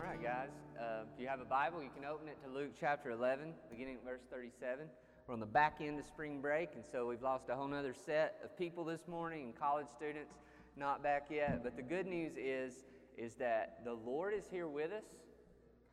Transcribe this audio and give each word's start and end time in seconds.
All 0.00 0.06
right, 0.06 0.22
guys. 0.22 0.48
Uh, 0.80 1.02
if 1.12 1.20
you 1.20 1.28
have 1.28 1.40
a 1.40 1.44
Bible, 1.44 1.82
you 1.82 1.90
can 1.94 2.06
open 2.06 2.26
it 2.26 2.38
to 2.42 2.50
Luke 2.50 2.70
chapter 2.80 3.10
11, 3.10 3.52
beginning 3.70 3.96
at 3.96 4.04
verse 4.04 4.22
37. 4.30 4.86
We're 5.26 5.34
on 5.34 5.40
the 5.40 5.46
back 5.46 5.76
end 5.82 6.00
of 6.00 6.06
spring 6.06 6.40
break, 6.40 6.70
and 6.74 6.82
so 6.90 7.06
we've 7.06 7.20
lost 7.20 7.50
a 7.50 7.54
whole 7.54 7.72
other 7.74 7.92
set 7.92 8.38
of 8.42 8.56
people 8.56 8.82
this 8.82 9.06
morning, 9.06 9.52
college 9.60 9.88
students 9.94 10.32
not 10.74 11.02
back 11.02 11.26
yet. 11.28 11.62
But 11.62 11.76
the 11.76 11.82
good 11.82 12.06
news 12.06 12.32
is, 12.38 12.86
is 13.18 13.34
that 13.34 13.84
the 13.84 13.92
Lord 13.92 14.32
is 14.32 14.44
here 14.50 14.68
with 14.68 14.90
us, 14.90 15.04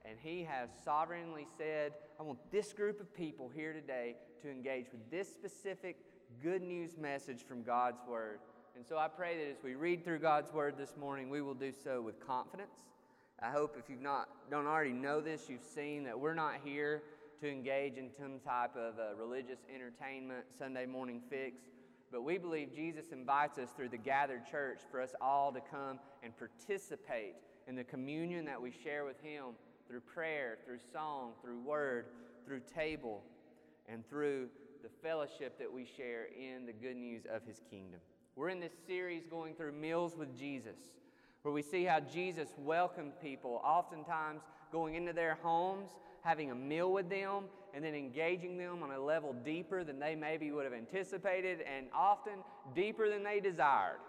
and 0.05 0.17
He 0.21 0.41
has 0.45 0.69
sovereignly 0.85 1.45
said, 1.57 1.91
I 2.17 2.23
want 2.23 2.39
this 2.49 2.71
group 2.71 3.01
of 3.01 3.13
people 3.13 3.51
here 3.53 3.73
today 3.73 4.15
to 4.41 4.49
engage 4.49 4.85
with 4.89 5.11
this 5.11 5.27
specific 5.33 5.97
good 6.41 6.61
news 6.61 6.97
message 6.97 7.43
from 7.45 7.61
God's 7.61 7.99
Word. 8.07 8.39
And 8.77 8.85
so 8.85 8.97
I 8.97 9.09
pray 9.09 9.35
that 9.35 9.51
as 9.51 9.61
we 9.61 9.75
read 9.75 10.05
through 10.05 10.19
God's 10.19 10.53
Word 10.53 10.75
this 10.77 10.95
morning, 10.95 11.29
we 11.29 11.41
will 11.41 11.55
do 11.55 11.73
so 11.73 12.01
with 12.01 12.25
confidence. 12.25 12.85
I 13.41 13.51
hope 13.51 13.75
if 13.77 13.87
you've 13.89 14.01
not 14.01 14.29
don't 14.49 14.65
already 14.65 14.93
know 14.93 15.21
this, 15.21 15.47
you've 15.47 15.63
seen 15.63 16.03
that 16.05 16.19
we're 16.19 16.33
not 16.33 16.55
here 16.63 17.03
to 17.39 17.47
engage 17.47 17.97
in 17.97 18.09
some 18.09 18.39
type 18.39 18.75
of 18.75 18.97
uh, 18.97 19.15
religious 19.15 19.59
entertainment, 19.73 20.45
Sunday 20.57 20.87
morning 20.87 21.21
fix. 21.29 21.61
But 22.11 22.23
we 22.23 22.39
believe 22.39 22.73
Jesus 22.73 23.11
invites 23.11 23.59
us 23.59 23.69
through 23.75 23.89
the 23.89 23.97
gathered 23.97 24.49
church 24.49 24.79
for 24.89 25.01
us 25.01 25.13
all 25.21 25.51
to 25.51 25.59
come 25.59 25.99
and 26.23 26.33
participate 26.35 27.35
in 27.67 27.75
the 27.75 27.83
communion 27.83 28.45
that 28.45 28.59
we 28.59 28.71
share 28.71 29.05
with 29.05 29.21
Him 29.21 29.55
through 29.87 29.99
prayer, 29.99 30.57
through 30.65 30.79
song, 30.91 31.33
through 31.41 31.59
word, 31.59 32.05
through 32.45 32.61
table, 32.73 33.21
and 33.87 34.07
through 34.09 34.47
the 34.81 34.89
fellowship 35.03 35.59
that 35.59 35.71
we 35.71 35.85
share 35.85 36.27
in 36.35 36.65
the 36.65 36.73
good 36.73 36.95
news 36.95 37.23
of 37.31 37.43
His 37.45 37.61
kingdom. 37.69 37.99
We're 38.35 38.49
in 38.49 38.59
this 38.59 38.73
series 38.87 39.25
going 39.29 39.53
through 39.53 39.73
Meals 39.73 40.15
with 40.15 40.37
Jesus, 40.37 40.77
where 41.41 41.53
we 41.53 41.61
see 41.61 41.83
how 41.83 41.99
Jesus 41.99 42.49
welcomed 42.57 43.13
people, 43.21 43.61
oftentimes 43.63 44.41
going 44.71 44.95
into 44.95 45.13
their 45.13 45.35
homes, 45.41 45.91
having 46.21 46.51
a 46.51 46.55
meal 46.55 46.91
with 46.91 47.09
them, 47.09 47.45
and 47.73 47.83
then 47.83 47.93
engaging 47.93 48.57
them 48.57 48.83
on 48.83 48.91
a 48.91 48.99
level 48.99 49.33
deeper 49.45 49.83
than 49.83 49.99
they 49.99 50.15
maybe 50.15 50.51
would 50.51 50.65
have 50.65 50.73
anticipated, 50.73 51.59
and 51.61 51.87
often 51.93 52.33
deeper 52.75 53.09
than 53.09 53.23
they 53.23 53.39
desired. 53.39 53.99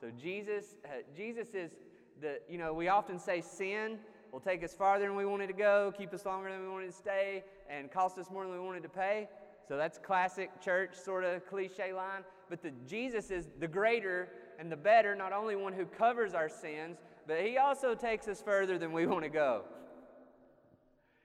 So 0.00 0.10
Jesus, 0.20 0.74
uh, 0.84 1.02
Jesus 1.16 1.48
is 1.54 1.72
the, 2.20 2.38
you 2.48 2.58
know, 2.58 2.72
we 2.72 2.88
often 2.88 3.18
say 3.18 3.40
sin 3.40 3.98
will 4.32 4.40
take 4.40 4.64
us 4.64 4.72
farther 4.72 5.06
than 5.06 5.16
we 5.16 5.26
wanted 5.26 5.48
to 5.48 5.52
go, 5.52 5.92
keep 5.96 6.14
us 6.14 6.24
longer 6.24 6.50
than 6.50 6.62
we 6.62 6.68
wanted 6.68 6.90
to 6.90 6.96
stay, 6.96 7.44
and 7.68 7.90
cost 7.90 8.18
us 8.18 8.30
more 8.30 8.44
than 8.44 8.52
we 8.52 8.60
wanted 8.60 8.82
to 8.82 8.88
pay. 8.88 9.28
So 9.68 9.76
that's 9.76 9.98
classic 9.98 10.50
church 10.60 10.94
sort 10.94 11.24
of 11.24 11.46
cliche 11.46 11.92
line. 11.92 12.24
But 12.48 12.62
the 12.62 12.72
Jesus 12.86 13.30
is 13.30 13.48
the 13.60 13.68
greater 13.68 14.28
and 14.58 14.70
the 14.70 14.76
better, 14.76 15.14
not 15.14 15.32
only 15.32 15.56
one 15.56 15.72
who 15.72 15.84
covers 15.84 16.34
our 16.34 16.48
sins, 16.48 16.98
but 17.26 17.40
he 17.40 17.58
also 17.58 17.94
takes 17.94 18.28
us 18.28 18.42
further 18.42 18.78
than 18.78 18.92
we 18.92 19.06
want 19.06 19.24
to 19.24 19.30
go. 19.30 19.62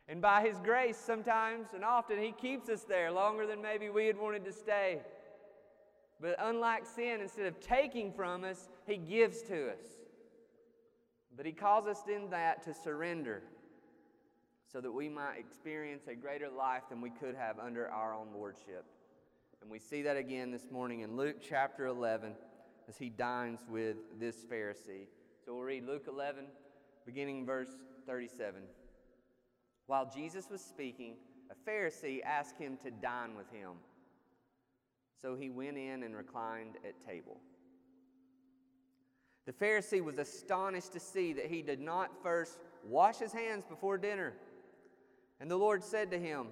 And 0.07 0.21
by 0.21 0.41
his 0.41 0.57
grace, 0.59 0.97
sometimes 0.97 1.67
and 1.73 1.83
often, 1.83 2.21
he 2.21 2.31
keeps 2.31 2.69
us 2.69 2.83
there 2.83 3.11
longer 3.11 3.45
than 3.45 3.61
maybe 3.61 3.89
we 3.89 4.07
had 4.07 4.17
wanted 4.17 4.45
to 4.45 4.53
stay. 4.53 5.01
But 6.21 6.37
unlike 6.39 6.85
sin, 6.85 7.19
instead 7.21 7.45
of 7.45 7.59
taking 7.59 8.11
from 8.13 8.43
us, 8.43 8.69
he 8.85 8.97
gives 8.97 9.41
to 9.43 9.69
us. 9.69 9.85
But 11.35 11.45
he 11.45 11.51
calls 11.51 11.87
us 11.87 12.01
in 12.07 12.29
that 12.29 12.63
to 12.63 12.73
surrender 12.73 13.43
so 14.71 14.81
that 14.81 14.91
we 14.91 15.07
might 15.09 15.37
experience 15.37 16.07
a 16.07 16.15
greater 16.15 16.49
life 16.49 16.83
than 16.89 17.01
we 17.01 17.09
could 17.09 17.35
have 17.35 17.59
under 17.59 17.89
our 17.89 18.13
own 18.13 18.27
lordship. 18.33 18.85
And 19.61 19.69
we 19.69 19.79
see 19.79 20.01
that 20.03 20.17
again 20.17 20.51
this 20.51 20.71
morning 20.71 21.01
in 21.01 21.15
Luke 21.15 21.37
chapter 21.41 21.87
11 21.87 22.33
as 22.87 22.97
he 22.97 23.09
dines 23.09 23.59
with 23.69 23.97
this 24.19 24.45
Pharisee. 24.45 25.07
So 25.45 25.53
we'll 25.53 25.63
read 25.63 25.85
Luke 25.85 26.05
11, 26.07 26.45
beginning 27.05 27.45
verse 27.45 27.69
37. 28.05 28.61
While 29.87 30.09
Jesus 30.13 30.49
was 30.49 30.61
speaking, 30.61 31.15
a 31.49 31.69
Pharisee 31.69 32.21
asked 32.23 32.57
him 32.57 32.77
to 32.83 32.91
dine 32.91 33.35
with 33.35 33.49
him. 33.51 33.71
So 35.21 35.35
he 35.35 35.49
went 35.49 35.77
in 35.77 36.03
and 36.03 36.15
reclined 36.15 36.75
at 36.85 36.93
table. 37.05 37.37
The 39.45 39.53
Pharisee 39.53 40.03
was 40.03 40.17
astonished 40.17 40.91
to 40.93 40.99
see 40.99 41.33
that 41.33 41.45
he 41.45 41.61
did 41.61 41.79
not 41.79 42.21
first 42.21 42.59
wash 42.85 43.17
his 43.17 43.31
hands 43.31 43.63
before 43.67 43.97
dinner. 43.97 44.33
And 45.39 45.49
the 45.49 45.57
Lord 45.57 45.83
said 45.83 46.11
to 46.11 46.19
him, 46.19 46.47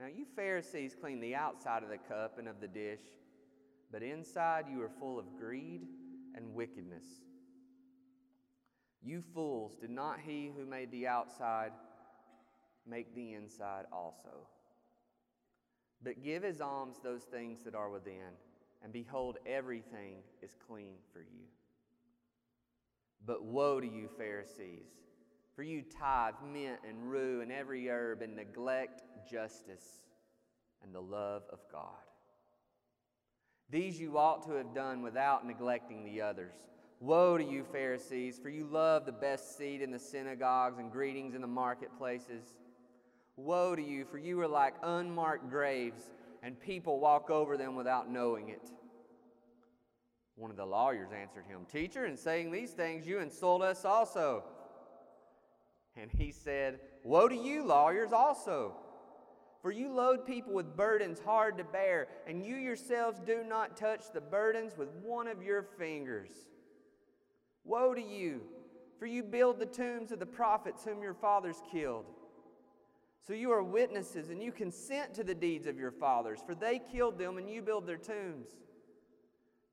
Now 0.00 0.06
you 0.06 0.26
Pharisees 0.34 0.96
clean 1.00 1.20
the 1.20 1.36
outside 1.36 1.84
of 1.84 1.88
the 1.88 1.98
cup 1.98 2.38
and 2.38 2.48
of 2.48 2.60
the 2.60 2.66
dish, 2.66 3.00
but 3.92 4.02
inside 4.02 4.64
you 4.72 4.82
are 4.82 4.88
full 4.88 5.18
of 5.18 5.36
greed 5.38 5.82
and 6.34 6.54
wickedness. 6.54 7.04
You 9.02 9.22
fools, 9.34 9.76
did 9.76 9.90
not 9.90 10.18
he 10.18 10.50
who 10.56 10.64
made 10.64 10.90
the 10.90 11.06
outside 11.06 11.72
make 12.88 13.14
the 13.14 13.34
inside 13.34 13.84
also? 13.92 14.48
But 16.02 16.24
give 16.24 16.44
as 16.44 16.60
alms 16.60 16.96
those 17.02 17.24
things 17.24 17.62
that 17.64 17.74
are 17.74 17.90
within, 17.90 18.32
and 18.82 18.92
behold, 18.92 19.36
everything 19.46 20.22
is 20.42 20.56
clean 20.66 20.94
for 21.12 21.20
you. 21.20 21.44
But 23.24 23.44
woe 23.44 23.80
to 23.80 23.86
you, 23.86 24.08
Pharisees! 24.16 24.88
For 25.54 25.62
you 25.62 25.82
tithe 25.82 26.34
mint 26.50 26.78
and 26.88 27.10
rue 27.10 27.42
and 27.42 27.52
every 27.52 27.88
herb 27.88 28.22
and 28.22 28.34
neglect 28.34 29.02
justice 29.30 30.06
and 30.82 30.94
the 30.94 31.02
love 31.02 31.42
of 31.52 31.60
God. 31.70 31.90
These 33.72 33.98
you 33.98 34.18
ought 34.18 34.46
to 34.46 34.52
have 34.52 34.74
done 34.74 35.00
without 35.00 35.46
neglecting 35.46 36.04
the 36.04 36.20
others. 36.20 36.52
Woe 37.00 37.38
to 37.38 37.42
you, 37.42 37.64
Pharisees, 37.64 38.38
for 38.38 38.50
you 38.50 38.66
love 38.66 39.06
the 39.06 39.12
best 39.12 39.56
seat 39.56 39.80
in 39.80 39.90
the 39.90 39.98
synagogues 39.98 40.78
and 40.78 40.92
greetings 40.92 41.34
in 41.34 41.40
the 41.40 41.46
marketplaces. 41.46 42.52
Woe 43.36 43.74
to 43.74 43.82
you, 43.82 44.04
for 44.04 44.18
you 44.18 44.38
are 44.42 44.46
like 44.46 44.74
unmarked 44.82 45.48
graves, 45.48 46.12
and 46.42 46.60
people 46.60 47.00
walk 47.00 47.30
over 47.30 47.56
them 47.56 47.74
without 47.74 48.10
knowing 48.10 48.50
it. 48.50 48.70
One 50.36 50.50
of 50.50 50.58
the 50.58 50.66
lawyers 50.66 51.08
answered 51.18 51.46
him, 51.48 51.60
Teacher, 51.70 52.04
in 52.04 52.18
saying 52.18 52.52
these 52.52 52.72
things, 52.72 53.06
you 53.06 53.20
insult 53.20 53.62
us 53.62 53.86
also. 53.86 54.44
And 55.96 56.10
he 56.10 56.30
said, 56.30 56.78
Woe 57.04 57.26
to 57.26 57.34
you, 57.34 57.64
lawyers, 57.64 58.12
also. 58.12 58.76
For 59.62 59.70
you 59.70 59.92
load 59.92 60.26
people 60.26 60.52
with 60.52 60.76
burdens 60.76 61.20
hard 61.20 61.56
to 61.58 61.64
bear, 61.64 62.08
and 62.26 62.44
you 62.44 62.56
yourselves 62.56 63.20
do 63.24 63.44
not 63.48 63.76
touch 63.76 64.10
the 64.12 64.20
burdens 64.20 64.76
with 64.76 64.88
one 65.02 65.28
of 65.28 65.42
your 65.42 65.62
fingers. 65.62 66.30
Woe 67.64 67.94
to 67.94 68.02
you, 68.02 68.42
for 68.98 69.06
you 69.06 69.22
build 69.22 69.60
the 69.60 69.66
tombs 69.66 70.10
of 70.10 70.18
the 70.18 70.26
prophets 70.26 70.84
whom 70.84 71.00
your 71.00 71.14
fathers 71.14 71.62
killed. 71.70 72.06
So 73.24 73.34
you 73.34 73.52
are 73.52 73.62
witnesses, 73.62 74.30
and 74.30 74.42
you 74.42 74.50
consent 74.50 75.14
to 75.14 75.22
the 75.22 75.34
deeds 75.34 75.68
of 75.68 75.78
your 75.78 75.92
fathers, 75.92 76.40
for 76.44 76.56
they 76.56 76.80
killed 76.80 77.16
them, 77.16 77.38
and 77.38 77.48
you 77.48 77.62
build 77.62 77.86
their 77.86 77.96
tombs. 77.96 78.48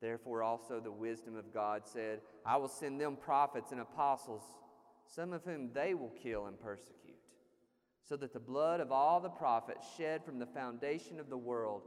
Therefore, 0.01 0.43
also 0.43 0.79
the 0.79 0.91
wisdom 0.91 1.35
of 1.35 1.51
God 1.51 1.81
said, 1.85 2.21
I 2.45 2.57
will 2.57 2.69
send 2.69 3.01
them 3.01 3.15
prophets 3.15 3.71
and 3.71 3.81
apostles 3.81 4.43
some 5.07 5.33
of 5.33 5.43
whom 5.43 5.71
they 5.73 5.95
will 5.95 6.13
kill 6.21 6.45
and 6.45 6.59
persecute, 6.59 7.08
so 8.09 8.17
that 8.17 8.33
the 8.33 8.39
blood 8.39 8.79
of 8.79 8.91
all 8.91 9.19
the 9.19 9.29
prophets 9.29 9.85
shed 9.95 10.25
from 10.25 10.39
the 10.39 10.45
foundation 10.47 11.19
of 11.19 11.29
the 11.29 11.37
world 11.37 11.83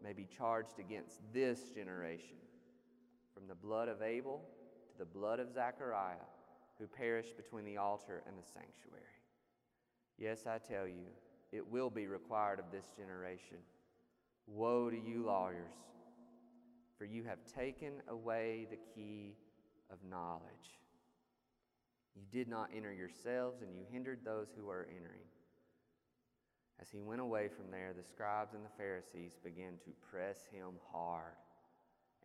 may 0.00 0.12
be 0.12 0.24
charged 0.24 0.78
against 0.78 1.20
this 1.32 1.70
generation, 1.74 2.36
from 3.34 3.48
the 3.48 3.56
blood 3.56 3.88
of 3.88 4.00
Abel 4.00 4.40
to 4.92 4.98
the 4.98 5.04
blood 5.04 5.40
of 5.40 5.52
Zechariah, 5.52 6.14
who 6.78 6.86
perished 6.86 7.36
between 7.36 7.64
the 7.64 7.76
altar 7.76 8.22
and 8.28 8.38
the 8.38 8.46
sanctuary. 8.46 9.02
Yes, 10.16 10.46
I 10.46 10.58
tell 10.58 10.86
you, 10.86 11.08
it 11.50 11.66
will 11.66 11.90
be 11.90 12.06
required 12.06 12.60
of 12.60 12.70
this 12.70 12.92
generation. 12.96 13.58
Woe 14.46 14.90
to 14.90 14.96
you, 14.96 15.24
lawyers, 15.26 15.72
for 16.96 17.04
you 17.04 17.24
have 17.24 17.38
taken 17.52 17.94
away 18.06 18.68
the 18.70 18.78
key 18.94 19.34
of 19.90 19.98
knowledge. 20.08 20.78
You 22.14 22.22
did 22.30 22.46
not 22.46 22.70
enter 22.76 22.92
yourselves, 22.92 23.62
and 23.62 23.74
you 23.74 23.82
hindered 23.90 24.20
those 24.24 24.48
who 24.56 24.70
are 24.70 24.86
entering. 24.88 25.24
As 26.80 26.90
he 26.90 27.00
went 27.00 27.20
away 27.20 27.48
from 27.48 27.70
there, 27.70 27.92
the 27.96 28.02
scribes 28.02 28.54
and 28.54 28.64
the 28.64 28.76
Pharisees 28.76 29.38
began 29.42 29.74
to 29.84 29.90
press 30.10 30.44
him 30.52 30.74
hard 30.92 31.34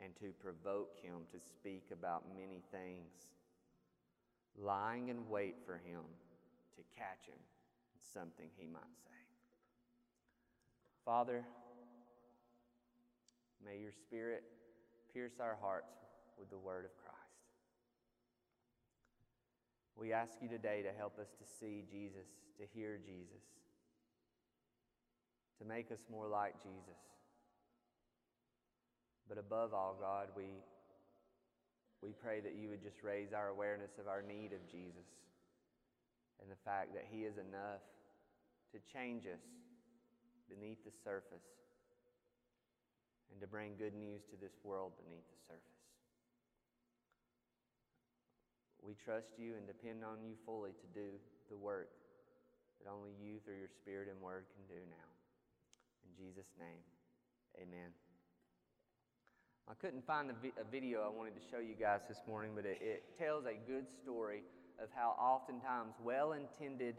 and 0.04 0.16
to 0.18 0.34
provoke 0.42 0.96
him 1.02 1.22
to 1.32 1.40
speak 1.40 1.84
about 1.92 2.24
many 2.36 2.62
things, 2.72 3.28
lying 4.58 5.10
in 5.10 5.30
wait 5.30 5.56
for 5.66 5.76
him 5.76 6.02
to 6.76 6.82
catch 6.98 7.28
him 7.28 7.36
in 7.36 8.02
something 8.14 8.50
he 8.58 8.66
might 8.66 8.96
say. 9.04 9.10
Father, 11.06 11.44
may 13.64 13.78
your 13.78 13.92
Spirit 13.92 14.44
pierce 15.14 15.40
our 15.40 15.58
hearts 15.62 15.94
with 16.38 16.50
the 16.50 16.58
word 16.58 16.86
of 16.86 16.92
Christ. 16.98 17.20
We 19.96 20.14
ask 20.14 20.34
you 20.42 20.48
today 20.48 20.82
to 20.84 20.98
help 20.98 21.20
us 21.20 21.28
to 21.38 21.46
see 21.60 21.84
Jesus, 21.92 22.28
to 22.58 22.64
hear 22.74 22.98
Jesus, 22.98 23.44
to 25.60 25.66
make 25.68 25.92
us 25.92 26.00
more 26.10 26.28
like 26.28 26.56
Jesus. 26.64 27.00
But 29.28 29.38
above 29.38 29.74
all, 29.74 29.96
God, 30.00 30.30
we, 30.36 30.64
we 32.02 32.12
pray 32.12 32.40
that 32.42 32.56
you 32.56 32.70
would 32.70 32.82
just 32.82 33.04
raise 33.04 33.34
our 33.34 33.50
awareness 33.50 33.92
of 34.00 34.08
our 34.08 34.24
need 34.24 34.54
of 34.54 34.66
Jesus. 34.72 35.06
and 36.42 36.50
the 36.50 36.60
fact 36.64 36.96
that 36.96 37.06
He 37.12 37.28
is 37.28 37.36
enough 37.36 37.84
to 38.72 38.80
change 38.94 39.28
us 39.28 39.44
beneath 40.48 40.80
the 40.88 40.96
surface 41.04 41.46
and 43.32 43.38
to 43.42 43.48
bring 43.48 43.76
good 43.78 43.94
news 43.94 44.24
to 44.32 44.38
this 44.40 44.56
world 44.64 44.96
beneath 45.04 45.28
the 45.28 45.42
surface. 45.46 45.84
We 48.82 48.96
trust 48.96 49.36
you 49.38 49.54
and 49.60 49.68
depend 49.68 50.02
on 50.08 50.24
you 50.24 50.34
fully 50.46 50.72
to 50.72 50.88
do 50.96 51.20
the 51.52 51.58
work 51.58 51.92
that 52.80 52.90
only 52.90 53.12
you, 53.20 53.44
through 53.44 53.60
your 53.60 53.70
Spirit 53.70 54.08
and 54.08 54.18
Word, 54.24 54.46
can 54.56 54.64
do 54.72 54.82
now. 54.88 55.09
In 56.04 56.12
Jesus' 56.16 56.52
name, 56.60 56.84
amen. 57.62 57.92
I 59.70 59.74
couldn't 59.76 60.06
find 60.06 60.32
vi- 60.42 60.54
a 60.60 60.64
video 60.70 61.02
I 61.02 61.16
wanted 61.16 61.36
to 61.36 61.42
show 61.52 61.60
you 61.60 61.76
guys 61.80 62.02
this 62.08 62.22
morning, 62.28 62.52
but 62.56 62.66
it, 62.66 62.80
it 62.82 63.04
tells 63.18 63.46
a 63.46 63.54
good 63.68 63.86
story 64.02 64.42
of 64.82 64.90
how 64.96 65.16
oftentimes 65.20 65.94
well 66.04 66.34
intended 66.34 66.96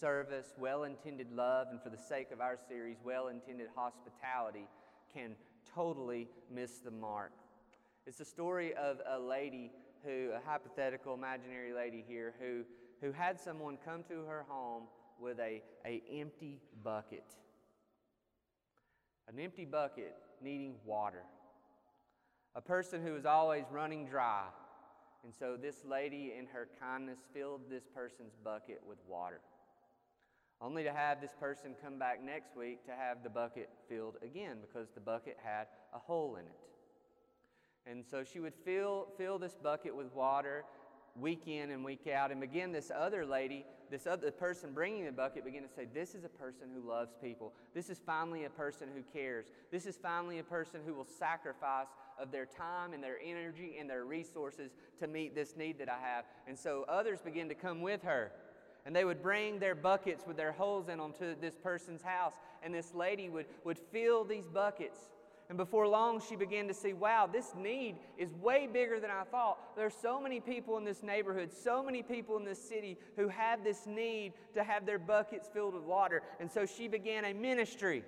service, 0.00 0.54
well 0.58 0.84
intended 0.84 1.30
love, 1.32 1.68
and 1.70 1.82
for 1.82 1.90
the 1.90 1.98
sake 1.98 2.30
of 2.32 2.40
our 2.40 2.58
series, 2.68 2.96
well 3.04 3.28
intended 3.28 3.68
hospitality 3.74 4.66
can 5.12 5.36
totally 5.74 6.28
miss 6.50 6.78
the 6.78 6.90
mark. 6.90 7.32
It's 8.06 8.18
the 8.18 8.24
story 8.24 8.74
of 8.74 8.98
a 9.06 9.18
lady 9.18 9.70
who, 10.04 10.30
a 10.34 10.40
hypothetical 10.46 11.14
imaginary 11.14 11.72
lady 11.72 12.04
here, 12.06 12.34
who, 12.40 12.64
who 13.00 13.12
had 13.12 13.40
someone 13.40 13.78
come 13.84 14.02
to 14.04 14.24
her 14.26 14.44
home 14.48 14.84
with 15.20 15.38
a, 15.38 15.62
a 15.86 16.02
empty 16.12 16.60
bucket. 16.82 17.24
An 19.28 19.38
empty 19.40 19.64
bucket 19.64 20.14
needing 20.42 20.74
water. 20.84 21.22
A 22.54 22.60
person 22.60 23.02
who 23.02 23.12
was 23.12 23.24
always 23.24 23.64
running 23.70 24.06
dry. 24.06 24.44
And 25.24 25.32
so 25.34 25.56
this 25.60 25.84
lady, 25.84 26.34
in 26.38 26.46
her 26.46 26.68
kindness, 26.80 27.18
filled 27.32 27.62
this 27.70 27.84
person's 27.94 28.34
bucket 28.44 28.80
with 28.86 28.98
water. 29.08 29.40
Only 30.60 30.84
to 30.84 30.92
have 30.92 31.20
this 31.20 31.32
person 31.40 31.74
come 31.82 31.98
back 31.98 32.22
next 32.22 32.56
week 32.56 32.84
to 32.86 32.92
have 32.92 33.22
the 33.22 33.30
bucket 33.30 33.70
filled 33.88 34.16
again 34.22 34.58
because 34.60 34.88
the 34.94 35.00
bucket 35.00 35.36
had 35.42 35.66
a 35.94 35.98
hole 35.98 36.36
in 36.36 36.46
it. 36.46 37.90
And 37.90 38.04
so 38.08 38.24
she 38.24 38.40
would 38.40 38.54
fill, 38.64 39.08
fill 39.18 39.38
this 39.38 39.56
bucket 39.62 39.94
with 39.94 40.12
water 40.14 40.64
week 41.18 41.46
in 41.46 41.70
and 41.70 41.84
week 41.84 42.06
out. 42.06 42.30
And 42.30 42.42
again, 42.42 42.72
this 42.72 42.90
other 42.94 43.24
lady, 43.24 43.64
this 43.90 44.06
other 44.06 44.30
person 44.30 44.72
bringing 44.72 45.04
the 45.04 45.12
bucket, 45.12 45.44
began 45.44 45.62
to 45.62 45.68
say, 45.68 45.86
This 45.92 46.14
is 46.14 46.24
a 46.24 46.28
person 46.28 46.68
who 46.74 46.88
loves 46.88 47.14
people. 47.22 47.52
This 47.74 47.90
is 47.90 48.00
finally 48.04 48.44
a 48.44 48.50
person 48.50 48.88
who 48.94 49.02
cares. 49.12 49.46
This 49.70 49.86
is 49.86 49.96
finally 49.96 50.38
a 50.38 50.44
person 50.44 50.80
who 50.84 50.94
will 50.94 51.06
sacrifice 51.06 51.88
of 52.18 52.30
their 52.30 52.46
time 52.46 52.92
and 52.92 53.02
their 53.02 53.18
energy 53.24 53.76
and 53.78 53.88
their 53.88 54.04
resources 54.04 54.72
to 54.98 55.06
meet 55.06 55.34
this 55.34 55.56
need 55.56 55.78
that 55.78 55.88
I 55.88 55.98
have. 56.00 56.24
And 56.46 56.58
so 56.58 56.84
others 56.88 57.20
begin 57.20 57.48
to 57.48 57.54
come 57.54 57.80
with 57.80 58.02
her. 58.02 58.32
And 58.86 58.94
they 58.94 59.04
would 59.04 59.22
bring 59.22 59.58
their 59.58 59.74
buckets 59.74 60.24
with 60.26 60.36
their 60.36 60.52
holes 60.52 60.88
in 60.88 60.98
them 60.98 61.14
to 61.18 61.34
this 61.40 61.56
person's 61.56 62.02
house. 62.02 62.34
And 62.62 62.74
this 62.74 62.92
lady 62.94 63.28
would, 63.28 63.46
would 63.64 63.78
fill 63.78 64.24
these 64.24 64.46
buckets 64.46 64.98
and 65.48 65.58
before 65.58 65.86
long, 65.86 66.22
she 66.26 66.36
began 66.36 66.66
to 66.68 66.74
see, 66.74 66.94
wow, 66.94 67.28
this 67.30 67.52
need 67.54 67.96
is 68.16 68.32
way 68.40 68.66
bigger 68.66 68.98
than 68.98 69.10
I 69.10 69.24
thought. 69.24 69.76
There 69.76 69.84
are 69.84 69.90
so 69.90 70.18
many 70.18 70.40
people 70.40 70.78
in 70.78 70.84
this 70.84 71.02
neighborhood, 71.02 71.52
so 71.52 71.82
many 71.82 72.02
people 72.02 72.38
in 72.38 72.44
this 72.44 72.58
city 72.58 72.96
who 73.16 73.28
have 73.28 73.62
this 73.62 73.86
need 73.86 74.32
to 74.54 74.64
have 74.64 74.86
their 74.86 74.98
buckets 74.98 75.48
filled 75.52 75.74
with 75.74 75.82
water. 75.82 76.22
And 76.40 76.50
so 76.50 76.64
she 76.64 76.88
began 76.88 77.26
a 77.26 77.34
ministry. 77.34 78.04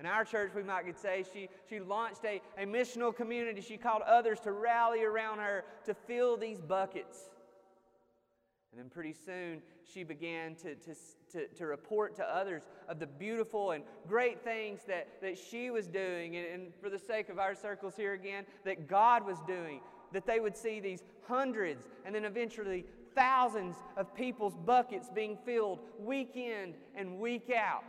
In 0.00 0.06
our 0.06 0.24
church, 0.24 0.52
we 0.56 0.62
might 0.62 0.86
could 0.86 0.98
say 0.98 1.24
she, 1.32 1.48
she 1.68 1.78
launched 1.78 2.24
a, 2.24 2.40
a 2.56 2.64
missional 2.64 3.14
community. 3.14 3.60
She 3.60 3.76
called 3.76 4.02
others 4.02 4.40
to 4.40 4.52
rally 4.52 5.04
around 5.04 5.38
her 5.38 5.64
to 5.84 5.94
fill 5.94 6.38
these 6.38 6.60
buckets. 6.60 7.30
And 8.72 8.80
then 8.80 8.88
pretty 8.88 9.12
soon, 9.12 9.60
she 9.84 10.02
began 10.02 10.54
to, 10.56 10.74
to, 10.76 10.94
to, 11.32 11.46
to, 11.48 11.66
report 11.66 12.16
to 12.16 12.24
others 12.24 12.62
of 12.88 12.98
the 12.98 13.06
beautiful 13.06 13.72
and 13.72 13.84
great 14.08 14.42
things 14.42 14.80
that, 14.88 15.08
that 15.20 15.36
she 15.36 15.70
was 15.70 15.86
doing. 15.86 16.36
And, 16.36 16.46
and 16.46 16.72
for 16.80 16.88
the 16.88 16.98
sake 16.98 17.28
of 17.28 17.38
our 17.38 17.54
circles 17.54 17.94
here 17.94 18.14
again, 18.14 18.46
that 18.64 18.88
God 18.88 19.26
was 19.26 19.36
doing. 19.46 19.80
That 20.12 20.26
they 20.26 20.40
would 20.40 20.56
see 20.56 20.80
these 20.80 21.02
hundreds 21.28 21.86
and 22.06 22.14
then 22.14 22.24
eventually 22.24 22.86
thousands 23.14 23.76
of 23.98 24.14
people's 24.14 24.56
buckets 24.64 25.10
being 25.14 25.36
filled 25.44 25.80
week 25.98 26.36
in 26.36 26.72
and 26.94 27.18
week 27.18 27.50
out. 27.54 27.84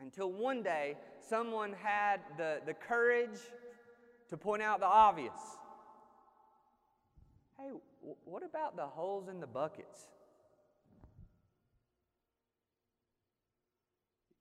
Until 0.00 0.32
one 0.32 0.62
day, 0.62 0.96
someone 1.28 1.74
had 1.82 2.20
the, 2.38 2.60
the 2.64 2.74
courage 2.74 3.38
to 4.28 4.36
point 4.36 4.62
out 4.62 4.80
the 4.80 4.86
obvious. 4.86 5.32
Hey, 7.58 7.70
what 8.24 8.42
about 8.44 8.76
the 8.76 8.86
holes 8.86 9.28
in 9.28 9.40
the 9.40 9.46
buckets? 9.46 10.06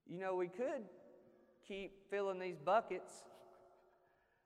You 0.07 0.19
know, 0.19 0.35
we 0.35 0.47
could 0.47 0.83
keep 1.67 2.09
filling 2.09 2.39
these 2.39 2.59
buckets 2.63 3.23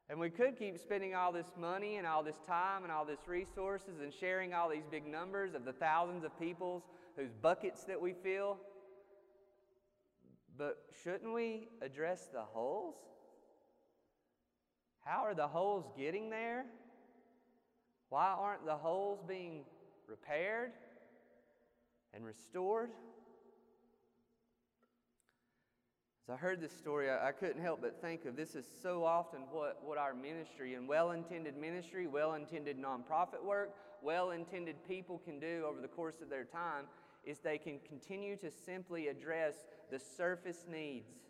and 0.09 0.19
we 0.19 0.29
could 0.29 0.57
keep 0.57 0.79
spending 0.79 1.13
all 1.13 1.31
this 1.31 1.51
money 1.59 1.97
and 1.97 2.07
all 2.07 2.23
this 2.23 2.39
time 2.47 2.83
and 2.83 2.91
all 2.91 3.05
this 3.05 3.19
resources 3.27 3.99
and 4.01 4.11
sharing 4.11 4.53
all 4.53 4.69
these 4.69 4.85
big 4.89 5.05
numbers 5.05 5.53
of 5.53 5.65
the 5.65 5.73
thousands 5.73 6.23
of 6.23 6.37
people's 6.39 6.83
whose 7.15 7.31
buckets 7.41 7.83
that 7.83 8.01
we 8.01 8.13
fill. 8.13 8.57
But 10.57 10.77
shouldn't 11.03 11.33
we 11.33 11.67
address 11.81 12.27
the 12.33 12.41
holes? 12.41 12.95
How 15.05 15.25
are 15.25 15.35
the 15.35 15.47
holes 15.47 15.85
getting 15.97 16.29
there? 16.29 16.65
Why 18.09 18.35
aren't 18.37 18.65
the 18.65 18.75
holes 18.75 19.19
being 19.27 19.63
repaired 20.07 20.71
and 22.13 22.25
restored? 22.25 22.89
As 26.27 26.33
I 26.33 26.37
heard 26.37 26.61
this 26.61 26.75
story, 26.75 27.09
I, 27.09 27.31
couldn't 27.31 27.61
help 27.61 27.81
but 27.81 28.01
think 28.01 28.25
of 28.25 28.35
this 28.35 28.55
is 28.55 28.65
so 28.83 29.03
often 29.03 29.41
what, 29.51 29.79
what 29.83 29.97
our 29.97 30.13
ministry 30.13 30.75
and 30.75 30.87
well 30.87 31.11
intended 31.11 31.57
ministry, 31.57 32.07
well 32.07 32.33
intended 32.33 32.77
nonprofit 32.77 33.43
work, 33.43 33.75
well 34.01 34.31
intended 34.31 34.75
people 34.87 35.19
can 35.25 35.39
do 35.39 35.65
over 35.67 35.81
the 35.81 35.87
course 35.87 36.21
of 36.21 36.29
their 36.29 36.43
time 36.43 36.85
is 37.23 37.39
they 37.39 37.57
can 37.57 37.79
continue 37.87 38.35
to 38.37 38.49
simply 38.51 39.07
address 39.07 39.65
the 39.91 39.99
surface 39.99 40.65
needs 40.69 41.28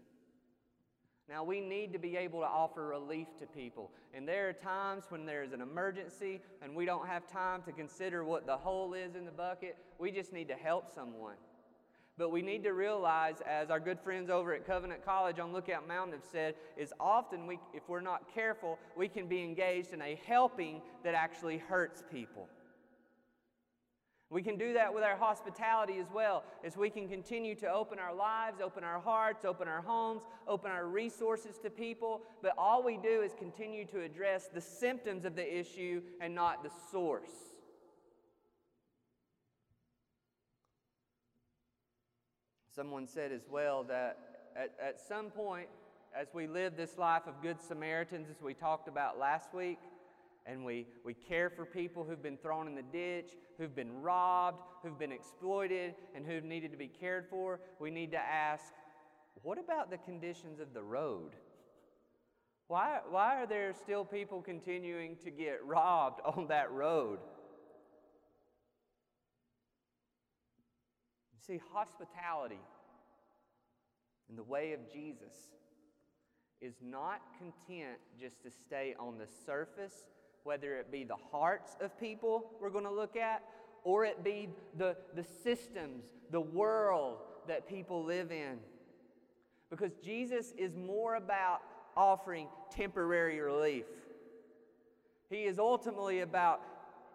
now, 1.30 1.44
we 1.44 1.62
need 1.62 1.94
to 1.94 2.00
be 2.00 2.18
able 2.18 2.40
to 2.40 2.48
offer 2.48 2.88
relief 2.88 3.28
to 3.38 3.46
people. 3.46 3.92
And 4.16 4.28
there 4.28 4.50
are 4.50 4.54
times 4.54 5.04
when 5.10 5.28
there's 5.28 5.54
an 5.54 5.62
emergency 5.62 6.42
and 6.64 6.76
we 6.76 6.86
don't 6.86 7.08
have 7.08 7.28
time 7.28 7.62
to 7.64 7.72
consider 7.72 8.24
what 8.24 8.48
the 8.48 8.58
hole 8.58 8.96
is 8.96 9.14
in 9.16 9.26
the 9.26 9.32
bucket. 9.32 9.78
We 10.00 10.12
just 10.12 10.34
need 10.34 10.48
to 10.48 10.56
help 10.56 10.94
someone. 10.94 11.36
But 12.18 12.32
we 12.32 12.42
need 12.42 12.64
to 12.64 12.72
realize, 12.72 13.42
as 13.48 13.70
our 13.70 13.80
good 13.80 14.00
friends 14.00 14.30
over 14.30 14.54
at 14.54 14.66
Covenant 14.66 15.06
College 15.06 15.40
on 15.40 15.54
Lookout 15.54 15.88
Mountain 15.88 16.14
have 16.14 16.26
said, 16.30 16.56
is 16.76 16.92
often 17.00 17.46
we, 17.46 17.60
if 17.74 17.88
we're 17.88 18.02
not 18.02 18.34
careful, 18.34 18.80
we 18.98 19.08
can 19.08 19.28
be 19.28 19.42
engaged 19.44 19.94
in 19.94 20.02
a 20.02 20.20
helping 20.26 20.82
that 21.04 21.14
actually 21.14 21.60
hurts 21.60 22.04
people. 22.12 22.50
We 24.32 24.44
can 24.44 24.58
do 24.58 24.74
that 24.74 24.94
with 24.94 25.04
our 25.04 25.18
hospitality 25.18 25.98
as 26.00 26.06
well, 26.14 26.44
as 26.64 26.78
we 26.78 26.92
can 26.92 27.08
continue 27.08 27.56
to 27.56 27.68
open 27.68 27.98
our 27.98 28.14
lives, 28.14 28.62
open 28.62 28.84
our 28.84 29.00
hearts, 29.00 29.44
open 29.44 29.68
our 29.68 29.82
homes, 29.82 30.22
open 30.48 30.70
our 30.70 30.86
resources 30.86 31.58
to 31.64 31.72
people. 31.72 32.22
But 32.44 32.54
all 32.56 32.84
we 32.84 32.98
do 32.98 33.24
is 33.24 33.34
continue 33.34 33.86
to 33.86 34.02
address 34.02 34.48
the 34.54 34.62
symptoms 34.62 35.26
of 35.26 35.36
the 35.36 35.60
issue 35.60 36.04
and 36.22 36.36
not 36.36 36.64
the 36.64 36.70
source. 36.92 37.32
Someone 42.76 43.08
said 43.08 43.32
as 43.32 43.48
well 43.50 43.84
that 43.86 44.20
at, 44.56 44.74
at 44.80 45.02
some 45.02 45.32
point, 45.32 45.68
as 46.16 46.28
we 46.34 46.46
live 46.46 46.78
this 46.78 47.00
life 47.00 47.24
of 47.26 47.42
Good 47.42 47.60
Samaritans, 47.62 48.30
as 48.30 48.42
we 48.44 48.54
talked 48.54 48.88
about 48.88 49.18
last 49.18 49.56
week, 49.56 49.80
and 50.46 50.66
we, 50.66 50.88
we 51.04 51.14
care 51.14 51.50
for 51.50 51.66
people 51.66 52.04
who've 52.04 52.24
been 52.24 52.38
thrown 52.38 52.68
in 52.68 52.76
the 52.76 52.82
ditch, 52.82 53.32
who've 53.58 53.76
been 53.76 54.02
robbed, 54.02 54.62
who've 54.84 54.98
been 54.98 55.12
exploited, 55.12 55.94
and 56.16 56.26
who've 56.26 56.44
needed 56.44 56.72
to 56.72 56.78
be 56.78 56.88
cared 56.88 57.28
for, 57.30 57.60
we 57.80 57.92
need 57.92 58.12
to 58.12 58.18
ask, 58.20 58.64
what 59.44 59.58
about 59.58 59.90
the 59.90 59.98
conditions 59.98 60.60
of 60.60 60.74
the 60.74 60.82
road? 60.82 61.32
Why, 62.68 63.00
why 63.10 63.42
are 63.42 63.48
there 63.48 63.74
still 63.74 64.06
people 64.06 64.42
continuing 64.42 65.16
to 65.24 65.32
get 65.32 65.60
robbed 65.66 66.22
on 66.26 66.48
that 66.48 66.72
road? 66.72 67.20
You 71.34 71.56
see, 71.56 71.62
hospitality 71.74 72.62
in 74.30 74.36
the 74.36 74.44
way 74.44 74.74
of 74.74 74.80
Jesus 74.92 75.34
is 76.62 76.76
not 76.84 77.22
content 77.38 77.98
just 78.20 78.44
to 78.44 78.52
stay 78.52 78.94
on 79.00 79.18
the 79.18 79.28
surface 79.46 80.06
whether 80.50 80.74
it 80.78 80.92
be 80.92 81.04
the 81.04 81.16
hearts 81.32 81.78
of 81.80 81.96
people 82.00 82.50
we're 82.60 82.72
going 82.72 82.84
to 82.84 82.92
look 82.92 83.16
at, 83.16 83.44
or 83.84 84.04
it 84.04 84.24
be 84.24 84.50
the, 84.80 84.96
the 85.16 85.24
systems, 85.24 86.06
the 86.32 86.42
world 86.42 87.20
that 87.48 87.70
people 87.70 88.04
live 88.04 88.32
in. 88.32 88.58
Because 89.70 89.92
Jesus 90.04 90.56
is 90.58 90.76
more 90.76 91.18
about 91.18 91.60
offering 91.96 92.48
temporary 92.72 93.40
relief. 93.40 93.86
He 95.30 95.44
is 95.44 95.60
ultimately 95.60 96.22
about 96.22 96.62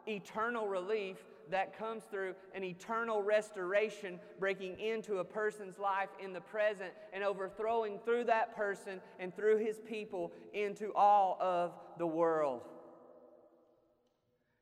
eternal 0.06 0.68
relief 0.68 1.16
that 1.50 1.76
comes 1.76 2.04
through 2.04 2.36
an 2.54 2.62
eternal 2.62 3.20
restoration, 3.20 4.20
breaking 4.38 4.78
into 4.78 5.16
a 5.16 5.24
person's 5.24 5.80
life 5.80 6.10
in 6.22 6.32
the 6.32 6.40
present 6.40 6.92
and 7.12 7.24
overthrowing 7.24 7.98
through 8.04 8.26
that 8.26 8.54
person 8.56 9.00
and 9.18 9.34
through 9.34 9.58
his 9.58 9.80
people 9.80 10.30
into 10.52 10.94
all 10.94 11.36
of 11.40 11.72
the 11.98 12.06
world. 12.06 12.60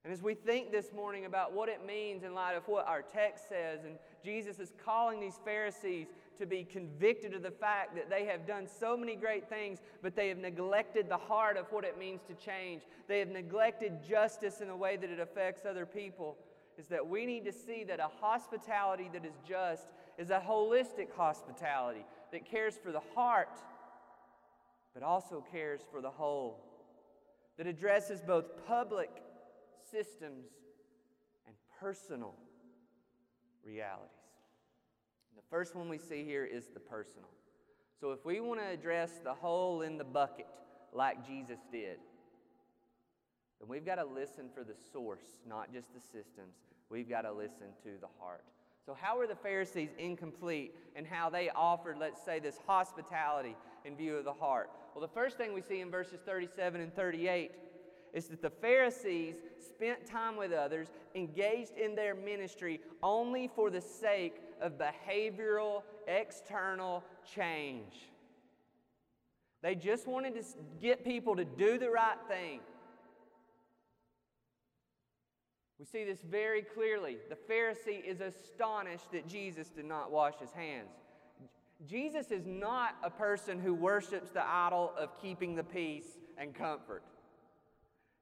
And 0.05 0.13
as 0.13 0.21
we 0.21 0.35
think 0.35 0.73
this 0.73 0.93
morning 0.93 1.27
about 1.27 1.53
what 1.53 1.69
it 1.69 1.87
means 1.87 2.25
in 2.25 2.35
light 2.35 2.57
of 2.57 2.67
what 2.67 2.89
our 2.89 3.03
text 3.03 3.49
says, 3.49 3.85
and 3.85 3.95
Jesus 4.25 4.59
is 4.59 4.73
calling 4.85 5.21
these 5.21 5.39
Pharisees 5.45 6.09
to 6.39 6.47
be 6.47 6.65
convicted 6.65 7.35
of 7.35 7.43
the 7.43 7.53
fact 7.53 7.95
that 7.95 8.11
they 8.11 8.25
have 8.25 8.45
done 8.45 8.67
so 8.67 8.97
many 8.97 9.15
great 9.15 9.49
things, 9.49 9.79
but 10.03 10.17
they 10.17 10.29
have 10.29 10.39
neglected 10.39 11.09
the 11.09 11.17
heart 11.17 11.57
of 11.57 11.67
what 11.71 11.85
it 11.85 11.99
means 11.99 12.21
to 12.27 12.35
change. 12.35 12.83
They 13.07 13.21
have 13.21 13.29
neglected 13.29 14.03
justice 14.03 14.61
in 14.61 14.67
the 14.67 14.75
way 14.75 14.97
that 14.97 15.09
it 15.09 15.21
affects 15.21 15.65
other 15.65 15.87
people. 15.87 16.37
Is 16.79 16.87
that 16.89 17.07
we 17.07 17.25
need 17.25 17.45
to 17.45 17.53
see 17.53 17.85
that 17.85 18.01
a 18.01 18.09
hospitality 18.21 19.09
that 19.13 19.25
is 19.25 19.37
just 19.47 19.87
is 20.19 20.31
a 20.31 20.41
holistic 20.41 21.13
hospitality 21.17 22.05
that 22.33 22.45
cares 22.45 22.77
for 22.77 22.91
the 22.91 23.03
heart, 23.15 23.61
but 24.95 25.05
also 25.05 25.45
cares 25.53 25.81
for 25.93 26.01
the 26.01 26.11
whole, 26.11 26.59
that 27.57 27.69
addresses 27.69 28.21
both 28.21 28.67
public 28.67 29.11
systems 29.93 30.47
and 31.47 31.55
personal 31.81 32.35
realities. 33.65 34.09
The 35.37 35.43
first 35.51 35.75
one 35.75 35.89
we 35.89 35.99
see 35.99 36.25
here 36.25 36.45
is 36.45 36.69
the 36.69 36.81
personal. 36.81 37.29
So, 38.01 38.11
if 38.13 38.25
we 38.25 38.41
want 38.41 38.61
to 38.61 38.67
address 38.67 39.21
the 39.23 39.35
hole 39.35 39.83
in 39.83 39.99
the 39.99 40.05
bucket 40.05 40.47
like 40.93 41.27
Jesus 41.27 41.59
did, 41.71 41.99
then 43.61 43.69
we've 43.69 43.87
got 43.87 43.97
to 43.97 44.05
listen 44.05 44.47
for 44.53 44.65
the 44.65 44.75
source, 44.93 45.41
not 45.49 45.73
just 45.73 45.95
the 45.95 46.01
systems. 46.01 46.57
We've 46.91 47.09
got 47.09 47.23
to 47.23 47.33
listen 47.33 47.69
to 47.85 47.91
the 48.01 48.09
heart. 48.19 48.43
So, 48.85 48.97
how 49.01 49.17
were 49.17 49.29
the 49.29 49.37
Pharisees 49.37 49.91
incomplete 49.99 50.75
and 50.97 51.07
how 51.07 51.31
they 51.31 51.49
offered, 51.51 51.97
let's 51.99 52.25
say, 52.25 52.41
this 52.41 52.59
hospitality 52.67 53.57
in 53.85 53.95
view 53.95 54.17
of 54.17 54.25
the 54.25 54.33
heart? 54.33 54.71
Well, 54.95 55.03
the 55.03 55.15
first 55.15 55.37
thing 55.37 55.53
we 55.55 55.63
see 55.63 55.81
in 55.81 55.91
verses 55.91 56.19
37 56.27 56.81
and 56.81 56.95
38 56.95 57.53
is 58.13 58.27
that 58.29 58.43
the 58.43 58.51
Pharisees 58.51 59.37
spent 59.69 60.07
time 60.07 60.37
with 60.37 60.53
others, 60.53 60.89
engaged 61.15 61.77
in 61.77 61.95
their 61.95 62.15
ministry 62.15 62.81
only 63.03 63.49
for 63.49 63.71
the 63.71 63.81
sake 63.81 64.41
of 64.61 64.75
behavioral, 64.79 65.83
external 66.07 67.03
change. 67.35 68.09
They 69.63 69.75
just 69.75 70.07
wanted 70.07 70.35
to 70.35 70.43
get 70.81 71.05
people 71.05 71.37
to 71.37 71.45
do 71.45 71.79
the 71.79 71.91
right 71.91 72.19
thing. 72.29 72.61
We 75.79 75.87
see 75.87 76.05
this 76.05 76.21
very 76.21 76.63
clearly. 76.63 77.17
The 77.29 77.37
Pharisee 77.53 78.05
is 78.05 78.21
astonished 78.21 79.11
that 79.13 79.27
Jesus 79.27 79.69
did 79.69 79.85
not 79.85 80.13
wash 80.13 80.35
his 80.41 80.53
hands. 80.53 80.91
Jesus 81.89 82.31
is 82.31 82.47
not 82.47 82.97
a 83.03 83.11
person 83.11 83.59
who 83.59 83.75
worships 83.75 84.31
the 84.31 84.47
idol 84.47 84.93
of 84.97 85.21
keeping 85.21 85.57
the 85.57 85.65
peace 85.65 86.19
and 86.39 86.55
comfort. 86.55 87.03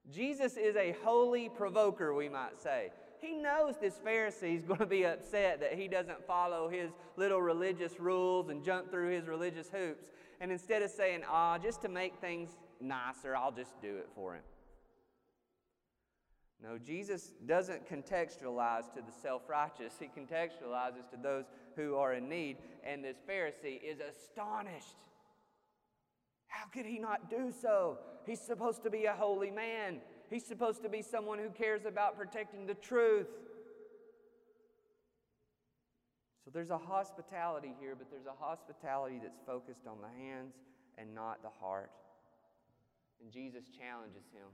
Jesus 0.08 0.56
is 0.56 0.76
a 0.76 0.96
holy 1.04 1.48
provoker, 1.48 2.14
we 2.14 2.28
might 2.28 2.60
say. 2.60 2.90
He 3.20 3.36
knows 3.36 3.74
this 3.80 4.00
Pharisee 4.04 4.56
is 4.56 4.64
going 4.68 4.80
to 4.80 4.86
be 4.86 5.04
upset 5.04 5.60
that 5.60 5.74
he 5.74 5.88
doesn't 5.88 6.26
follow 6.26 6.68
his 6.68 6.90
little 7.16 7.42
religious 7.42 8.00
rules 8.00 8.48
and 8.48 8.64
jump 8.64 8.90
through 8.90 9.10
his 9.10 9.26
religious 9.26 9.68
hoops. 9.68 10.10
And 10.40 10.50
instead 10.50 10.82
of 10.82 10.90
saying, 10.90 11.22
ah, 11.28 11.58
just 11.58 11.82
to 11.82 11.88
make 11.88 12.16
things 12.16 12.56
nicer, 12.80 13.36
I'll 13.36 13.52
just 13.52 13.78
do 13.82 13.96
it 13.96 14.08
for 14.14 14.34
him. 14.34 14.42
No, 16.62 16.76
Jesus 16.76 17.32
doesn't 17.46 17.88
contextualize 17.88 18.92
to 18.94 19.00
the 19.00 19.12
self 19.22 19.48
righteous, 19.48 19.94
he 19.98 20.06
contextualizes 20.06 21.08
to 21.10 21.16
those 21.22 21.44
who 21.74 21.96
are 21.96 22.14
in 22.14 22.28
need. 22.28 22.58
And 22.84 23.02
this 23.02 23.16
Pharisee 23.28 23.80
is 23.82 23.98
astonished. 24.00 24.96
How 26.50 26.66
could 26.66 26.84
he 26.84 26.98
not 26.98 27.30
do 27.30 27.52
so? 27.62 27.98
He's 28.26 28.40
supposed 28.40 28.82
to 28.82 28.90
be 28.90 29.04
a 29.06 29.12
holy 29.12 29.50
man. 29.50 30.00
He's 30.28 30.44
supposed 30.44 30.82
to 30.82 30.88
be 30.88 31.00
someone 31.00 31.38
who 31.38 31.48
cares 31.48 31.86
about 31.86 32.16
protecting 32.18 32.66
the 32.66 32.74
truth. 32.74 33.28
So 36.44 36.50
there's 36.52 36.70
a 36.70 36.78
hospitality 36.78 37.74
here, 37.80 37.94
but 37.96 38.10
there's 38.10 38.26
a 38.26 38.44
hospitality 38.44 39.20
that's 39.22 39.38
focused 39.46 39.86
on 39.86 39.98
the 40.02 40.08
hands 40.22 40.54
and 40.98 41.14
not 41.14 41.42
the 41.42 41.50
heart. 41.60 41.90
And 43.22 43.30
Jesus 43.30 43.64
challenges 43.78 44.24
him. 44.32 44.48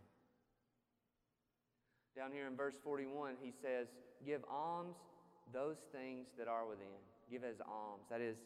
Down 2.15 2.33
here 2.33 2.47
in 2.47 2.57
verse 2.57 2.77
41, 2.83 3.35
he 3.41 3.53
says, 3.63 3.89
Give 4.25 4.43
alms 4.51 4.97
those 5.53 5.77
things 5.93 6.27
that 6.39 6.49
are 6.49 6.67
within. 6.67 6.87
Give 7.31 7.45
as 7.45 7.61
alms. 7.61 8.05
That 8.11 8.21
is, 8.21 8.37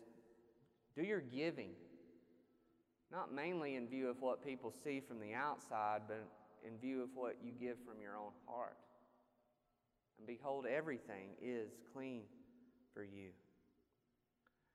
do 0.95 1.03
your 1.03 1.21
giving 1.21 1.71
not 3.13 3.35
mainly 3.35 3.77
in 3.77 3.89
view 3.89 4.09
of 4.09 4.21
what 4.21 4.45
people 4.45 4.73
see 4.85 5.01
from 5.01 5.21
the 5.21 5.35
outside, 5.35 6.03
but 6.07 6.25
in 6.67 6.79
view 6.79 7.03
of 7.03 7.09
what 7.15 7.37
you 7.43 7.53
give 7.53 7.77
from 7.85 8.01
your 8.01 8.17
own 8.17 8.33
heart. 8.47 8.77
And 10.19 10.27
behold, 10.27 10.67
everything 10.67 11.31
is 11.43 11.71
clean 11.93 12.23
for 12.95 13.03
you. 13.03 13.31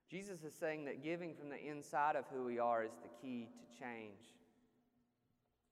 Jesus 0.10 0.44
is 0.44 0.54
saying 0.54 0.86
that 0.86 1.04
giving 1.04 1.34
from 1.34 1.50
the 1.50 1.64
inside 1.64 2.16
of 2.16 2.26
who 2.34 2.44
we 2.44 2.60
are 2.60 2.84
is 2.84 2.92
the 3.02 3.10
key 3.22 3.48
to 3.60 3.80
change. 3.80 4.34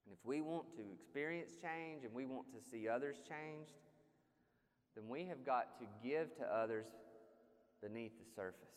And 0.05 0.13
if 0.13 0.19
we 0.25 0.41
want 0.41 0.65
to 0.75 0.83
experience 0.93 1.51
change 1.61 2.03
and 2.03 2.13
we 2.13 2.25
want 2.25 2.47
to 2.51 2.69
see 2.69 2.87
others 2.87 3.17
changed, 3.17 3.73
then 4.95 5.07
we 5.07 5.25
have 5.25 5.45
got 5.45 5.79
to 5.79 5.85
give 6.07 6.35
to 6.37 6.43
others 6.43 6.85
beneath 7.81 8.11
the 8.19 8.29
surface. 8.35 8.67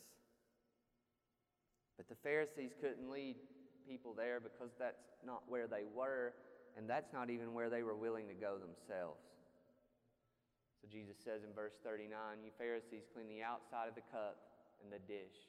But 1.97 2.09
the 2.09 2.15
Pharisees 2.23 2.73
couldn't 2.81 3.11
lead 3.11 3.37
people 3.87 4.13
there 4.13 4.43
because 4.43 4.75
that's 4.79 5.07
not 5.25 5.47
where 5.47 5.67
they 5.67 5.87
were, 5.87 6.35
and 6.77 6.91
that's 6.91 7.13
not 7.13 7.31
even 7.31 7.55
where 7.55 7.71
they 7.71 7.83
were 7.83 7.97
willing 7.97 8.29
to 8.29 8.35
go 8.35 8.59
themselves. 8.59 9.23
So 10.83 10.91
Jesus 10.91 11.17
says 11.23 11.47
in 11.47 11.55
verse 11.55 11.79
39 11.83 12.11
You 12.45 12.51
Pharisees 12.59 13.07
clean 13.15 13.31
the 13.31 13.43
outside 13.47 13.89
of 13.89 13.95
the 13.95 14.07
cup 14.11 14.37
and 14.83 14.93
the 14.93 15.01
dish, 15.07 15.49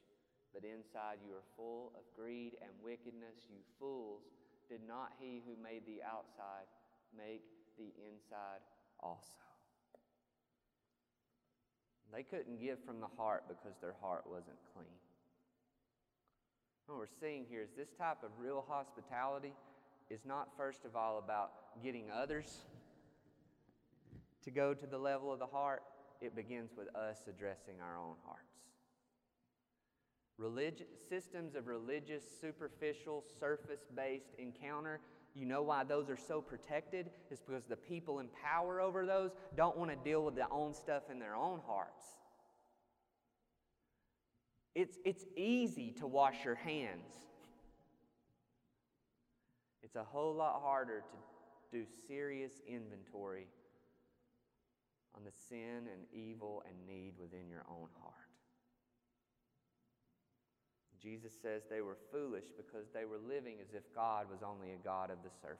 but 0.53 0.63
inside 0.63 1.19
you 1.25 1.33
are 1.35 1.47
full 1.57 1.91
of 1.97 2.05
greed 2.15 2.55
and 2.61 2.71
wickedness. 2.79 3.49
You 3.49 3.65
fools, 3.79 4.23
did 4.69 4.81
not 4.87 5.13
he 5.19 5.41
who 5.43 5.57
made 5.61 5.83
the 5.89 6.05
outside 6.05 6.69
make 7.15 7.43
the 7.77 7.91
inside 8.05 8.61
also? 9.01 9.37
They 12.13 12.23
couldn't 12.23 12.61
give 12.61 12.79
from 12.85 12.99
the 12.99 13.11
heart 13.17 13.43
because 13.47 13.75
their 13.81 13.95
heart 14.01 14.23
wasn't 14.25 14.57
clean. 14.73 14.95
What 16.87 16.99
we're 16.99 17.05
seeing 17.19 17.45
here 17.49 17.61
is 17.61 17.69
this 17.75 17.89
type 17.97 18.23
of 18.23 18.29
real 18.39 18.63
hospitality 18.65 19.53
is 20.09 20.21
not, 20.25 20.47
first 20.55 20.85
of 20.85 20.95
all, 20.95 21.17
about 21.17 21.51
getting 21.83 22.05
others 22.09 22.63
to 24.45 24.51
go 24.51 24.73
to 24.73 24.87
the 24.87 24.97
level 24.97 25.33
of 25.33 25.39
the 25.39 25.45
heart. 25.45 25.83
It 26.21 26.33
begins 26.33 26.71
with 26.77 26.87
us 26.95 27.19
addressing 27.27 27.81
our 27.81 27.97
own 27.97 28.15
hearts. 28.25 28.47
Religi- 30.39 30.85
systems 31.09 31.55
of 31.55 31.67
religious, 31.67 32.23
superficial, 32.39 33.25
surface 33.37 33.81
based 33.93 34.33
encounter, 34.39 35.01
you 35.35 35.45
know 35.45 35.63
why 35.63 35.83
those 35.83 36.09
are 36.09 36.17
so 36.17 36.41
protected? 36.41 37.09
Is 37.29 37.41
because 37.41 37.65
the 37.65 37.75
people 37.75 38.19
in 38.19 38.29
power 38.41 38.79
over 38.79 39.05
those 39.05 39.31
don't 39.57 39.77
want 39.77 39.91
to 39.91 39.97
deal 40.09 40.23
with 40.23 40.35
their 40.35 40.51
own 40.51 40.73
stuff 40.73 41.03
in 41.11 41.19
their 41.19 41.35
own 41.35 41.59
hearts. 41.67 42.05
It's, 44.77 44.99
it's 45.03 45.25
easy 45.35 45.89
to 45.93 46.05
wash 46.05 46.45
your 46.45 46.53
hands. 46.53 47.15
It's 49.81 49.95
a 49.95 50.03
whole 50.03 50.35
lot 50.35 50.61
harder 50.61 50.99
to 50.99 51.79
do 51.79 51.83
serious 52.07 52.51
inventory 52.67 53.47
on 55.15 55.23
the 55.23 55.31
sin 55.49 55.89
and 55.91 56.05
evil 56.13 56.61
and 56.69 56.75
need 56.85 57.13
within 57.19 57.49
your 57.49 57.65
own 57.67 57.87
heart. 57.99 58.13
Jesus 61.01 61.31
says 61.41 61.63
they 61.67 61.81
were 61.81 61.97
foolish 62.11 62.45
because 62.55 62.85
they 62.93 63.05
were 63.05 63.17
living 63.17 63.55
as 63.59 63.73
if 63.73 63.81
God 63.95 64.27
was 64.29 64.43
only 64.43 64.73
a 64.73 64.83
God 64.85 65.09
of 65.09 65.17
the 65.23 65.31
surface. 65.41 65.57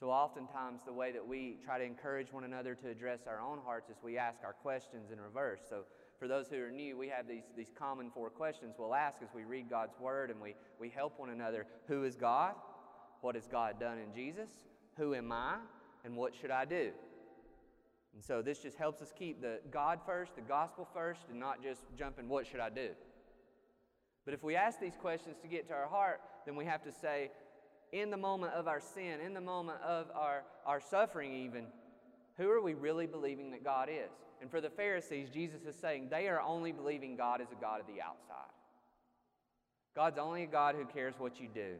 So, 0.00 0.10
oftentimes, 0.10 0.80
the 0.86 0.94
way 0.94 1.12
that 1.12 1.26
we 1.26 1.58
try 1.62 1.78
to 1.78 1.84
encourage 1.84 2.32
one 2.32 2.44
another 2.44 2.74
to 2.74 2.88
address 2.88 3.20
our 3.26 3.40
own 3.42 3.58
hearts 3.62 3.90
is 3.90 3.96
we 4.02 4.16
ask 4.16 4.38
our 4.44 4.54
questions 4.54 5.10
in 5.12 5.20
reverse. 5.20 5.60
So, 5.68 5.84
for 6.18 6.28
those 6.28 6.48
who 6.48 6.62
are 6.62 6.70
new, 6.70 6.96
we 6.96 7.08
have 7.08 7.26
these, 7.26 7.44
these 7.56 7.70
common 7.76 8.10
four 8.10 8.30
questions 8.30 8.74
we'll 8.78 8.94
ask 8.94 9.18
as 9.22 9.28
we 9.34 9.44
read 9.44 9.68
God's 9.68 9.98
Word 9.98 10.30
and 10.30 10.40
we, 10.40 10.54
we 10.78 10.88
help 10.88 11.18
one 11.18 11.30
another. 11.30 11.66
Who 11.88 12.04
is 12.04 12.16
God? 12.16 12.54
What 13.20 13.34
has 13.34 13.46
God 13.46 13.80
done 13.80 13.98
in 13.98 14.14
Jesus? 14.14 14.50
Who 14.96 15.14
am 15.14 15.32
I? 15.32 15.56
And 16.04 16.16
what 16.16 16.34
should 16.34 16.50
I 16.50 16.64
do? 16.64 16.90
And 18.14 18.22
so 18.22 18.42
this 18.42 18.58
just 18.60 18.76
helps 18.76 19.02
us 19.02 19.12
keep 19.18 19.40
the 19.40 19.58
God 19.70 19.98
first, 20.06 20.36
the 20.36 20.42
gospel 20.42 20.88
first, 20.94 21.22
and 21.30 21.40
not 21.40 21.62
just 21.62 21.82
jumping, 21.98 22.28
what 22.28 22.46
should 22.46 22.60
I 22.60 22.70
do? 22.70 22.90
But 24.24 24.34
if 24.34 24.42
we 24.42 24.56
ask 24.56 24.80
these 24.80 24.96
questions 25.00 25.36
to 25.42 25.48
get 25.48 25.66
to 25.68 25.74
our 25.74 25.88
heart, 25.88 26.20
then 26.46 26.54
we 26.56 26.64
have 26.64 26.82
to 26.84 26.92
say, 26.92 27.30
in 27.92 28.10
the 28.10 28.16
moment 28.16 28.54
of 28.54 28.66
our 28.66 28.80
sin, 28.80 29.20
in 29.24 29.34
the 29.34 29.40
moment 29.40 29.80
of 29.82 30.06
our, 30.14 30.44
our 30.64 30.80
suffering, 30.80 31.32
even, 31.34 31.66
Who 32.36 32.50
are 32.50 32.60
we 32.60 32.74
really 32.74 33.06
believing 33.06 33.50
that 33.52 33.64
God 33.64 33.88
is? 33.88 34.10
And 34.40 34.50
for 34.50 34.60
the 34.60 34.70
Pharisees, 34.70 35.28
Jesus 35.30 35.64
is 35.64 35.76
saying 35.76 36.08
they 36.10 36.28
are 36.28 36.40
only 36.40 36.72
believing 36.72 37.16
God 37.16 37.40
is 37.40 37.48
a 37.52 37.60
God 37.60 37.80
of 37.80 37.86
the 37.86 38.02
outside. 38.02 38.52
God's 39.94 40.18
only 40.18 40.42
a 40.42 40.46
God 40.46 40.74
who 40.74 40.84
cares 40.84 41.14
what 41.18 41.40
you 41.40 41.48
do. 41.52 41.74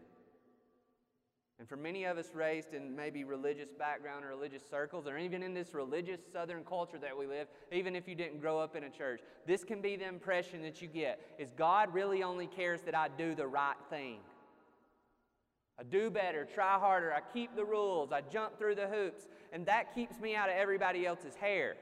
And 1.59 1.69
for 1.69 1.77
many 1.77 2.05
of 2.05 2.19
us 2.19 2.35
raised 2.35 2.75
in 2.75 2.97
maybe 2.97 3.23
religious 3.23 3.71
background 3.73 4.25
or 4.25 4.29
religious 4.29 4.63
circles, 4.69 5.07
or 5.07 5.19
even 5.19 5.43
in 5.43 5.55
this 5.55 5.73
religious 5.73 6.21
southern 6.33 6.65
culture 6.65 6.99
that 6.99 7.17
we 7.17 7.27
live, 7.27 7.47
even 7.71 7.95
if 7.95 8.09
you 8.09 8.17
didn't 8.17 8.41
grow 8.41 8.59
up 8.59 8.75
in 8.75 8.85
a 8.85 8.91
church, 8.91 9.21
this 9.47 9.63
can 9.63 9.81
be 9.81 9.97
the 9.97 10.07
impression 10.07 10.63
that 10.63 10.83
you 10.83 10.89
get 10.89 11.21
is 11.39 11.53
God 11.57 11.95
really 11.95 12.25
only 12.25 12.49
cares 12.49 12.81
that 12.83 12.95
I 12.95 13.09
do 13.17 13.35
the 13.37 13.47
right 13.47 13.77
thing. 13.89 14.19
I 15.79 15.83
do 15.83 16.11
better, 16.11 16.47
try 16.55 16.79
harder, 16.79 17.13
I 17.13 17.21
keep 17.33 17.57
the 17.57 17.65
rules, 17.65 18.13
I 18.13 18.21
jump 18.21 18.59
through 18.59 18.77
the 18.77 18.87
hoops, 18.87 19.27
and 19.53 19.67
that 19.67 19.95
keeps 19.95 20.21
me 20.21 20.37
out 20.37 20.49
of 20.49 20.55
everybody 20.55 21.05
else's 21.05 21.35
hair. 21.35 21.75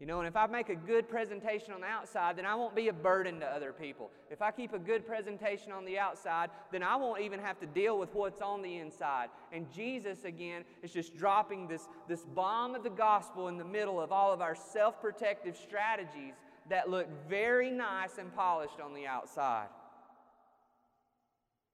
You 0.00 0.06
know, 0.06 0.18
and 0.18 0.26
if 0.26 0.34
I 0.34 0.46
make 0.46 0.70
a 0.70 0.74
good 0.74 1.10
presentation 1.10 1.74
on 1.74 1.82
the 1.82 1.86
outside, 1.86 2.38
then 2.38 2.46
I 2.46 2.54
won't 2.54 2.74
be 2.74 2.88
a 2.88 2.92
burden 2.92 3.38
to 3.40 3.46
other 3.46 3.70
people. 3.70 4.10
If 4.30 4.40
I 4.40 4.50
keep 4.50 4.72
a 4.72 4.78
good 4.78 5.06
presentation 5.06 5.72
on 5.72 5.84
the 5.84 5.98
outside, 5.98 6.48
then 6.72 6.82
I 6.82 6.96
won't 6.96 7.20
even 7.20 7.38
have 7.38 7.60
to 7.60 7.66
deal 7.66 7.98
with 7.98 8.14
what's 8.14 8.40
on 8.40 8.62
the 8.62 8.78
inside. 8.78 9.28
And 9.52 9.70
Jesus, 9.70 10.24
again, 10.24 10.64
is 10.82 10.90
just 10.90 11.18
dropping 11.18 11.68
this, 11.68 11.86
this 12.08 12.22
bomb 12.22 12.74
of 12.74 12.82
the 12.82 12.88
gospel 12.88 13.48
in 13.48 13.58
the 13.58 13.64
middle 13.64 14.00
of 14.00 14.10
all 14.10 14.32
of 14.32 14.40
our 14.40 14.54
self 14.54 15.02
protective 15.02 15.54
strategies 15.54 16.32
that 16.70 16.88
look 16.88 17.06
very 17.28 17.70
nice 17.70 18.16
and 18.18 18.34
polished 18.34 18.80
on 18.82 18.94
the 18.94 19.06
outside. 19.06 19.68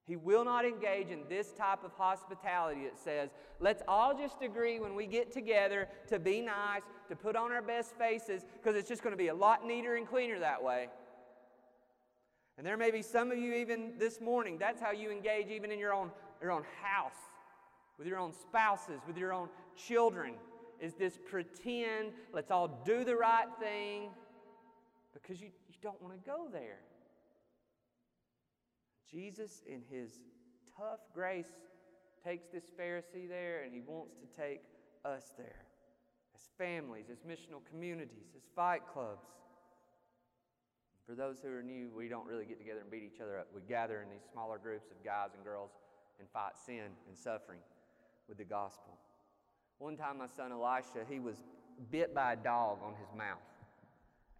He 0.07 0.15
will 0.15 0.45
not 0.45 0.65
engage 0.65 1.09
in 1.09 1.23
this 1.29 1.51
type 1.53 1.83
of 1.83 1.91
hospitality 1.93 2.85
that 2.85 2.97
says, 2.97 3.31
let's 3.59 3.83
all 3.89 4.17
just 4.17 4.41
agree 4.41 4.79
when 4.79 4.95
we 4.95 5.05
get 5.07 5.33
together 5.33 5.89
to 6.09 6.21
be 6.21 6.41
nice, 6.41 6.83
to 7.09 7.17
put 7.17 7.35
on 7.35 7.51
our 7.51 7.63
best 7.63 7.97
faces, 7.97 8.45
because 8.55 8.77
it's 8.77 8.89
just 8.89 9.03
going 9.03 9.13
to 9.13 9.17
be 9.17 9.29
a 9.29 9.35
lot 9.35 9.67
neater 9.67 9.97
and 9.97 10.07
cleaner 10.09 10.39
that 10.39 10.63
way. 10.63 10.89
And 12.57 12.65
there 12.65 12.77
may 12.77 12.93
be 12.93 13.03
some 13.03 13.33
of 13.33 13.39
you, 13.39 13.55
even 13.55 13.95
this 13.99 14.21
morning, 14.21 14.59
that's 14.59 14.81
how 14.81 14.93
you 14.93 15.11
engage, 15.11 15.49
even 15.49 15.73
in 15.73 15.79
your 15.79 15.93
own, 15.93 16.13
your 16.41 16.53
own 16.53 16.63
house, 16.81 17.19
with 17.99 18.07
your 18.07 18.19
own 18.19 18.33
spouses, 18.33 19.01
with 19.09 19.17
your 19.17 19.33
own 19.33 19.49
children, 19.77 20.35
is 20.81 20.95
this 20.95 21.19
pretend, 21.29 22.13
let's 22.33 22.53
all 22.53 22.81
do 22.85 23.03
the 23.03 23.17
right 23.17 23.49
thing, 23.59 24.11
because 25.13 25.41
you, 25.41 25.49
you 25.69 25.75
don't 25.83 26.01
want 26.01 26.15
to 26.15 26.31
go 26.31 26.47
there. 26.53 26.79
Jesus, 29.11 29.63
in 29.67 29.83
his 29.91 30.21
tough 30.77 31.01
grace, 31.15 31.53
takes 32.25 32.49
this 32.49 32.65
Pharisee 32.79 33.29
there 33.29 33.63
and 33.63 33.73
he 33.73 33.81
wants 33.81 34.15
to 34.17 34.41
take 34.41 34.63
us 35.05 35.33
there 35.39 35.67
as 36.35 36.43
families, 36.59 37.07
as 37.11 37.19
missional 37.21 37.65
communities, 37.71 38.35
as 38.37 38.43
fight 38.55 38.83
clubs. 38.93 39.27
For 41.07 41.15
those 41.15 41.39
who 41.41 41.49
are 41.49 41.63
new, 41.63 41.91
we 41.97 42.09
don't 42.09 42.27
really 42.27 42.45
get 42.45 42.59
together 42.59 42.81
and 42.81 42.91
beat 42.91 43.05
each 43.15 43.21
other 43.21 43.39
up. 43.39 43.47
We 43.55 43.61
gather 43.69 44.03
in 44.03 44.11
these 44.11 44.27
smaller 44.33 44.59
groups 44.59 44.91
of 44.91 45.03
guys 45.05 45.31
and 45.35 45.45
girls 45.45 45.71
and 46.19 46.29
fight 46.31 46.59
sin 46.67 46.91
and 47.07 47.17
suffering 47.17 47.61
with 48.29 48.39
the 48.39 48.45
gospel. 48.45 48.99
One 49.79 49.97
time, 49.97 50.19
my 50.19 50.27
son 50.27 50.53
Elisha, 50.53 51.07
he 51.09 51.21
was 51.21 51.37
bit 51.91 52.15
by 52.15 52.33
a 52.33 52.37
dog 52.37 52.79
on 52.83 52.95
his 52.95 53.17
mouth. 53.17 53.39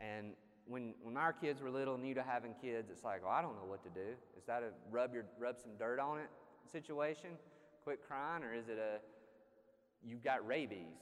And 0.01 0.33
when, 0.67 0.95
when 1.03 1.17
our 1.17 1.33
kids 1.33 1.63
were 1.63 1.71
little, 1.71 1.97
new 1.97 2.15
to 2.15 2.23
having 2.23 2.55
kids, 2.61 2.91
it's 2.91 3.05
like, 3.05 3.23
well, 3.23 3.33
I 3.33 3.43
don't 3.43 3.55
know 3.57 3.69
what 3.69 3.83
to 3.85 3.91
do. 3.91 4.11
Is 4.37 4.45
that 4.47 4.63
a 4.63 4.71
rub, 4.91 5.15
your, 5.15 5.25
rub 5.39 5.59
some 5.59 5.73
dirt 5.79 6.01
on 6.01 6.19
it 6.19 6.29
situation? 6.71 7.31
Quit 7.85 8.01
crying? 8.07 8.43
Or 8.43 8.53
is 8.53 8.69
it 8.69 8.79
a, 8.79 8.99
you've 10.07 10.25
got 10.25 10.47
rabies? 10.47 10.99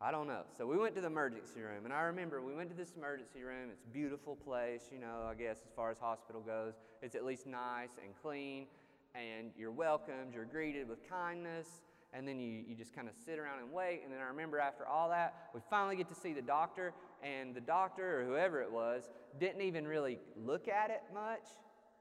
I 0.00 0.10
don't 0.10 0.26
know. 0.26 0.42
So 0.56 0.66
we 0.66 0.76
went 0.76 0.96
to 0.96 1.00
the 1.00 1.06
emergency 1.06 1.60
room, 1.60 1.84
and 1.84 1.92
I 1.92 2.00
remember 2.02 2.42
we 2.42 2.54
went 2.54 2.70
to 2.70 2.76
this 2.76 2.94
emergency 2.96 3.42
room. 3.42 3.68
It's 3.70 3.84
a 3.84 3.92
beautiful 3.92 4.34
place, 4.34 4.88
you 4.92 4.98
know, 4.98 5.28
I 5.30 5.34
guess 5.34 5.58
as 5.64 5.72
far 5.76 5.92
as 5.92 5.98
hospital 5.98 6.40
goes. 6.40 6.74
It's 7.02 7.14
at 7.14 7.24
least 7.24 7.46
nice 7.46 7.90
and 8.02 8.12
clean, 8.20 8.66
and 9.14 9.52
you're 9.56 9.70
welcomed, 9.70 10.34
you're 10.34 10.44
greeted 10.44 10.88
with 10.88 11.08
kindness 11.08 11.82
and 12.12 12.28
then 12.28 12.38
you, 12.38 12.62
you 12.68 12.74
just 12.74 12.94
kind 12.94 13.08
of 13.08 13.14
sit 13.24 13.38
around 13.38 13.60
and 13.60 13.72
wait. 13.72 14.02
And 14.04 14.12
then 14.12 14.20
I 14.20 14.24
remember 14.24 14.58
after 14.58 14.86
all 14.86 15.08
that, 15.08 15.48
we 15.54 15.60
finally 15.70 15.96
get 15.96 16.08
to 16.08 16.14
see 16.14 16.32
the 16.32 16.42
doctor, 16.42 16.92
and 17.22 17.54
the 17.54 17.60
doctor 17.60 18.20
or 18.20 18.24
whoever 18.24 18.60
it 18.60 18.70
was 18.70 19.08
didn't 19.38 19.62
even 19.62 19.86
really 19.86 20.18
look 20.36 20.68
at 20.68 20.90
it 20.90 21.02
much. 21.14 21.46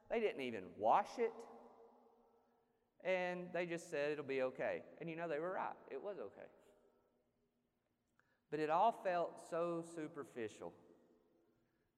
They 0.09 0.19
didn't 0.19 0.41
even 0.41 0.63
wash 0.77 1.17
it. 1.17 1.31
And 3.03 3.47
they 3.53 3.65
just 3.65 3.89
said 3.89 4.11
it'll 4.11 4.25
be 4.25 4.41
okay. 4.43 4.81
And 4.99 5.09
you 5.09 5.15
know, 5.15 5.27
they 5.27 5.39
were 5.39 5.53
right. 5.53 5.75
It 5.89 6.01
was 6.01 6.17
okay. 6.19 6.47
But 8.49 8.59
it 8.59 8.69
all 8.69 8.91
felt 9.03 9.49
so 9.49 9.83
superficial. 9.95 10.73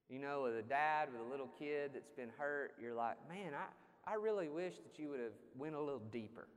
You 0.10 0.20
know, 0.20 0.44
with 0.44 0.56
a 0.56 0.62
dad 0.62 1.10
with 1.12 1.22
a 1.26 1.30
little 1.32 1.50
kid 1.58 1.92
that's 1.94 2.12
been 2.12 2.30
hurt, 2.38 2.74
you're 2.80 2.94
like, 2.94 3.18
man, 3.28 3.54
I, 3.54 4.12
I 4.12 4.16
really 4.16 4.50
wish 4.50 4.76
that 4.76 5.02
you 5.02 5.10
would 5.10 5.20
have 5.20 5.32
went 5.58 5.76
a 5.76 5.80
little 5.80 6.02
deeper. 6.12 6.48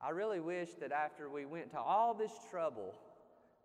I 0.00 0.10
really 0.10 0.40
wish 0.40 0.70
that 0.80 0.90
after 0.90 1.28
we 1.28 1.44
went 1.44 1.70
to 1.72 1.78
all 1.78 2.14
this 2.14 2.32
trouble 2.50 2.94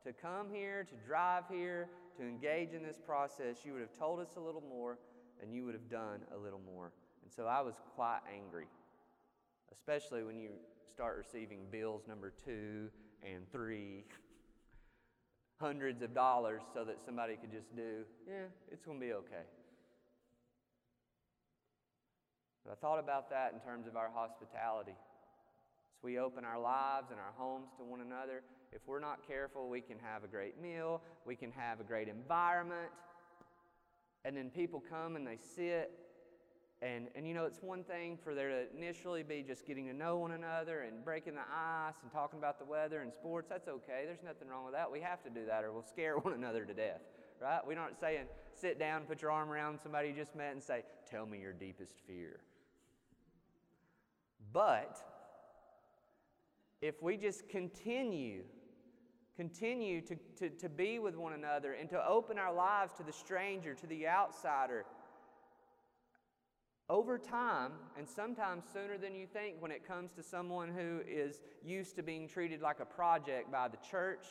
to 0.03 0.13
come 0.13 0.47
here, 0.51 0.85
to 0.85 1.07
drive 1.07 1.43
here, 1.49 1.89
to 2.17 2.23
engage 2.23 2.73
in 2.73 2.83
this 2.83 2.97
process, 2.97 3.57
you 3.65 3.73
would 3.73 3.81
have 3.81 3.97
told 3.97 4.19
us 4.19 4.29
a 4.37 4.39
little 4.39 4.63
more 4.67 4.97
and 5.41 5.53
you 5.53 5.65
would 5.65 5.73
have 5.73 5.89
done 5.89 6.21
a 6.33 6.37
little 6.37 6.61
more. 6.73 6.91
And 7.23 7.31
so 7.31 7.45
I 7.45 7.61
was 7.61 7.75
quite 7.95 8.21
angry, 8.33 8.67
especially 9.71 10.23
when 10.23 10.39
you 10.39 10.49
start 10.91 11.17
receiving 11.17 11.59
bills 11.71 12.03
number 12.07 12.33
two 12.43 12.89
and 13.23 13.49
three, 13.51 14.05
hundreds 15.59 16.01
of 16.01 16.13
dollars, 16.13 16.61
so 16.73 16.83
that 16.85 16.97
somebody 17.05 17.35
could 17.35 17.51
just 17.51 17.75
do, 17.75 18.03
yeah, 18.27 18.45
it's 18.71 18.83
going 18.83 18.99
to 18.99 19.05
be 19.05 19.13
okay. 19.13 19.45
But 22.65 22.73
I 22.73 22.75
thought 22.75 22.99
about 22.99 23.29
that 23.29 23.53
in 23.53 23.59
terms 23.59 23.87
of 23.87 23.95
our 23.95 24.09
hospitality. 24.13 24.91
As 24.91 26.03
we 26.03 26.19
open 26.19 26.45
our 26.45 26.59
lives 26.59 27.11
and 27.11 27.19
our 27.19 27.33
homes 27.37 27.69
to 27.77 27.83
one 27.83 28.01
another, 28.01 28.43
if 28.71 28.81
we're 28.85 28.99
not 28.99 29.25
careful, 29.27 29.69
we 29.69 29.81
can 29.81 29.97
have 29.99 30.23
a 30.23 30.27
great 30.27 30.61
meal, 30.61 31.01
we 31.25 31.35
can 31.35 31.51
have 31.51 31.79
a 31.79 31.83
great 31.83 32.07
environment, 32.07 32.89
and 34.25 34.35
then 34.35 34.49
people 34.49 34.83
come 34.89 35.15
and 35.15 35.25
they 35.25 35.37
sit. 35.55 35.91
And, 36.81 37.07
and 37.15 37.27
you 37.27 37.33
know, 37.33 37.45
it's 37.45 37.61
one 37.61 37.83
thing 37.83 38.19
for 38.23 38.35
there 38.35 38.49
to 38.49 38.77
initially 38.77 39.23
be 39.23 39.41
just 39.41 39.65
getting 39.65 39.87
to 39.87 39.93
know 39.93 40.17
one 40.17 40.31
another 40.31 40.81
and 40.81 41.03
breaking 41.03 41.33
the 41.33 41.41
ice 41.41 41.95
and 42.03 42.11
talking 42.11 42.37
about 42.37 42.59
the 42.59 42.65
weather 42.65 43.01
and 43.01 43.11
sports. 43.11 43.47
That's 43.49 43.67
okay. 43.67 44.03
There's 44.05 44.21
nothing 44.23 44.47
wrong 44.47 44.63
with 44.63 44.75
that. 44.75 44.91
We 44.91 44.99
have 44.99 45.23
to 45.23 45.29
do 45.31 45.45
that 45.47 45.63
or 45.63 45.71
we'll 45.71 45.81
scare 45.81 46.17
one 46.19 46.33
another 46.33 46.65
to 46.65 46.73
death, 46.73 47.01
right? 47.41 47.61
We're 47.65 47.75
not 47.75 47.99
saying 47.99 48.25
sit 48.53 48.77
down, 48.77 49.03
put 49.03 49.23
your 49.23 49.31
arm 49.31 49.49
around 49.49 49.79
somebody 49.81 50.09
you 50.09 50.13
just 50.13 50.35
met 50.35 50.51
and 50.51 50.61
say, 50.61 50.83
Tell 51.09 51.25
me 51.25 51.39
your 51.39 51.53
deepest 51.53 51.93
fear. 52.05 52.41
But 54.53 55.01
if 56.81 57.01
we 57.01 57.17
just 57.17 57.49
continue, 57.49 58.43
continue 59.37 60.01
to, 60.01 60.15
to, 60.35 60.49
to 60.49 60.67
be 60.67 60.99
with 60.99 61.15
one 61.15 61.33
another 61.33 61.73
and 61.73 61.89
to 61.89 62.07
open 62.07 62.37
our 62.37 62.53
lives 62.53 62.91
to 62.97 63.03
the 63.03 63.13
stranger, 63.13 63.73
to 63.75 63.87
the 63.87 64.07
outsider, 64.07 64.83
over 66.89 67.17
time, 67.17 67.73
and 67.97 68.07
sometimes 68.07 68.63
sooner 68.71 68.97
than 68.97 69.13
you 69.13 69.27
think, 69.27 69.57
when 69.59 69.71
it 69.71 69.85
comes 69.85 70.11
to 70.13 70.23
someone 70.23 70.69
who 70.69 71.01
is 71.05 71.41
used 71.63 71.97
to 71.97 72.03
being 72.03 72.29
treated 72.29 72.61
like 72.61 72.79
a 72.79 72.85
project 72.85 73.51
by 73.51 73.67
the 73.67 73.77
church, 73.91 74.25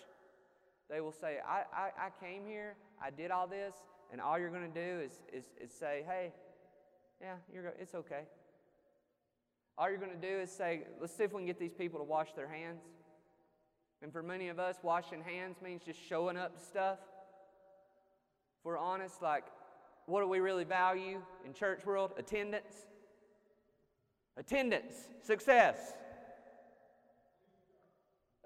they 0.88 1.03
will 1.03 1.12
say, 1.12 1.38
I, 1.47 1.64
I, 1.75 2.07
I 2.07 2.25
came 2.25 2.47
here, 2.47 2.77
I 3.03 3.11
did 3.11 3.31
all 3.31 3.47
this, 3.47 3.75
and 4.11 4.23
all 4.23 4.38
you're 4.38 4.51
going 4.51 4.73
to 4.73 4.81
do 4.81 5.01
is, 5.03 5.12
is, 5.33 5.45
is 5.62 5.71
say, 5.71 6.03
hey, 6.07 6.33
yeah, 7.21 7.35
you're, 7.53 7.75
it's 7.79 7.95
okay. 7.95 8.23
All 9.77 9.90
you're 9.90 9.99
going 9.99 10.19
to 10.19 10.29
do 10.29 10.40
is 10.40 10.51
say, 10.51 10.85
let's 10.99 11.14
see 11.14 11.25
if 11.25 11.33
we 11.33 11.40
can 11.40 11.47
get 11.47 11.59
these 11.59 11.75
people 11.75 11.99
to 11.99 12.05
wash 12.05 12.33
their 12.33 12.49
hands. 12.49 12.81
And 14.02 14.12
for 14.12 14.22
many 14.22 14.48
of 14.48 14.59
us, 14.59 14.76
washing 14.82 15.22
hands 15.22 15.56
means 15.62 15.82
just 15.85 15.98
showing 16.09 16.37
up 16.37 16.59
to 16.59 16.64
stuff. 16.64 16.98
If 18.59 18.64
we're 18.64 18.78
honest, 18.78 19.22
like, 19.22 19.44
what 20.06 20.20
do 20.20 20.28
we 20.28 20.38
really 20.38 20.64
value 20.64 21.20
in 21.44 21.52
church 21.52 21.85
world? 21.85 22.12
Attendance. 22.18 22.87
Attendance, 24.37 25.09
success. 25.22 25.94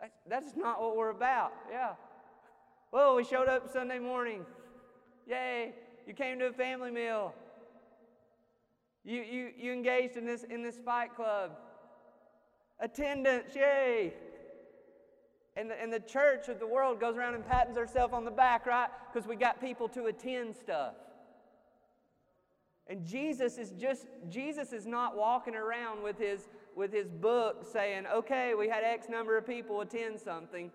That's, 0.00 0.16
that's 0.28 0.56
not 0.56 0.80
what 0.80 0.96
we're 0.96 1.10
about. 1.10 1.52
Yeah. 1.70 1.90
Well, 2.92 3.16
we 3.16 3.24
showed 3.24 3.48
up 3.48 3.70
Sunday 3.72 3.98
morning. 3.98 4.46
Yay, 5.26 5.74
you 6.06 6.14
came 6.14 6.38
to 6.38 6.46
a 6.46 6.52
family 6.52 6.90
meal. 6.90 7.34
You, 9.04 9.22
you, 9.22 9.50
you 9.58 9.72
engaged 9.72 10.16
in 10.16 10.24
this, 10.24 10.44
in 10.44 10.62
this 10.62 10.78
fight 10.84 11.14
club. 11.14 11.52
Attendance, 12.78 13.54
yay. 13.54 14.14
And 15.56 15.70
the, 15.70 15.80
and 15.80 15.92
the 15.92 16.00
church 16.00 16.48
of 16.48 16.60
the 16.60 16.66
world 16.66 17.00
goes 17.00 17.16
around 17.16 17.34
and 17.34 17.46
pats 17.46 17.76
herself 17.76 18.12
on 18.12 18.24
the 18.24 18.30
back, 18.30 18.66
right? 18.66 18.88
Because 19.12 19.28
we 19.28 19.36
got 19.36 19.60
people 19.60 19.88
to 19.88 20.06
attend 20.06 20.54
stuff. 20.54 20.94
And 22.86 23.04
Jesus 23.06 23.58
is 23.58 23.70
just, 23.70 24.06
Jesus 24.28 24.72
is 24.72 24.86
not 24.86 25.16
walking 25.16 25.54
around 25.54 26.02
with 26.02 26.18
his 26.18 26.48
with 26.76 26.92
his 26.92 27.08
book 27.08 27.66
saying, 27.70 28.06
okay, 28.06 28.54
we 28.54 28.68
had 28.68 28.84
X 28.84 29.08
number 29.08 29.36
of 29.36 29.46
people 29.46 29.80
attend 29.80 30.18
something. 30.18 30.70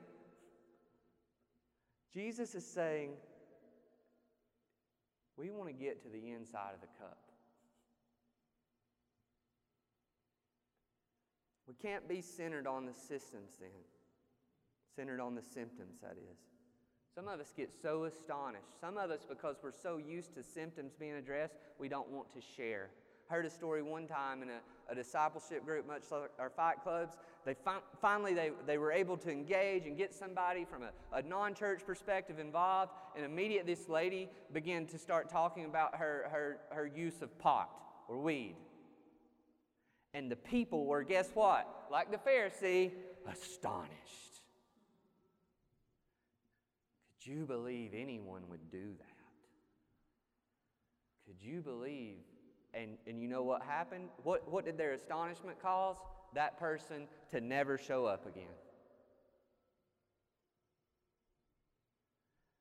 Jesus 2.13 2.55
is 2.55 2.65
saying, 2.65 3.11
we 5.38 5.49
want 5.49 5.67
to 5.67 5.73
get 5.73 6.01
to 6.03 6.09
the 6.09 6.31
inside 6.31 6.73
of 6.73 6.81
the 6.81 6.88
cup. 6.99 7.17
We 11.67 11.73
can't 11.73 12.07
be 12.07 12.21
centered 12.21 12.67
on 12.67 12.85
the 12.85 12.93
systems 12.93 13.57
then, 13.59 13.69
centered 14.95 15.19
on 15.19 15.36
the 15.36 15.41
symptoms, 15.41 15.97
that 16.01 16.17
is. 16.17 16.38
Some 17.15 17.27
of 17.27 17.39
us 17.39 17.53
get 17.55 17.71
so 17.81 18.03
astonished. 18.03 18.79
Some 18.81 18.97
of 18.97 19.10
us, 19.10 19.25
because 19.27 19.55
we're 19.63 19.71
so 19.71 19.97
used 19.97 20.36
to 20.36 20.43
symptoms 20.43 20.93
being 20.99 21.13
addressed, 21.13 21.55
we 21.79 21.88
don't 21.88 22.10
want 22.10 22.34
to 22.34 22.41
share. 22.41 22.89
I 23.29 23.34
heard 23.34 23.45
a 23.45 23.49
story 23.49 23.81
one 23.81 24.05
time 24.05 24.43
in 24.43 24.49
a, 24.49 24.60
a 24.89 24.95
discipleship 24.95 25.65
group, 25.65 25.88
much 25.88 26.03
like 26.12 26.29
our 26.38 26.49
fight 26.49 26.84
clubs. 26.84 27.15
They 27.45 27.53
fi- 27.53 27.79
finally 28.01 28.34
they, 28.34 28.51
they 28.67 28.77
were 28.77 28.91
able 28.91 29.17
to 29.17 29.31
engage 29.31 29.86
and 29.86 29.97
get 29.97 30.13
somebody 30.13 30.65
from 30.65 30.84
a, 30.84 31.17
a 31.17 31.21
non-church 31.21 31.86
perspective 31.86 32.38
involved, 32.38 32.91
and 33.15 33.25
immediately 33.25 33.73
this 33.73 33.88
lady 33.88 34.29
began 34.53 34.86
to 34.88 34.97
start 34.97 35.29
talking 35.29 35.65
about 35.65 35.95
her, 35.95 36.27
her, 36.31 36.60
her 36.69 36.86
use 36.86 37.21
of 37.21 37.38
pot 37.39 37.69
or 38.08 38.17
weed. 38.17 38.58
And 40.13 40.29
the 40.29 40.36
people 40.36 40.86
were, 40.86 41.03
guess 41.03 41.29
what? 41.34 41.67
Like 41.89 42.12
the 42.12 42.17
Pharisee, 42.17 42.91
astonished. 43.25 44.35
You 47.25 47.45
believe 47.45 47.91
anyone 47.95 48.43
would 48.49 48.71
do 48.71 48.93
that? 48.99 49.15
Could 51.25 51.41
you 51.41 51.61
believe? 51.61 52.17
And, 52.73 52.97
and 53.07 53.19
you 53.19 53.27
know 53.27 53.41
what 53.41 53.63
happened? 53.63 54.09
What, 54.23 54.49
what 54.51 54.63
did 54.65 54.77
their 54.77 54.93
astonishment 54.93 55.59
cause? 55.61 55.97
That 56.33 56.59
person 56.59 57.07
to 57.31 57.41
never 57.41 57.77
show 57.77 58.05
up 58.05 58.27
again. 58.27 58.53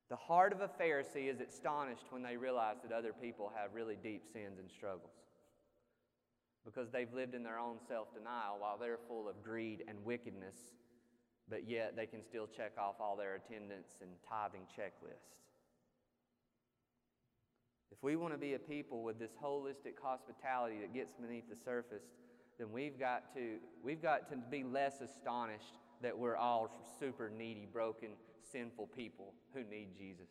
The 0.09 0.17
heart 0.17 0.53
of 0.53 0.61
a 0.61 0.69
Pharisee 0.69 1.29
is 1.29 1.41
astonished 1.41 2.05
when 2.11 2.23
they 2.23 2.37
realize 2.37 2.77
that 2.83 2.93
other 2.93 3.13
people 3.13 3.53
have 3.57 3.75
really 3.75 3.97
deep 4.01 4.23
sins 4.33 4.59
and 4.59 4.71
struggles 4.71 5.11
because 6.65 6.91
they've 6.91 7.13
lived 7.13 7.35
in 7.35 7.43
their 7.43 7.59
own 7.59 7.77
self 7.89 8.15
denial 8.15 8.57
while 8.59 8.79
they're 8.79 8.99
full 9.09 9.29
of 9.29 9.43
greed 9.43 9.83
and 9.89 9.99
wickedness 10.05 10.57
but 11.49 11.69
yet 11.69 11.95
they 11.97 12.07
can 12.07 12.23
still 12.23 12.47
check 12.47 12.73
off 12.79 12.97
all 13.01 13.17
their 13.17 13.35
attendance 13.35 13.99
and 14.01 14.11
tithing 14.29 14.63
checklists. 14.63 15.35
If 17.93 18.03
we 18.03 18.17
want 18.17 18.35
to 18.35 18.39
be 18.39 18.55
a 18.55 18.59
people 18.59 19.03
with 19.03 19.19
this 19.19 19.33
holistic 19.43 19.95
hospitality 20.03 20.79
that 20.81 20.93
gets 20.93 21.13
beneath 21.15 21.49
the 21.49 21.57
surface, 21.57 22.03
then 22.59 22.73
we've 22.73 22.99
got 22.99 23.33
to, 23.35 23.59
we've 23.83 24.03
got 24.03 24.29
to 24.31 24.37
be 24.37 24.65
less 24.65 25.01
astonished 25.01 25.79
that 26.03 26.17
we're 26.17 26.37
all 26.37 26.71
super 26.99 27.31
needy, 27.31 27.67
broken, 27.71 28.11
sinful 28.53 28.89
people 28.89 29.33
who 29.55 29.65
need 29.65 29.97
Jesus. 29.97 30.29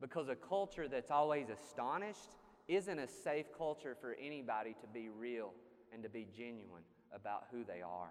Because 0.00 0.28
a 0.28 0.36
culture 0.36 0.88
that's 0.88 1.10
always 1.10 1.46
astonished 1.48 2.36
isn't 2.68 2.98
a 2.98 3.08
safe 3.08 3.46
culture 3.56 3.96
for 4.00 4.16
anybody 4.20 4.74
to 4.80 4.86
be 4.86 5.08
real 5.08 5.52
and 5.92 6.02
to 6.02 6.08
be 6.08 6.26
genuine 6.36 6.82
about 7.14 7.44
who 7.50 7.64
they 7.64 7.82
are. 7.82 8.10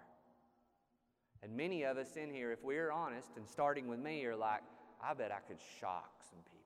And 1.44 1.56
many 1.58 1.84
of 1.84 1.98
us 1.98 2.16
in 2.16 2.30
here, 2.30 2.52
if 2.52 2.64
we're 2.64 2.92
honest, 2.92 3.30
and 3.36 3.48
starting 3.48 3.88
with 3.88 4.00
me, 4.00 4.24
are 4.26 4.36
like, 4.36 4.62
I 5.04 5.14
bet 5.14 5.32
I 5.32 5.40
could 5.48 5.58
shock 5.80 6.12
some 6.30 6.40
people. 6.44 6.62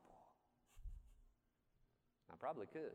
I 2.31 2.35
probably 2.37 2.65
could. 2.67 2.91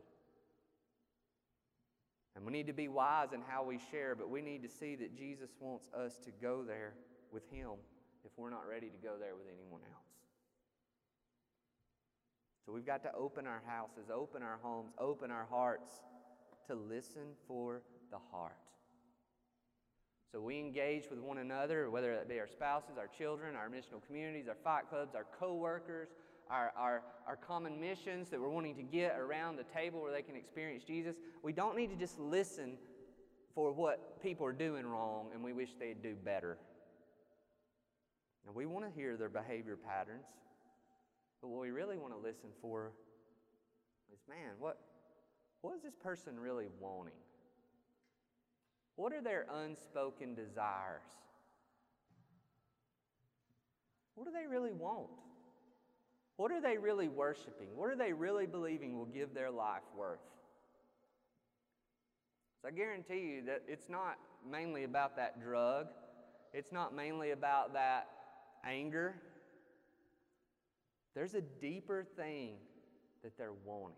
And 2.35 2.45
we 2.45 2.51
need 2.51 2.67
to 2.67 2.73
be 2.73 2.87
wise 2.87 3.33
in 3.33 3.41
how 3.41 3.63
we 3.63 3.79
share, 3.89 4.15
but 4.15 4.29
we 4.29 4.41
need 4.41 4.61
to 4.63 4.69
see 4.69 4.95
that 4.95 5.17
Jesus 5.17 5.49
wants 5.59 5.87
us 5.93 6.17
to 6.19 6.31
go 6.41 6.63
there 6.63 6.93
with 7.31 7.43
Him 7.51 7.71
if 8.23 8.31
we're 8.37 8.51
not 8.51 8.67
ready 8.69 8.87
to 8.87 8.97
go 8.97 9.15
there 9.19 9.35
with 9.35 9.47
anyone 9.47 9.81
else. 9.91 10.01
So 12.65 12.71
we've 12.71 12.85
got 12.85 13.03
to 13.03 13.13
open 13.15 13.47
our 13.47 13.61
houses, 13.65 14.09
open 14.13 14.43
our 14.43 14.59
homes, 14.61 14.91
open 14.99 15.31
our 15.31 15.47
hearts 15.49 15.91
to 16.67 16.75
listen 16.75 17.33
for 17.47 17.81
the 18.11 18.19
heart. 18.31 18.53
So 20.31 20.39
we 20.39 20.59
engage 20.59 21.09
with 21.09 21.19
one 21.19 21.39
another, 21.39 21.89
whether 21.89 22.13
it 22.13 22.29
be 22.29 22.39
our 22.39 22.47
spouses, 22.47 22.91
our 22.97 23.07
children, 23.07 23.55
our 23.55 23.69
missional 23.69 24.05
communities, 24.05 24.47
our 24.47 24.55
fight 24.63 24.89
clubs, 24.89 25.13
our 25.13 25.25
co-workers, 25.37 26.07
our, 26.49 26.71
our, 26.77 27.03
our 27.27 27.35
common 27.35 27.79
missions 27.79 28.29
that 28.29 28.39
we're 28.39 28.49
wanting 28.49 28.75
to 28.75 28.83
get 28.83 29.17
around 29.19 29.57
the 29.57 29.65
table 29.75 30.01
where 30.01 30.13
they 30.13 30.21
can 30.21 30.37
experience 30.37 30.83
Jesus. 30.85 31.15
We 31.43 31.51
don't 31.51 31.75
need 31.75 31.89
to 31.89 31.97
just 31.97 32.17
listen 32.17 32.77
for 33.53 33.73
what 33.73 34.21
people 34.23 34.45
are 34.45 34.53
doing 34.53 34.85
wrong 34.85 35.27
and 35.33 35.43
we 35.43 35.51
wish 35.51 35.69
they'd 35.77 36.01
do 36.01 36.15
better. 36.15 36.57
Now, 38.45 38.53
we 38.53 38.65
want 38.65 38.85
to 38.85 38.91
hear 38.91 39.17
their 39.17 39.29
behavior 39.29 39.75
patterns, 39.77 40.25
but 41.41 41.49
what 41.49 41.59
we 41.59 41.71
really 41.71 41.97
want 41.97 42.13
to 42.13 42.19
listen 42.19 42.49
for 42.61 42.93
is 44.13 44.19
man, 44.29 44.53
what, 44.59 44.77
what 45.59 45.75
is 45.75 45.81
this 45.83 45.95
person 46.01 46.39
really 46.39 46.67
wanting? 46.79 47.13
What 49.01 49.13
are 49.13 49.21
their 49.21 49.47
unspoken 49.51 50.35
desires? 50.35 51.01
What 54.13 54.27
do 54.27 54.31
they 54.31 54.45
really 54.45 54.73
want? 54.73 55.07
What 56.37 56.51
are 56.51 56.61
they 56.61 56.77
really 56.77 57.07
worshiping? 57.07 57.69
What 57.73 57.89
are 57.89 57.95
they 57.95 58.13
really 58.13 58.45
believing 58.45 58.95
will 58.95 59.07
give 59.07 59.33
their 59.33 59.49
life 59.49 59.81
worth? 59.97 60.19
So 62.61 62.67
I 62.67 62.71
guarantee 62.71 63.21
you 63.21 63.41
that 63.47 63.63
it's 63.67 63.89
not 63.89 64.19
mainly 64.47 64.83
about 64.83 65.15
that 65.15 65.41
drug, 65.41 65.87
it's 66.53 66.71
not 66.71 66.95
mainly 66.95 67.31
about 67.31 67.73
that 67.73 68.07
anger. 68.63 69.15
There's 71.15 71.33
a 71.33 71.41
deeper 71.41 72.05
thing 72.15 72.53
that 73.23 73.35
they're 73.35 73.49
wanting. 73.65 73.95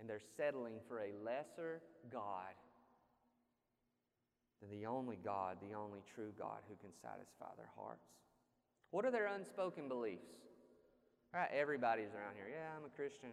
And 0.00 0.10
they're 0.10 0.18
settling 0.36 0.80
for 0.88 0.98
a 0.98 1.12
lesser 1.24 1.80
God 2.10 2.54
the 4.70 4.86
only 4.86 5.18
God, 5.24 5.58
the 5.60 5.76
only 5.76 6.00
true 6.14 6.32
God 6.38 6.58
who 6.68 6.76
can 6.76 6.94
satisfy 7.00 7.50
their 7.56 7.70
hearts. 7.76 8.06
What 8.90 9.04
are 9.04 9.10
their 9.10 9.26
unspoken 9.26 9.88
beliefs? 9.88 10.28
All 11.34 11.40
right, 11.40 11.50
everybody's 11.52 12.12
around 12.14 12.34
here. 12.36 12.46
Yeah, 12.50 12.68
I'm 12.76 12.84
a 12.84 12.94
Christian. 12.94 13.30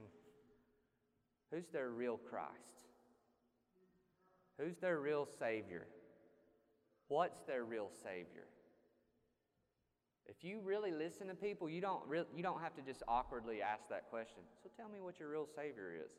Who's 1.51 1.67
their 1.67 1.89
real 1.89 2.17
Christ? 2.17 2.87
Who's 4.57 4.77
their 4.77 4.99
real 4.99 5.27
Savior? 5.37 5.85
What's 7.07 7.41
their 7.41 7.65
real 7.65 7.89
Savior? 8.03 8.47
If 10.25 10.43
you 10.43 10.59
really 10.63 10.91
listen 10.91 11.27
to 11.27 11.33
people, 11.33 11.69
you 11.69 11.81
don't, 11.81 12.03
re- 12.07 12.29
you 12.35 12.43
don't 12.43 12.61
have 12.61 12.75
to 12.75 12.81
just 12.81 13.01
awkwardly 13.07 13.61
ask 13.61 13.89
that 13.89 14.09
question. 14.09 14.43
So 14.61 14.69
tell 14.77 14.87
me 14.87 14.99
what 15.01 15.19
your 15.19 15.29
real 15.29 15.47
Savior 15.55 15.93
is. 16.05 16.11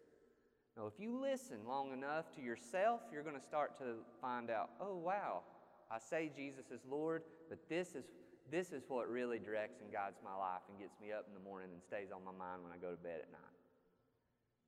Now, 0.76 0.86
if 0.86 0.94
you 0.98 1.20
listen 1.20 1.58
long 1.66 1.92
enough 1.92 2.34
to 2.36 2.42
yourself, 2.42 3.00
you're 3.12 3.22
going 3.22 3.38
to 3.38 3.42
start 3.42 3.76
to 3.78 3.96
find 4.20 4.50
out, 4.50 4.70
oh, 4.80 4.96
wow, 4.96 5.42
I 5.90 5.98
say 5.98 6.30
Jesus 6.34 6.70
is 6.70 6.80
Lord, 6.88 7.22
but 7.48 7.58
this 7.68 7.94
is, 7.94 8.04
this 8.50 8.72
is 8.72 8.84
what 8.88 9.10
really 9.10 9.38
directs 9.38 9.80
and 9.80 9.92
guides 9.92 10.18
my 10.24 10.34
life 10.34 10.62
and 10.68 10.78
gets 10.78 10.94
me 11.00 11.12
up 11.12 11.26
in 11.28 11.34
the 11.34 11.40
morning 11.40 11.70
and 11.72 11.82
stays 11.82 12.12
on 12.14 12.24
my 12.24 12.32
mind 12.32 12.62
when 12.62 12.72
I 12.72 12.76
go 12.76 12.90
to 12.90 12.96
bed 12.96 13.20
at 13.22 13.32
night. 13.32 13.40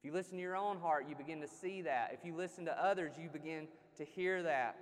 If 0.01 0.07
you 0.07 0.12
listen 0.12 0.37
to 0.37 0.43
your 0.43 0.57
own 0.57 0.81
heart, 0.81 1.07
you 1.09 1.15
begin 1.15 1.41
to 1.43 1.49
see 1.49 1.83
that. 1.83 2.11
If 2.12 2.25
you 2.25 2.35
listen 2.35 2.65
to 2.65 2.85
others, 2.85 3.12
you 3.17 3.29
begin 3.29 3.69
to 3.99 4.05
hear 4.05 4.43
that. 4.43 4.77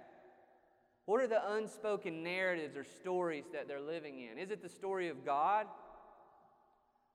What 1.05 1.21
are 1.21 1.27
the 1.27 1.53
unspoken 1.53 2.23
narratives 2.23 2.77
or 2.77 2.85
stories 2.85 3.45
that 3.53 3.69
they're 3.69 3.81
living 3.81 4.21
in? 4.21 4.39
Is 4.39 4.51
it 4.51 4.63
the 4.63 4.69
story 4.69 5.09
of 5.09 5.25
God? 5.25 5.67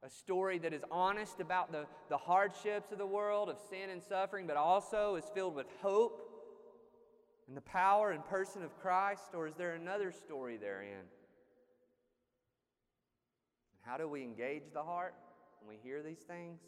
A 0.04 0.10
story 0.10 0.58
that 0.60 0.74
is 0.74 0.84
honest 0.92 1.40
about 1.40 1.72
the, 1.72 1.86
the 2.10 2.18
hardships 2.18 2.92
of 2.92 2.98
the 2.98 3.06
world, 3.06 3.50
of 3.50 3.58
sin 3.70 3.90
and 3.90 4.02
suffering, 4.02 4.48
but 4.48 4.58
also 4.58 5.16
is 5.16 5.26
filled 5.34 5.56
with 5.56 5.68
hope 5.82 6.22
and 7.48 7.56
the 7.56 7.62
power 7.62 8.12
and 8.12 8.24
person 8.26 8.64
of 8.64 8.78
Christ? 8.80 9.34
Or 9.34 9.48
is 9.48 9.56
there 9.56 9.74
another 9.74 10.12
story 10.12 10.58
therein? 10.58 11.00
And 13.74 13.82
how 13.84 13.98
do 13.98 14.08
we 14.08 14.24
engage 14.24 14.64
the 14.74 14.84
heart 14.84 15.16
when 15.62 15.76
we 15.76 15.82
hear 15.82 16.04
these 16.04 16.20
things? 16.28 16.60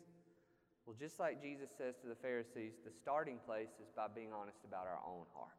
Well, 0.85 0.95
just 0.97 1.19
like 1.19 1.41
Jesus 1.41 1.69
says 1.77 1.95
to 2.01 2.07
the 2.07 2.15
Pharisees, 2.15 2.73
the 2.85 2.91
starting 2.91 3.39
place 3.45 3.71
is 3.81 3.89
by 3.95 4.07
being 4.13 4.31
honest 4.31 4.59
about 4.65 4.87
our 4.87 4.99
own 5.05 5.25
hearts. 5.35 5.51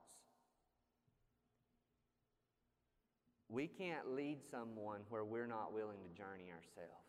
We 3.51 3.67
can't 3.67 4.15
lead 4.15 4.39
someone 4.51 5.01
where 5.09 5.25
we're 5.25 5.47
not 5.47 5.73
willing 5.73 5.99
to 6.03 6.09
journey 6.17 6.51
ourselves. 6.51 7.08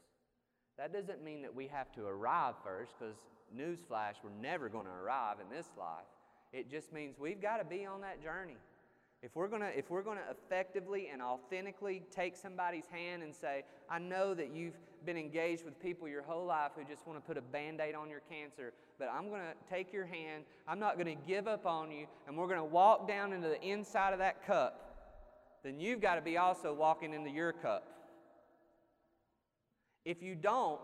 That 0.80 0.94
doesn't 0.94 1.22
mean 1.22 1.42
that 1.42 1.54
we 1.54 1.68
have 1.68 1.92
to 1.92 2.06
arrive 2.06 2.56
first, 2.64 2.94
because 2.98 3.18
newsflash, 3.56 4.14
we're 4.24 4.30
never 4.42 4.70
going 4.70 4.86
to 4.86 4.92
arrive 4.92 5.38
in 5.42 5.54
this 5.54 5.68
life. 5.78 6.08
It 6.54 6.72
just 6.72 6.94
means 6.94 7.20
we've 7.20 7.42
got 7.42 7.58
to 7.58 7.66
be 7.66 7.86
on 7.86 8.00
that 8.02 8.24
journey. 8.24 8.56
If 9.22 9.36
we're 9.36 9.50
going 9.50 9.62
to 9.62 9.78
if 9.78 9.90
we're 9.90 10.02
going 10.02 10.18
to 10.18 10.32
effectively 10.32 11.10
and 11.12 11.22
authentically 11.22 12.04
take 12.10 12.38
somebody's 12.38 12.86
hand 12.90 13.24
and 13.24 13.36
say, 13.36 13.66
"I 13.90 14.00
know 14.00 14.34
that 14.34 14.56
you've 14.56 14.78
been 15.06 15.18
engaged 15.18 15.66
with 15.66 15.78
people 15.82 16.08
your 16.08 16.24
whole 16.24 16.46
life 16.46 16.72
who 16.78 16.86
just 16.86 17.06
want 17.06 17.20
to 17.20 17.28
put 17.28 17.38
a 17.38 17.42
band-aid 17.42 17.96
on 17.96 18.10
your 18.10 18.22
cancer, 18.30 18.72
but 18.98 19.10
I'm 19.14 19.28
going 19.28 19.42
to 19.42 19.70
take 19.70 19.92
your 19.92 20.06
hand. 20.06 20.46
I'm 20.66 20.80
not 20.80 20.98
going 20.98 21.18
to 21.18 21.22
give 21.28 21.50
up 21.50 21.66
on 21.66 21.92
you, 21.92 22.08
and 22.26 22.38
we're 22.38 22.48
going 22.48 22.60
to 22.60 22.64
walk 22.64 23.10
down 23.10 23.34
into 23.34 23.50
the 23.50 23.62
inside 23.62 24.14
of 24.14 24.20
that 24.20 24.48
cup." 24.48 24.86
Then 25.62 25.82
you've 25.82 26.00
got 26.00 26.16
to 26.16 26.22
be 26.22 26.38
also 26.38 26.74
walking 26.74 27.14
into 27.14 27.30
your 27.30 27.52
cup. 27.52 27.99
If 30.06 30.22
you 30.22 30.36
don't, 30.36 30.80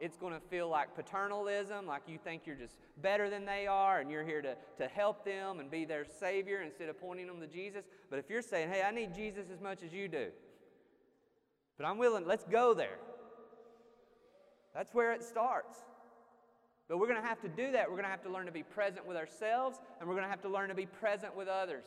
it's 0.00 0.16
going 0.16 0.32
to 0.32 0.40
feel 0.40 0.68
like 0.68 0.94
paternalism, 0.94 1.86
like 1.86 2.02
you 2.06 2.18
think 2.18 2.42
you're 2.46 2.56
just 2.56 2.76
better 3.02 3.28
than 3.30 3.44
they 3.44 3.66
are 3.66 4.00
and 4.00 4.10
you're 4.10 4.24
here 4.24 4.42
to, 4.42 4.56
to 4.78 4.86
help 4.86 5.24
them 5.24 5.60
and 5.60 5.70
be 5.70 5.84
their 5.84 6.04
Savior 6.04 6.62
instead 6.62 6.88
of 6.88 7.00
pointing 7.00 7.26
them 7.26 7.40
to 7.40 7.46
Jesus. 7.46 7.84
But 8.10 8.18
if 8.18 8.30
you're 8.30 8.42
saying, 8.42 8.70
hey, 8.70 8.82
I 8.82 8.90
need 8.90 9.14
Jesus 9.14 9.46
as 9.52 9.60
much 9.60 9.82
as 9.82 9.92
you 9.92 10.08
do, 10.08 10.28
but 11.76 11.86
I'm 11.86 11.98
willing, 11.98 12.26
let's 12.26 12.44
go 12.44 12.74
there. 12.74 12.98
That's 14.74 14.94
where 14.94 15.12
it 15.12 15.24
starts. 15.24 15.78
But 16.88 16.98
we're 16.98 17.08
going 17.08 17.20
to 17.20 17.26
have 17.26 17.40
to 17.42 17.48
do 17.48 17.72
that. 17.72 17.88
We're 17.88 17.96
going 17.96 18.04
to 18.04 18.10
have 18.10 18.22
to 18.22 18.30
learn 18.30 18.46
to 18.46 18.52
be 18.52 18.62
present 18.62 19.06
with 19.06 19.16
ourselves 19.16 19.78
and 20.00 20.08
we're 20.08 20.14
going 20.14 20.24
to 20.24 20.30
have 20.30 20.42
to 20.42 20.48
learn 20.48 20.68
to 20.68 20.74
be 20.74 20.86
present 20.86 21.36
with 21.36 21.48
others. 21.48 21.84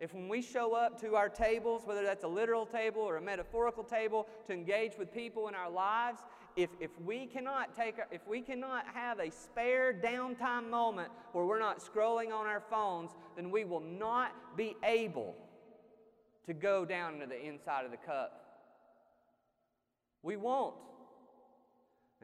If 0.00 0.14
when 0.14 0.28
we 0.28 0.42
show 0.42 0.74
up 0.74 1.00
to 1.02 1.14
our 1.14 1.28
tables, 1.28 1.82
whether 1.84 2.02
that's 2.02 2.24
a 2.24 2.28
literal 2.28 2.66
table 2.66 3.02
or 3.02 3.16
a 3.16 3.22
metaphorical 3.22 3.84
table, 3.84 4.26
to 4.46 4.52
engage 4.52 4.98
with 4.98 5.12
people 5.14 5.48
in 5.48 5.54
our 5.54 5.70
lives, 5.70 6.20
if, 6.56 6.70
if 6.80 6.90
we 7.00 7.26
cannot 7.26 7.74
take 7.74 7.94
if 8.10 8.26
we 8.26 8.40
cannot 8.40 8.84
have 8.92 9.20
a 9.20 9.30
spare 9.30 9.94
downtime 9.94 10.68
moment 10.68 11.10
where 11.32 11.46
we're 11.46 11.58
not 11.58 11.78
scrolling 11.80 12.32
on 12.32 12.46
our 12.46 12.62
phones, 12.68 13.12
then 13.36 13.50
we 13.50 13.64
will 13.64 13.80
not 13.80 14.32
be 14.56 14.76
able 14.84 15.34
to 16.46 16.52
go 16.52 16.84
down 16.84 17.14
into 17.14 17.26
the 17.26 17.46
inside 17.46 17.84
of 17.84 17.90
the 17.90 17.96
cup. 17.96 18.42
We 20.22 20.36
won't. 20.36 20.74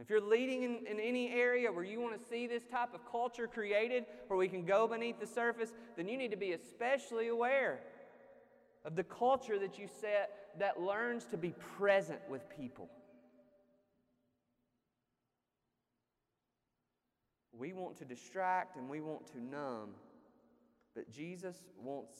If 0.00 0.08
you're 0.08 0.20
leading 0.20 0.62
in, 0.62 0.86
in 0.88 1.00
any 1.00 1.32
area 1.32 1.72
where 1.72 1.84
you 1.84 2.00
want 2.00 2.20
to 2.20 2.24
see 2.28 2.46
this 2.46 2.62
type 2.64 2.94
of 2.94 3.00
culture 3.10 3.48
created, 3.48 4.04
where 4.28 4.38
we 4.38 4.48
can 4.48 4.64
go 4.64 4.86
beneath 4.86 5.18
the 5.18 5.26
surface, 5.26 5.72
then 5.96 6.06
you 6.06 6.16
need 6.16 6.30
to 6.30 6.36
be 6.36 6.52
especially 6.52 7.28
aware 7.28 7.80
of 8.84 8.94
the 8.94 9.02
culture 9.02 9.58
that 9.58 9.78
you 9.78 9.88
set 10.00 10.30
that 10.58 10.80
learns 10.80 11.24
to 11.26 11.36
be 11.36 11.52
present 11.76 12.20
with 12.28 12.42
people. 12.56 12.88
We 17.52 17.72
want 17.72 17.96
to 17.98 18.04
distract 18.04 18.76
and 18.76 18.88
we 18.88 19.00
want 19.00 19.26
to 19.32 19.42
numb, 19.42 19.90
but 20.94 21.10
Jesus 21.10 21.56
wants 21.82 22.16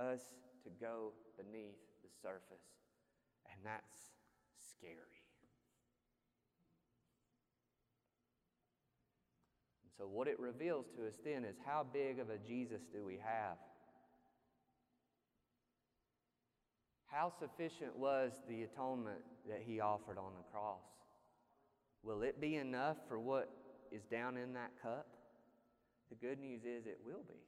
us 0.00 0.20
to 0.64 0.70
go 0.80 1.12
beneath 1.36 1.78
the 2.02 2.10
surface, 2.20 2.66
and 3.46 3.60
that's 3.64 4.10
scary. 4.76 4.96
And 9.84 9.91
so, 10.02 10.08
what 10.08 10.26
it 10.26 10.40
reveals 10.40 10.86
to 10.96 11.06
us 11.06 11.14
then 11.24 11.44
is 11.44 11.54
how 11.64 11.86
big 11.92 12.18
of 12.18 12.28
a 12.28 12.36
Jesus 12.36 12.80
do 12.92 13.04
we 13.04 13.20
have? 13.22 13.56
How 17.06 17.30
sufficient 17.38 17.96
was 17.96 18.32
the 18.48 18.64
atonement 18.64 19.20
that 19.48 19.62
he 19.64 19.78
offered 19.78 20.18
on 20.18 20.32
the 20.36 20.42
cross? 20.50 20.82
Will 22.02 22.22
it 22.22 22.40
be 22.40 22.56
enough 22.56 22.96
for 23.06 23.20
what 23.20 23.48
is 23.92 24.02
down 24.10 24.36
in 24.36 24.54
that 24.54 24.72
cup? 24.82 25.06
The 26.10 26.16
good 26.16 26.40
news 26.40 26.62
is 26.64 26.86
it 26.86 26.98
will 27.06 27.22
be. 27.28 27.38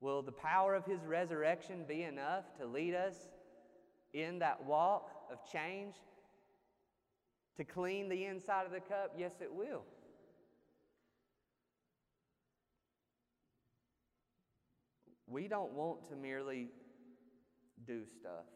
Will 0.00 0.22
the 0.22 0.30
power 0.30 0.76
of 0.76 0.84
his 0.84 1.00
resurrection 1.04 1.84
be 1.88 2.04
enough 2.04 2.44
to 2.60 2.66
lead 2.66 2.94
us 2.94 3.16
in 4.12 4.38
that 4.38 4.64
walk 4.64 5.10
of 5.32 5.38
change? 5.50 5.96
To 7.56 7.64
clean 7.64 8.08
the 8.08 8.26
inside 8.26 8.66
of 8.66 8.70
the 8.72 8.78
cup? 8.78 9.16
Yes, 9.18 9.32
it 9.40 9.52
will. 9.52 9.82
We 15.30 15.46
don't 15.46 15.72
want 15.72 16.08
to 16.08 16.16
merely 16.16 16.68
do 17.86 18.02
stuff. 18.18 18.50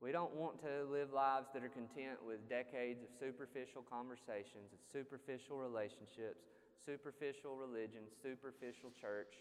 We 0.00 0.12
don't 0.12 0.34
want 0.34 0.60
to 0.62 0.84
live 0.92 1.12
lives 1.12 1.48
that 1.54 1.64
are 1.64 1.68
content 1.68 2.22
with 2.24 2.48
decades 2.48 3.02
of 3.02 3.08
superficial 3.18 3.82
conversations, 3.82 4.70
of 4.72 4.78
superficial 4.92 5.56
relationships, 5.56 6.46
superficial 6.86 7.56
religion, 7.56 8.06
superficial 8.22 8.92
church, 9.00 9.34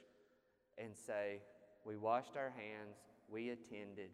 and 0.79 0.95
say, 0.95 1.41
we 1.85 1.97
washed 1.97 2.37
our 2.37 2.49
hands, 2.49 2.97
we 3.29 3.49
attended. 3.49 4.09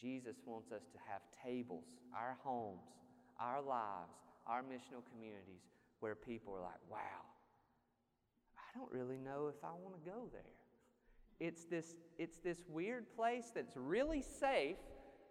Jesus 0.00 0.36
wants 0.46 0.70
us 0.70 0.82
to 0.92 0.98
have 1.10 1.22
tables, 1.42 1.98
our 2.14 2.36
homes, 2.44 2.86
our 3.40 3.60
lives, 3.60 4.14
our 4.46 4.62
missional 4.62 5.02
communities 5.10 5.66
where 5.98 6.14
people 6.14 6.54
are 6.54 6.62
like, 6.62 6.84
wow, 6.88 7.26
don't 8.78 8.92
really 8.92 9.18
know 9.18 9.48
if 9.48 9.62
I 9.64 9.72
want 9.82 9.96
to 10.02 10.10
go 10.10 10.28
there. 10.32 10.42
It's 11.40 11.64
this, 11.64 11.94
it's 12.18 12.38
this 12.38 12.58
weird 12.68 13.04
place 13.16 13.50
that's 13.54 13.76
really 13.76 14.22
safe 14.22 14.76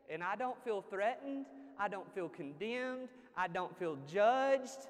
and 0.10 0.24
I 0.24 0.36
don't 0.36 0.62
feel 0.64 0.82
threatened, 0.82 1.46
I 1.78 1.88
don't 1.88 2.14
feel 2.14 2.30
condemned, 2.30 3.10
I 3.36 3.48
don't 3.48 3.78
feel 3.78 3.98
judged. 4.12 4.88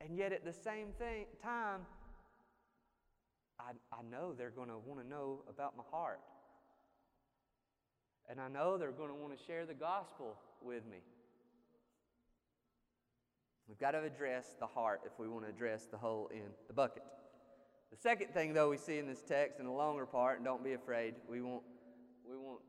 And 0.00 0.16
yet 0.16 0.32
at 0.32 0.44
the 0.44 0.52
same 0.52 0.88
thing, 0.98 1.26
time, 1.42 1.80
I, 3.58 3.72
I 3.92 4.02
know 4.10 4.34
they're 4.36 4.50
going 4.50 4.68
to 4.68 4.78
want 4.78 5.00
to 5.00 5.08
know 5.08 5.42
about 5.48 5.76
my 5.76 5.84
heart. 5.90 6.20
And 8.28 8.40
I 8.40 8.48
know 8.48 8.76
they're 8.76 8.90
going 8.90 9.08
to 9.08 9.14
want 9.14 9.38
to 9.38 9.44
share 9.44 9.64
the 9.66 9.74
gospel 9.74 10.36
with 10.60 10.84
me. 10.90 10.98
We've 13.68 13.78
got 13.78 13.92
to 13.92 14.02
address 14.02 14.56
the 14.58 14.66
heart 14.66 15.02
if 15.06 15.12
we 15.18 15.28
want 15.28 15.44
to 15.44 15.50
address 15.50 15.86
the 15.90 15.96
hole 15.96 16.28
in 16.32 16.42
the 16.68 16.74
bucket. 16.74 17.02
The 17.96 18.02
second 18.02 18.34
thing, 18.34 18.52
though, 18.52 18.68
we 18.68 18.76
see 18.76 18.98
in 18.98 19.06
this 19.06 19.22
text 19.22 19.58
in 19.58 19.64
the 19.64 19.72
longer 19.72 20.04
part, 20.04 20.36
and 20.36 20.44
don't 20.44 20.62
be 20.62 20.74
afraid, 20.74 21.14
we 21.30 21.40
won't, 21.40 21.62
we 22.28 22.36
won't 22.36 22.60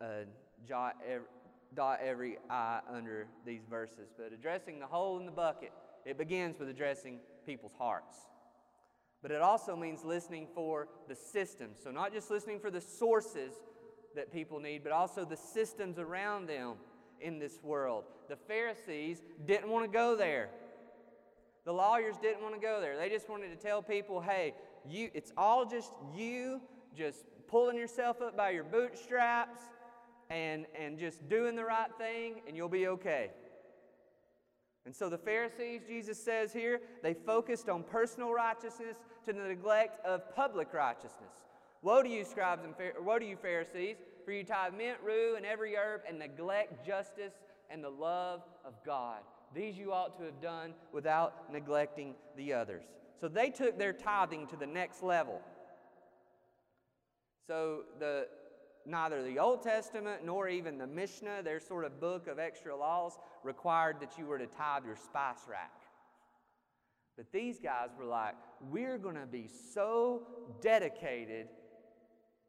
uh, 0.00 0.24
jot 0.66 0.96
every, 1.06 1.26
dot 1.74 2.00
every 2.02 2.38
I 2.48 2.80
under 2.90 3.26
these 3.44 3.60
verses. 3.68 4.08
But 4.16 4.32
addressing 4.32 4.80
the 4.80 4.86
hole 4.86 5.18
in 5.18 5.26
the 5.26 5.32
bucket, 5.32 5.72
it 6.06 6.16
begins 6.16 6.58
with 6.58 6.70
addressing 6.70 7.18
people's 7.44 7.74
hearts. 7.78 8.16
But 9.20 9.32
it 9.32 9.42
also 9.42 9.76
means 9.76 10.02
listening 10.02 10.46
for 10.54 10.88
the 11.08 11.14
systems. 11.14 11.78
So, 11.84 11.90
not 11.90 12.14
just 12.14 12.30
listening 12.30 12.58
for 12.58 12.70
the 12.70 12.80
sources 12.80 13.52
that 14.16 14.32
people 14.32 14.60
need, 14.60 14.82
but 14.82 14.92
also 14.92 15.26
the 15.26 15.36
systems 15.36 15.98
around 15.98 16.48
them 16.48 16.76
in 17.20 17.38
this 17.38 17.62
world. 17.62 18.04
The 18.30 18.36
Pharisees 18.36 19.20
didn't 19.44 19.68
want 19.68 19.84
to 19.84 19.92
go 19.92 20.16
there. 20.16 20.48
The 21.66 21.72
lawyers 21.72 22.16
didn't 22.22 22.42
want 22.42 22.54
to 22.54 22.60
go 22.60 22.80
there. 22.80 22.96
They 22.96 23.10
just 23.10 23.28
wanted 23.28 23.50
to 23.50 23.56
tell 23.56 23.82
people, 23.82 24.22
hey, 24.22 24.54
you, 24.88 25.10
it's 25.14 25.32
all 25.36 25.64
just 25.64 25.92
you 26.14 26.60
just 26.96 27.24
pulling 27.46 27.76
yourself 27.76 28.20
up 28.22 28.36
by 28.36 28.50
your 28.50 28.64
bootstraps 28.64 29.60
and, 30.30 30.66
and 30.78 30.98
just 30.98 31.28
doing 31.28 31.56
the 31.56 31.64
right 31.64 31.90
thing, 31.98 32.40
and 32.46 32.56
you'll 32.56 32.68
be 32.68 32.86
okay. 32.86 33.30
And 34.86 34.94
so 34.94 35.08
the 35.08 35.18
Pharisees, 35.18 35.82
Jesus 35.86 36.22
says 36.22 36.52
here, 36.52 36.80
they 37.02 37.14
focused 37.14 37.68
on 37.68 37.82
personal 37.82 38.32
righteousness 38.32 38.96
to 39.26 39.32
the 39.32 39.42
neglect 39.42 40.04
of 40.06 40.34
public 40.34 40.72
righteousness. 40.72 41.34
Woe 41.82 42.02
to 42.02 42.08
you, 42.08 42.24
scribes 42.24 42.64
and 42.64 42.74
woe 43.04 43.18
to 43.18 43.26
you, 43.26 43.36
Pharisees, 43.36 43.96
for 44.24 44.32
you 44.32 44.44
tithe 44.44 44.74
mint, 44.74 44.98
rue, 45.04 45.36
and 45.36 45.44
every 45.44 45.76
herb, 45.76 46.02
and 46.08 46.18
neglect 46.18 46.86
justice 46.86 47.34
and 47.70 47.82
the 47.82 47.90
love 47.90 48.42
of 48.64 48.74
God. 48.84 49.20
These 49.54 49.76
you 49.76 49.92
ought 49.92 50.16
to 50.18 50.24
have 50.24 50.40
done 50.40 50.74
without 50.92 51.52
neglecting 51.52 52.14
the 52.36 52.52
others. 52.52 52.84
So 53.20 53.28
they 53.28 53.50
took 53.50 53.78
their 53.78 53.92
tithing 53.92 54.46
to 54.48 54.56
the 54.56 54.66
next 54.66 55.02
level. 55.02 55.40
So 57.46 57.82
the, 57.98 58.28
neither 58.86 59.22
the 59.22 59.38
Old 59.38 59.62
Testament 59.62 60.24
nor 60.24 60.48
even 60.48 60.78
the 60.78 60.86
Mishnah, 60.86 61.42
their 61.42 61.60
sort 61.60 61.84
of 61.84 62.00
book 62.00 62.28
of 62.28 62.38
extra 62.38 62.74
laws, 62.74 63.18
required 63.44 63.96
that 64.00 64.16
you 64.16 64.24
were 64.24 64.38
to 64.38 64.46
tithe 64.46 64.84
your 64.86 64.96
spice 64.96 65.40
rack. 65.48 65.72
But 67.16 67.30
these 67.32 67.58
guys 67.58 67.90
were 67.98 68.06
like, 68.06 68.34
we're 68.70 68.96
going 68.96 69.16
to 69.16 69.26
be 69.26 69.48
so 69.74 70.22
dedicated 70.62 71.48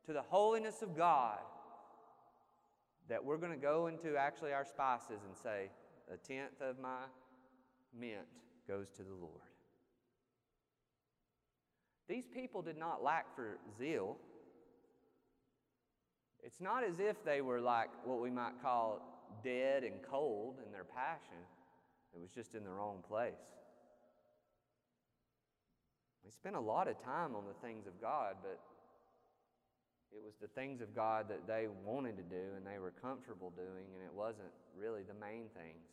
to 0.05 0.13
the 0.13 0.21
holiness 0.21 0.81
of 0.81 0.95
God 0.95 1.39
that 3.09 3.23
we're 3.23 3.37
going 3.37 3.51
to 3.51 3.57
go 3.57 3.87
into 3.87 4.15
actually 4.15 4.53
our 4.53 4.63
spices 4.63 5.19
and 5.27 5.35
say, 5.35 5.69
a 6.13 6.15
tenth 6.15 6.61
of 6.61 6.79
my 6.79 7.01
mint 7.97 8.27
goes 8.67 8.89
to 8.91 9.03
the 9.03 9.13
Lord. 9.13 9.50
These 12.07 12.25
people 12.33 12.61
did 12.61 12.77
not 12.77 13.03
lack 13.03 13.35
for 13.35 13.57
zeal. 13.77 14.17
It's 16.43 16.59
not 16.59 16.83
as 16.83 16.99
if 16.99 17.23
they 17.23 17.41
were 17.41 17.61
like 17.61 17.89
what 18.03 18.19
we 18.19 18.29
might 18.29 18.61
call 18.61 18.99
dead 19.43 19.83
and 19.83 19.95
cold 20.09 20.57
in 20.65 20.71
their 20.71 20.83
passion, 20.83 21.37
it 22.13 22.19
was 22.19 22.29
just 22.29 22.55
in 22.55 22.63
the 22.63 22.69
wrong 22.69 23.03
place. 23.07 23.33
They 26.23 26.31
spent 26.31 26.55
a 26.55 26.59
lot 26.59 26.87
of 26.87 27.01
time 27.03 27.35
on 27.35 27.45
the 27.47 27.55
things 27.65 27.87
of 27.87 27.99
God, 28.01 28.35
but 28.41 28.59
It 30.11 30.19
was 30.19 30.35
the 30.41 30.51
things 30.59 30.81
of 30.81 30.93
God 30.93 31.29
that 31.29 31.47
they 31.47 31.67
wanted 31.85 32.17
to 32.17 32.23
do 32.23 32.59
and 32.59 32.67
they 32.67 32.79
were 32.79 32.91
comfortable 32.91 33.51
doing, 33.55 33.87
and 33.95 34.03
it 34.03 34.13
wasn't 34.13 34.51
really 34.75 35.03
the 35.07 35.15
main 35.15 35.47
things. 35.55 35.87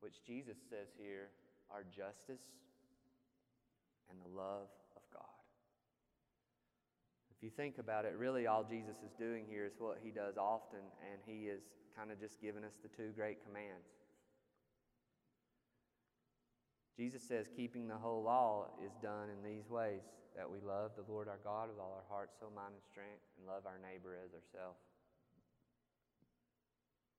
Which 0.00 0.18
Jesus 0.26 0.58
says 0.68 0.90
here 0.98 1.30
are 1.70 1.84
justice 1.94 2.42
and 4.10 4.18
the 4.24 4.36
love 4.36 4.68
of 4.96 5.02
God. 5.12 5.36
If 7.36 7.42
you 7.42 7.50
think 7.50 7.78
about 7.78 8.04
it, 8.04 8.14
really 8.16 8.46
all 8.46 8.64
Jesus 8.64 8.96
is 9.04 9.12
doing 9.18 9.44
here 9.48 9.66
is 9.66 9.72
what 9.78 9.98
he 10.02 10.10
does 10.10 10.36
often, 10.36 10.80
and 11.12 11.20
he 11.26 11.46
is 11.48 11.62
kind 11.96 12.10
of 12.10 12.20
just 12.20 12.40
giving 12.40 12.64
us 12.64 12.74
the 12.82 12.88
two 12.88 13.10
great 13.14 13.44
commands. 13.44 13.86
Jesus 16.96 17.22
says 17.22 17.46
keeping 17.56 17.88
the 17.88 17.98
whole 17.98 18.22
law 18.22 18.66
is 18.84 18.92
done 19.02 19.28
in 19.28 19.42
these 19.42 19.68
ways 19.68 20.02
that 20.36 20.48
we 20.48 20.58
love 20.60 20.92
the 20.96 21.10
Lord 21.10 21.28
our 21.28 21.40
God 21.42 21.68
with 21.68 21.78
all 21.78 21.94
our 21.94 22.06
heart, 22.08 22.30
soul, 22.38 22.52
mind, 22.54 22.74
and 22.74 22.82
strength, 22.90 23.22
and 23.38 23.46
love 23.46 23.66
our 23.66 23.78
neighbor 23.82 24.14
as 24.14 24.30
ourselves. 24.34 24.78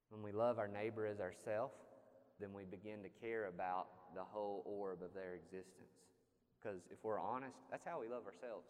When 0.09 0.21
we 0.21 0.31
love 0.31 0.59
our 0.59 0.67
neighbor 0.67 1.07
as 1.07 1.19
ourselves, 1.19 1.75
then 2.39 2.53
we 2.53 2.63
begin 2.63 3.03
to 3.03 3.09
care 3.09 3.47
about 3.47 3.87
the 4.15 4.23
whole 4.23 4.63
orb 4.65 5.01
of 5.01 5.13
their 5.13 5.35
existence. 5.35 6.04
Because 6.65 6.81
if 6.91 6.97
we're 7.03 7.19
honest, 7.19 7.57
that's 7.69 7.85
how 7.85 7.99
we 7.99 8.07
love 8.07 8.23
ourselves. 8.25 8.65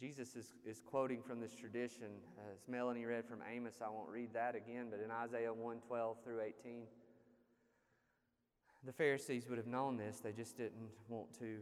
Jesus 0.00 0.34
is, 0.34 0.52
is 0.66 0.82
quoting 0.84 1.22
from 1.22 1.40
this 1.40 1.54
tradition. 1.54 2.08
Uh, 2.36 2.52
as 2.52 2.60
Melanie 2.68 3.04
read 3.04 3.24
from 3.24 3.38
Amos, 3.48 3.76
I 3.84 3.88
won't 3.88 4.10
read 4.10 4.34
that 4.34 4.54
again, 4.54 4.86
but 4.90 5.00
in 5.00 5.10
Isaiah 5.10 5.54
1 5.54 5.78
12 5.86 6.16
through 6.24 6.40
18, 6.40 6.82
the 8.84 8.92
Pharisees 8.92 9.48
would 9.48 9.58
have 9.58 9.66
known 9.66 9.96
this, 9.96 10.18
they 10.18 10.32
just 10.32 10.56
didn't 10.56 10.90
want 11.08 11.32
to 11.38 11.58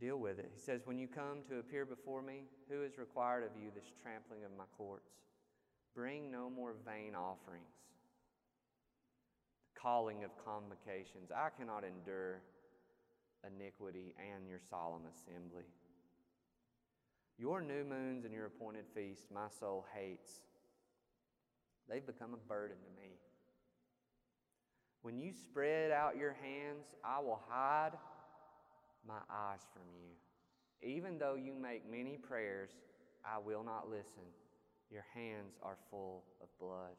deal 0.00 0.16
with 0.18 0.38
it. 0.38 0.50
He 0.54 0.60
says, 0.60 0.82
When 0.84 0.98
you 0.98 1.08
come 1.08 1.42
to 1.50 1.58
appear 1.58 1.84
before 1.84 2.22
me, 2.22 2.44
who 2.70 2.82
is 2.82 2.98
required 2.98 3.44
of 3.44 3.50
you 3.60 3.70
this 3.74 3.92
trampling 4.00 4.44
of 4.44 4.50
my 4.56 4.64
courts? 4.78 5.10
Bring 5.94 6.30
no 6.30 6.48
more 6.48 6.74
vain 6.86 7.14
offerings, 7.14 7.74
calling 9.80 10.24
of 10.24 10.30
convocations. 10.44 11.30
I 11.34 11.48
cannot 11.56 11.84
endure 11.84 12.40
iniquity 13.46 14.14
and 14.18 14.48
your 14.48 14.60
solemn 14.70 15.02
assembly. 15.06 15.64
Your 17.38 17.60
new 17.60 17.84
moons 17.84 18.24
and 18.24 18.32
your 18.32 18.46
appointed 18.46 18.84
feasts, 18.94 19.26
my 19.32 19.48
soul 19.60 19.84
hates. 19.94 20.40
They've 21.88 22.06
become 22.06 22.34
a 22.34 22.48
burden 22.48 22.76
to 22.76 23.00
me. 23.00 23.10
When 25.02 25.20
you 25.20 25.32
spread 25.32 25.92
out 25.92 26.16
your 26.16 26.34
hands, 26.42 26.86
I 27.04 27.20
will 27.20 27.40
hide 27.48 27.92
my 29.06 29.20
eyes 29.30 29.60
from 29.72 29.84
you. 29.94 30.88
Even 30.88 31.18
though 31.18 31.36
you 31.36 31.54
make 31.54 31.88
many 31.88 32.16
prayers, 32.16 32.70
I 33.24 33.38
will 33.38 33.62
not 33.62 33.88
listen. 33.88 34.24
Your 34.90 35.04
hands 35.14 35.54
are 35.62 35.76
full 35.90 36.24
of 36.40 36.48
blood. 36.58 36.96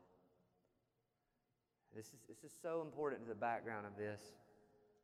This 1.98 2.06
is, 2.14 2.20
this 2.30 2.44
is 2.44 2.56
so 2.62 2.84
important 2.86 3.24
to 3.24 3.28
the 3.28 3.34
background 3.34 3.88
of 3.88 3.98
this. 3.98 4.22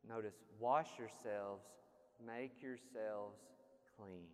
Notice, 0.08 0.36
wash 0.60 0.90
yourselves, 0.96 1.64
make 2.24 2.62
yourselves 2.62 3.40
clean. 3.98 4.28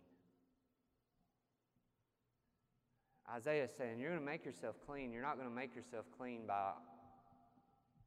Isaiah 3.35 3.63
is 3.63 3.71
saying, 3.75 3.99
You're 3.99 4.11
going 4.11 4.21
to 4.21 4.31
make 4.31 4.45
yourself 4.45 4.75
clean. 4.85 5.11
You're 5.11 5.23
not 5.23 5.37
going 5.37 5.49
to 5.49 5.55
make 5.55 5.75
yourself 5.75 6.05
clean 6.15 6.41
by 6.45 6.73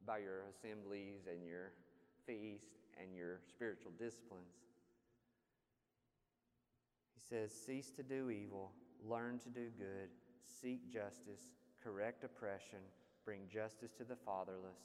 by 0.06 0.18
your 0.18 0.44
assemblies 0.50 1.26
and 1.28 1.44
your 1.44 1.72
feast 2.24 2.78
and 3.00 3.12
your 3.12 3.40
spiritual 3.48 3.90
disciplines. 3.98 4.54
He 7.16 7.22
says, 7.28 7.50
Cease 7.50 7.90
to 7.96 8.04
do 8.04 8.30
evil, 8.30 8.70
learn 9.04 9.40
to 9.40 9.48
do 9.48 9.66
good, 9.76 10.10
seek 10.60 10.92
justice, 10.92 11.42
correct 11.82 12.22
oppression, 12.22 12.78
bring 13.24 13.40
justice 13.52 13.92
to 13.98 14.04
the 14.04 14.16
fatherless, 14.24 14.78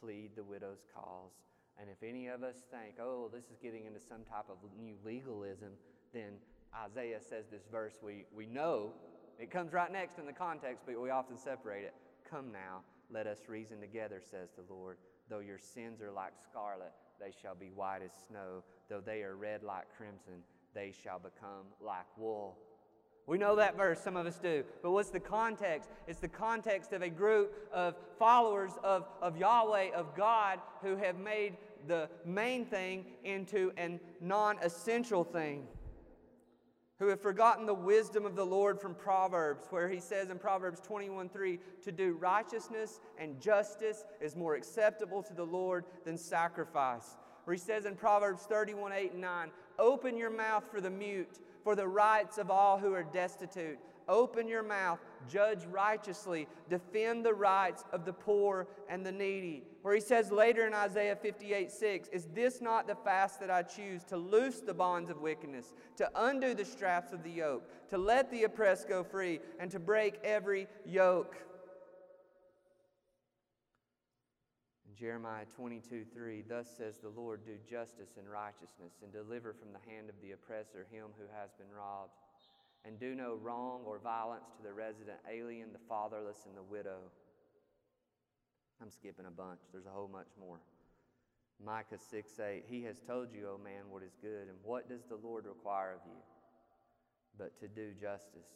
plead 0.00 0.30
the 0.36 0.44
widow's 0.44 0.84
cause. 0.94 1.32
And 1.80 1.88
if 1.88 2.02
any 2.06 2.28
of 2.28 2.42
us 2.42 2.56
think, 2.70 2.96
oh, 3.00 3.30
this 3.32 3.44
is 3.44 3.56
getting 3.62 3.86
into 3.86 4.00
some 4.00 4.24
type 4.28 4.46
of 4.50 4.58
new 4.78 4.94
legalism, 5.04 5.70
then 6.12 6.32
Isaiah 6.74 7.20
says 7.20 7.46
this 7.50 7.64
verse 7.70 7.94
we, 8.02 8.24
we 8.34 8.46
know. 8.46 8.92
It 9.38 9.50
comes 9.50 9.72
right 9.72 9.90
next 9.90 10.18
in 10.18 10.26
the 10.26 10.32
context, 10.32 10.84
but 10.86 11.00
we 11.00 11.10
often 11.10 11.38
separate 11.38 11.84
it. 11.84 11.94
Come 12.28 12.52
now, 12.52 12.80
let 13.10 13.26
us 13.26 13.38
reason 13.48 13.80
together, 13.80 14.20
says 14.22 14.50
the 14.56 14.72
Lord. 14.72 14.96
Though 15.28 15.40
your 15.40 15.58
sins 15.58 16.00
are 16.02 16.12
like 16.12 16.32
scarlet, 16.50 16.92
they 17.20 17.32
shall 17.40 17.54
be 17.54 17.70
white 17.74 18.00
as 18.04 18.12
snow. 18.28 18.62
Though 18.88 19.00
they 19.00 19.22
are 19.22 19.36
red 19.36 19.62
like 19.62 19.86
crimson, 19.96 20.42
they 20.74 20.92
shall 20.92 21.18
become 21.18 21.66
like 21.80 22.06
wool. 22.16 22.58
We 23.26 23.38
know 23.38 23.56
that 23.56 23.76
verse, 23.76 24.00
some 24.00 24.16
of 24.16 24.26
us 24.26 24.38
do. 24.38 24.64
But 24.82 24.90
what's 24.90 25.10
the 25.10 25.20
context? 25.20 25.90
It's 26.08 26.18
the 26.18 26.28
context 26.28 26.92
of 26.92 27.02
a 27.02 27.08
group 27.08 27.68
of 27.72 27.94
followers 28.18 28.72
of, 28.82 29.06
of 29.20 29.36
Yahweh, 29.36 29.90
of 29.94 30.16
God, 30.16 30.58
who 30.82 30.96
have 30.96 31.18
made 31.18 31.56
the 31.86 32.08
main 32.24 32.64
thing 32.64 33.06
into 33.24 33.72
a 33.78 34.00
non 34.20 34.58
essential 34.62 35.24
thing 35.24 35.66
who 37.02 37.08
have 37.08 37.20
forgotten 37.20 37.66
the 37.66 37.74
wisdom 37.74 38.24
of 38.24 38.36
the 38.36 38.46
Lord 38.46 38.80
from 38.80 38.94
Proverbs, 38.94 39.66
where 39.70 39.88
he 39.88 39.98
says 39.98 40.30
in 40.30 40.38
Proverbs 40.38 40.78
21 40.78 41.28
3, 41.30 41.58
to 41.82 41.90
do 41.90 42.12
righteousness 42.12 43.00
and 43.18 43.40
justice 43.40 44.04
is 44.20 44.36
more 44.36 44.54
acceptable 44.54 45.20
to 45.24 45.34
the 45.34 45.44
Lord 45.44 45.84
than 46.04 46.16
sacrifice. 46.16 47.16
Where 47.42 47.54
he 47.54 47.60
says 47.60 47.86
in 47.86 47.96
Proverbs 47.96 48.44
31 48.44 48.92
8 48.92 49.12
and 49.12 49.20
9, 49.20 49.50
open 49.80 50.16
your 50.16 50.30
mouth 50.30 50.62
for 50.70 50.80
the 50.80 50.90
mute, 50.90 51.40
for 51.62 51.76
the 51.76 51.86
rights 51.86 52.38
of 52.38 52.50
all 52.50 52.78
who 52.78 52.92
are 52.94 53.02
destitute. 53.02 53.78
Open 54.08 54.48
your 54.48 54.62
mouth, 54.62 54.98
judge 55.28 55.64
righteously, 55.66 56.48
defend 56.68 57.24
the 57.24 57.34
rights 57.34 57.84
of 57.92 58.04
the 58.04 58.12
poor 58.12 58.66
and 58.88 59.06
the 59.06 59.12
needy. 59.12 59.62
Where 59.82 59.94
he 59.94 60.00
says 60.00 60.30
later 60.30 60.66
in 60.66 60.74
Isaiah 60.74 61.16
58 61.16 61.70
6, 61.70 62.08
Is 62.08 62.26
this 62.34 62.60
not 62.60 62.86
the 62.86 62.94
fast 62.94 63.40
that 63.40 63.50
I 63.50 63.62
choose 63.62 64.04
to 64.04 64.16
loose 64.16 64.60
the 64.60 64.74
bonds 64.74 65.10
of 65.10 65.20
wickedness, 65.20 65.72
to 65.96 66.10
undo 66.14 66.54
the 66.54 66.64
straps 66.64 67.12
of 67.12 67.22
the 67.22 67.30
yoke, 67.30 67.68
to 67.90 67.98
let 67.98 68.30
the 68.30 68.44
oppressed 68.44 68.88
go 68.88 69.04
free, 69.04 69.40
and 69.58 69.70
to 69.70 69.78
break 69.78 70.18
every 70.24 70.66
yoke? 70.84 71.36
Jeremiah 75.02 75.50
22 75.56 76.04
3, 76.14 76.44
Thus 76.48 76.70
says 76.78 76.98
the 77.02 77.08
Lord, 77.08 77.44
Do 77.44 77.58
justice 77.68 78.14
and 78.16 78.30
righteousness, 78.30 79.02
and 79.02 79.12
deliver 79.12 79.52
from 79.52 79.74
the 79.74 79.82
hand 79.90 80.08
of 80.08 80.14
the 80.22 80.30
oppressor 80.30 80.86
him 80.92 81.10
who 81.18 81.26
has 81.34 81.50
been 81.58 81.66
robbed 81.74 82.14
and 82.84 83.00
do 83.00 83.16
no 83.16 83.34
wrong 83.34 83.82
or 83.84 83.98
violence 83.98 84.46
to 84.56 84.62
the 84.62 84.72
resident 84.72 85.18
alien, 85.26 85.72
the 85.72 85.82
fatherless, 85.88 86.46
and 86.46 86.56
the 86.56 86.62
widow. 86.62 87.10
I'm 88.80 88.92
skipping 88.92 89.26
a 89.26 89.30
bunch. 89.32 89.58
There's 89.72 89.86
a 89.86 89.90
whole 89.90 90.06
much 90.06 90.30
more. 90.38 90.60
Micah 91.58 91.98
6 91.98 92.38
8, 92.38 92.62
He 92.68 92.84
has 92.84 93.00
told 93.00 93.34
you, 93.34 93.48
O 93.48 93.58
man, 93.58 93.90
what 93.90 94.04
is 94.04 94.14
good, 94.22 94.46
and 94.46 94.58
what 94.62 94.88
does 94.88 95.02
the 95.08 95.18
Lord 95.18 95.46
require 95.46 95.94
of 95.94 96.00
you? 96.06 96.22
But 97.36 97.58
to 97.58 97.66
do 97.66 97.90
justice, 98.00 98.54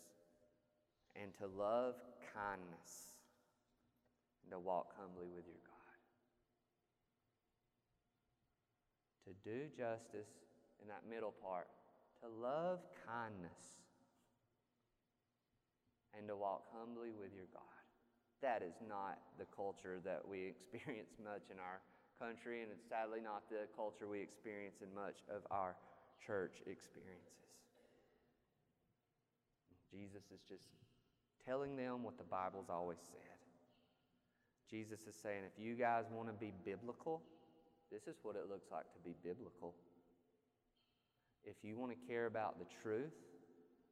and 1.20 1.35
to 1.38 1.48
love 1.59 1.96
kindness, 2.35 3.18
and 4.44 4.52
to 4.52 4.61
walk 4.61 4.94
humbly 4.96 5.26
with 5.35 5.44
your 5.46 5.59
God. 5.66 5.76
To 9.27 9.35
do 9.43 9.67
justice 9.75 10.31
in 10.81 10.87
that 10.87 11.03
middle 11.11 11.35
part, 11.43 11.67
to 12.23 12.31
love 12.31 12.79
kindness 13.03 13.83
and 16.15 16.29
to 16.29 16.37
walk 16.37 16.62
humbly 16.71 17.11
with 17.11 17.35
your 17.35 17.51
God. 17.53 17.83
That 18.41 18.62
is 18.62 18.79
not 18.87 19.19
the 19.39 19.47
culture 19.51 19.99
that 20.05 20.23
we 20.23 20.47
experience 20.55 21.19
much 21.19 21.51
in 21.51 21.59
our 21.59 21.83
country, 22.23 22.62
and 22.62 22.71
it's 22.71 22.89
sadly 22.89 23.21
not 23.21 23.45
the 23.51 23.69
culture 23.75 24.09
we 24.09 24.21
experience 24.21 24.79
in 24.81 24.89
much 24.95 25.21
of 25.29 25.43
our 25.51 25.77
church 26.25 26.62
experiences. 26.65 27.37
Jesus 29.91 30.25
is 30.33 30.41
just 30.49 30.65
telling 31.45 31.77
them 31.77 32.03
what 32.03 32.19
the 32.19 32.25
Bible's 32.25 32.69
always 32.69 32.99
said. 33.11 33.37
Jesus 34.69 35.07
is 35.07 35.15
saying, 35.15 35.43
if 35.47 35.62
you 35.62 35.75
guys 35.75 36.05
want 36.11 36.29
to 36.29 36.35
be 36.35 36.53
biblical, 36.65 37.22
this 37.91 38.07
is 38.07 38.16
what 38.22 38.37
it 38.37 38.51
looks 38.51 38.70
like 38.70 38.87
to 38.93 39.01
be 39.05 39.14
biblical. 39.22 39.74
If 41.45 41.57
you 41.62 41.78
want 41.78 41.93
to 41.93 42.01
care 42.11 42.26
about 42.26 42.59
the 42.59 42.66
truth, 42.82 43.14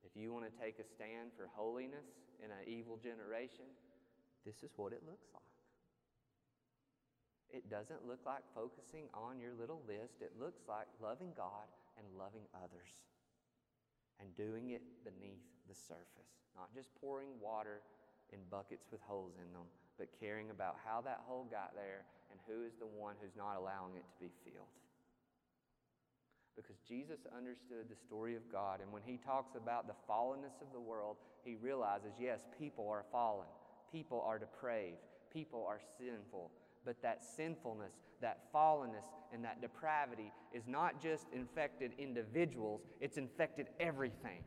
if 0.03 0.12
you 0.18 0.32
want 0.32 0.45
to 0.45 0.55
take 0.59 0.78
a 0.78 0.86
stand 0.86 1.30
for 1.36 1.49
holiness 1.55 2.07
in 2.42 2.51
an 2.51 2.66
evil 2.66 2.99
generation, 2.99 3.64
this 4.45 4.62
is 4.62 4.70
what 4.76 4.92
it 4.92 5.03
looks 5.07 5.30
like. 5.32 5.42
It 7.55 7.70
doesn't 7.70 8.03
look 8.03 8.18
like 8.26 8.42
focusing 8.51 9.07
on 9.14 9.38
your 9.38 9.55
little 9.55 9.80
list. 9.86 10.18
It 10.20 10.34
looks 10.38 10.66
like 10.66 10.90
loving 10.99 11.30
God 11.36 11.70
and 11.95 12.05
loving 12.18 12.51
others 12.51 12.90
and 14.18 14.34
doing 14.34 14.70
it 14.70 14.82
beneath 15.07 15.47
the 15.70 15.74
surface. 15.74 16.34
Not 16.59 16.74
just 16.74 16.90
pouring 17.01 17.30
water 17.40 17.80
in 18.32 18.40
buckets 18.51 18.90
with 18.90 19.01
holes 19.03 19.38
in 19.38 19.53
them, 19.55 19.70
but 19.99 20.09
caring 20.18 20.51
about 20.51 20.76
how 20.84 21.01
that 21.03 21.22
hole 21.26 21.47
got 21.51 21.74
there 21.74 22.03
and 22.35 22.43
who 22.51 22.66
is 22.66 22.74
the 22.82 22.91
one 22.91 23.14
who's 23.22 23.37
not 23.39 23.55
allowing 23.55 23.95
it 23.95 24.03
to 24.03 24.16
be 24.18 24.30
filled. 24.43 24.66
because 26.57 26.76
Jesus 26.87 27.18
understood 27.37 27.87
the 27.91 27.97
story 27.97 28.37
of 28.37 28.43
God. 28.51 28.80
And 28.80 28.93
when 28.93 29.03
he 29.03 29.18
talks 29.18 29.57
about 29.57 29.87
the 29.89 29.95
fallenness 30.09 30.61
of 30.62 30.70
the 30.72 30.80
world, 30.80 31.16
he 31.45 31.57
realizes 31.57 32.12
yes, 32.20 32.41
people 32.59 32.89
are 32.89 33.05
fallen, 33.11 33.49
people 33.91 34.22
are 34.24 34.39
depraved, 34.39 34.99
people 35.32 35.64
are 35.68 35.80
sinful. 35.99 36.51
But 36.85 37.03
that 37.03 37.24
sinfulness, 37.24 37.93
that 38.20 38.53
fallenness, 38.55 39.07
and 39.32 39.45
that 39.45 39.61
depravity 39.61 40.32
is 40.53 40.62
not 40.68 41.03
just 41.03 41.26
infected 41.32 41.93
individuals, 41.99 42.82
it's 43.01 43.16
infected 43.16 43.66
everything. 43.80 44.45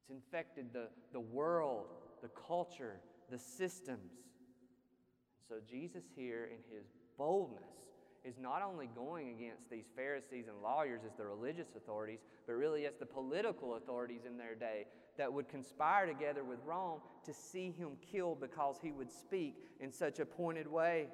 It's 0.00 0.10
infected 0.10 0.66
the, 0.72 0.88
the 1.12 1.20
world, 1.20 1.86
the 2.22 2.30
culture, 2.46 3.00
the 3.30 3.38
systems. 3.38 4.12
So 5.48 5.56
Jesus 5.68 6.04
here 6.14 6.44
in 6.44 6.58
his 6.76 6.84
boldness 7.16 7.62
is 8.22 8.34
not 8.38 8.62
only 8.62 8.88
going 8.94 9.30
against 9.30 9.70
these 9.70 9.86
Pharisees 9.96 10.46
and 10.46 10.62
lawyers 10.62 11.00
as 11.06 11.16
the 11.16 11.24
religious 11.24 11.68
authorities, 11.74 12.18
but 12.46 12.52
really 12.52 12.84
as 12.84 12.96
the 12.96 13.06
political 13.06 13.76
authorities 13.76 14.22
in 14.26 14.36
their 14.36 14.54
day 14.54 14.84
that 15.16 15.32
would 15.32 15.48
conspire 15.48 16.06
together 16.06 16.44
with 16.44 16.58
Rome 16.66 17.00
to 17.24 17.32
see 17.32 17.70
him 17.70 17.92
killed 18.12 18.40
because 18.40 18.76
he 18.82 18.92
would 18.92 19.10
speak 19.10 19.56
in 19.80 19.90
such 19.90 20.18
a 20.18 20.26
pointed 20.26 20.66
way. 20.66 21.08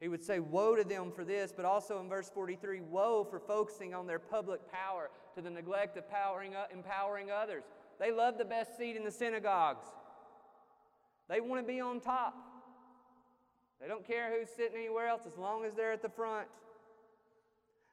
He 0.00 0.08
would 0.08 0.22
say, 0.22 0.38
Woe 0.38 0.76
to 0.76 0.84
them 0.84 1.10
for 1.10 1.24
this, 1.24 1.52
but 1.54 1.64
also 1.64 2.00
in 2.00 2.08
verse 2.08 2.30
43, 2.32 2.82
Woe 2.82 3.26
for 3.28 3.40
focusing 3.40 3.94
on 3.94 4.06
their 4.06 4.18
public 4.18 4.60
power 4.70 5.10
to 5.34 5.40
the 5.40 5.50
neglect 5.50 5.96
of 5.96 6.08
powering, 6.10 6.52
empowering 6.72 7.30
others. 7.30 7.64
They 7.98 8.12
love 8.12 8.36
the 8.36 8.44
best 8.44 8.76
seat 8.76 8.96
in 8.96 9.04
the 9.04 9.10
synagogues, 9.10 9.86
they 11.28 11.40
want 11.40 11.66
to 11.66 11.72
be 11.72 11.80
on 11.80 12.00
top. 12.00 12.47
They 13.80 13.86
don't 13.86 14.06
care 14.06 14.36
who's 14.36 14.48
sitting 14.48 14.76
anywhere 14.76 15.06
else 15.06 15.22
as 15.26 15.38
long 15.38 15.64
as 15.64 15.74
they're 15.74 15.92
at 15.92 16.02
the 16.02 16.08
front. 16.08 16.48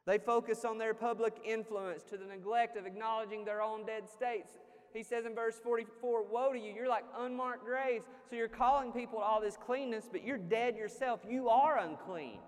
They 0.04 0.18
focus 0.18 0.64
on 0.64 0.78
their 0.78 0.94
public 0.94 1.34
influence 1.44 2.02
to 2.04 2.16
the 2.16 2.26
neglect 2.26 2.76
of 2.76 2.86
acknowledging 2.86 3.44
their 3.44 3.60
own 3.60 3.84
dead 3.84 4.08
states. 4.08 4.52
He 4.92 5.02
says 5.02 5.26
in 5.26 5.34
verse 5.34 5.58
44 5.62 6.24
Woe 6.24 6.52
to 6.52 6.58
you, 6.58 6.72
you're 6.72 6.88
like 6.88 7.04
unmarked 7.18 7.64
graves. 7.64 8.06
So 8.30 8.36
you're 8.36 8.48
calling 8.48 8.92
people 8.92 9.18
to 9.18 9.24
all 9.24 9.40
this 9.40 9.56
cleanness, 9.56 10.08
but 10.10 10.24
you're 10.24 10.38
dead 10.38 10.76
yourself. 10.76 11.20
You 11.28 11.48
are 11.48 11.78
unclean. 11.78 12.38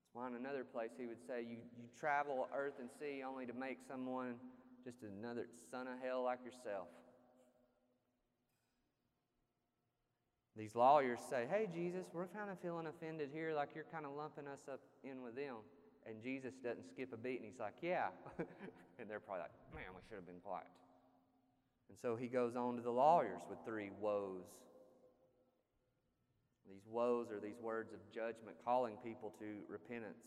That's 0.00 0.14
why 0.14 0.28
in 0.28 0.34
another 0.36 0.64
place 0.64 0.90
he 0.98 1.06
would 1.06 1.20
say, 1.26 1.42
you, 1.42 1.56
you 1.76 1.88
travel 1.98 2.48
earth 2.56 2.74
and 2.80 2.88
sea 2.98 3.22
only 3.26 3.44
to 3.44 3.52
make 3.52 3.78
someone 3.86 4.36
just 4.84 4.98
another 5.02 5.46
son 5.70 5.88
of 5.88 5.94
hell 6.02 6.22
like 6.22 6.38
yourself. 6.44 6.86
These 10.58 10.74
lawyers 10.74 11.20
say, 11.30 11.46
Hey, 11.48 11.68
Jesus, 11.72 12.06
we're 12.12 12.26
kind 12.26 12.50
of 12.50 12.58
feeling 12.58 12.88
offended 12.88 13.30
here, 13.32 13.54
like 13.54 13.70
you're 13.76 13.86
kind 13.92 14.04
of 14.04 14.12
lumping 14.18 14.48
us 14.48 14.66
up 14.70 14.80
in 15.04 15.22
with 15.22 15.36
them. 15.36 15.62
And 16.04 16.20
Jesus 16.20 16.54
doesn't 16.64 16.84
skip 16.90 17.12
a 17.12 17.16
beat, 17.16 17.36
and 17.36 17.44
he's 17.44 17.60
like, 17.60 17.78
Yeah. 17.80 18.08
and 18.98 19.08
they're 19.08 19.20
probably 19.20 19.42
like, 19.42 19.54
Man, 19.72 19.86
we 19.94 20.02
should 20.08 20.16
have 20.16 20.26
been 20.26 20.42
quiet. 20.42 20.66
And 21.88 21.96
so 21.96 22.16
he 22.16 22.26
goes 22.26 22.56
on 22.56 22.74
to 22.74 22.82
the 22.82 22.90
lawyers 22.90 23.40
with 23.48 23.60
three 23.64 23.90
woes. 24.00 24.50
These 26.68 26.84
woes 26.90 27.30
are 27.30 27.40
these 27.40 27.60
words 27.62 27.94
of 27.94 28.00
judgment 28.12 28.56
calling 28.64 28.96
people 29.02 29.32
to 29.38 29.46
repentance. 29.68 30.26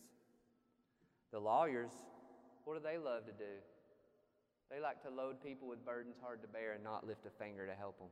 The 1.32 1.40
lawyers, 1.40 1.92
what 2.64 2.76
do 2.76 2.82
they 2.82 2.98
love 2.98 3.26
to 3.26 3.34
do? 3.34 3.60
They 4.72 4.80
like 4.80 5.04
to 5.04 5.10
load 5.10 5.44
people 5.44 5.68
with 5.68 5.86
burdens 5.86 6.16
hard 6.22 6.42
to 6.42 6.48
bear 6.48 6.72
and 6.74 6.84
not 6.84 7.06
lift 7.06 7.26
a 7.28 7.44
finger 7.44 7.68
to 7.68 7.76
help 7.76 8.00
them. 8.00 8.08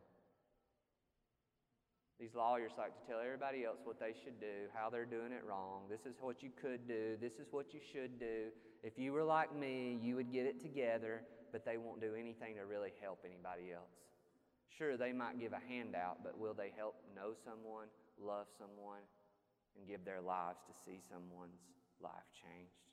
These 2.19 2.35
lawyers 2.35 2.71
like 2.77 2.91
to 2.99 3.07
tell 3.07 3.21
everybody 3.23 3.63
else 3.63 3.77
what 3.85 3.97
they 3.97 4.11
should 4.11 4.41
do, 4.41 4.67
how 4.73 4.89
they're 4.89 5.05
doing 5.05 5.31
it 5.31 5.41
wrong. 5.47 5.83
This 5.89 6.05
is 6.05 6.17
what 6.19 6.43
you 6.43 6.49
could 6.61 6.85
do. 6.85 7.15
This 7.21 7.39
is 7.39 7.47
what 7.51 7.73
you 7.73 7.79
should 7.79 8.19
do. 8.19 8.51
If 8.83 8.99
you 8.99 9.13
were 9.13 9.23
like 9.23 9.55
me, 9.55 9.97
you 10.03 10.17
would 10.17 10.31
get 10.31 10.45
it 10.45 10.59
together, 10.59 11.21
but 11.53 11.63
they 11.63 11.77
won't 11.77 12.01
do 12.01 12.15
anything 12.15 12.55
to 12.55 12.65
really 12.65 12.91
help 13.01 13.23
anybody 13.23 13.71
else. 13.73 13.95
Sure, 14.67 14.97
they 14.97 15.13
might 15.13 15.39
give 15.39 15.53
a 15.53 15.61
handout, 15.69 16.17
but 16.21 16.37
will 16.37 16.53
they 16.53 16.73
help 16.75 16.95
know 17.15 17.31
someone, 17.45 17.87
love 18.21 18.47
someone, 18.57 19.01
and 19.77 19.87
give 19.87 20.03
their 20.03 20.21
lives 20.21 20.59
to 20.67 20.73
see 20.85 20.99
someone's 21.09 21.63
life 22.01 22.27
changed? 22.35 22.83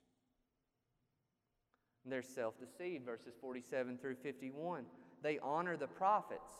And 2.05 2.13
they're 2.13 2.21
self 2.21 2.53
deceived, 2.57 3.05
verses 3.05 3.33
47 3.41 3.97
through 3.97 4.15
51. 4.23 4.85
They 5.21 5.37
honor 5.39 5.75
the 5.75 5.87
prophets 5.87 6.53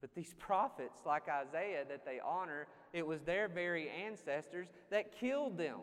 but 0.00 0.14
these 0.14 0.34
prophets, 0.38 1.00
like 1.04 1.24
Isaiah, 1.28 1.84
that 1.88 2.04
they 2.04 2.20
honor, 2.24 2.66
it 2.92 3.06
was 3.06 3.20
their 3.22 3.48
very 3.48 3.90
ancestors 3.90 4.68
that 4.90 5.18
killed 5.18 5.58
them. 5.58 5.80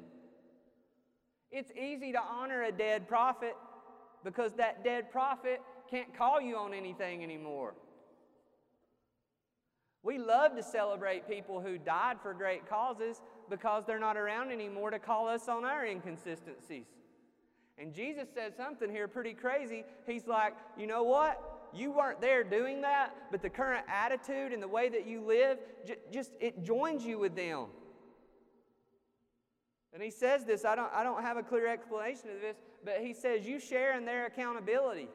It's 1.52 1.72
easy 1.72 2.12
to 2.14 2.22
honor 2.22 2.64
a 2.64 2.72
dead 2.72 3.08
prophet 3.08 3.56
because 4.24 4.54
that 4.54 4.84
dead 4.84 5.12
prophet 5.12 5.62
can't 5.90 6.18
call 6.18 6.42
you 6.42 6.58
on 6.58 6.74
anything 6.74 7.24
anymore. 7.24 7.76
We 10.04 10.18
love 10.18 10.56
to 10.56 10.64
celebrate 10.64 11.28
people 11.28 11.62
who 11.62 11.78
died 11.78 12.18
for 12.22 12.34
great 12.34 12.70
causes 12.70 13.22
because 13.50 13.86
they're 13.86 14.00
not 14.00 14.18
around 14.18 14.52
anymore 14.52 14.92
to 14.92 15.00
call 15.00 15.28
us 15.28 15.48
on 15.48 15.66
our 15.66 15.86
inconsistencies. 15.86 16.86
And 17.78 17.94
Jesus 17.94 18.28
said 18.34 18.56
something 18.56 18.90
here 18.90 19.08
pretty 19.08 19.34
crazy. 19.34 19.84
He's 20.06 20.28
like, 20.28 20.54
you 20.78 20.88
know 20.88 21.04
what? 21.04 21.42
You 21.74 21.92
weren't 21.92 22.22
there 22.22 22.44
doing 22.44 22.82
that, 22.82 23.14
but 23.32 23.42
the 23.42 23.50
current 23.50 23.86
attitude 23.88 24.52
and 24.52 24.62
the 24.62 24.68
way 24.68 24.90
that 24.90 25.08
you 25.08 25.22
live, 25.22 25.58
just 26.12 26.32
it 26.40 26.64
joins 26.64 27.06
you 27.06 27.20
with 27.20 27.36
them. 27.36 27.68
And 29.94 30.04
he 30.04 30.12
says 30.12 30.44
this, 30.44 30.66
I 30.66 30.76
don't, 30.76 30.92
I 30.94 31.04
don't 31.04 31.22
have 31.22 31.38
a 31.38 31.44
clear 31.44 31.68
explanation 31.68 32.30
of 32.30 32.42
this, 32.42 32.58
but 32.84 33.00
he 33.02 33.14
says 33.14 33.46
you 33.46 33.60
share 33.60 33.98
in 33.98 34.06
their 34.06 34.26
accountability. 34.26 35.08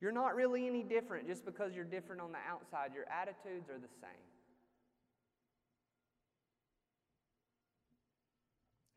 You're 0.00 0.12
not 0.12 0.34
really 0.34 0.66
any 0.66 0.82
different 0.82 1.26
just 1.26 1.44
because 1.44 1.74
you're 1.74 1.84
different 1.84 2.20
on 2.20 2.32
the 2.32 2.38
outside. 2.48 2.92
Your 2.94 3.06
attitudes 3.10 3.68
are 3.68 3.78
the 3.78 3.92
same. 4.00 4.35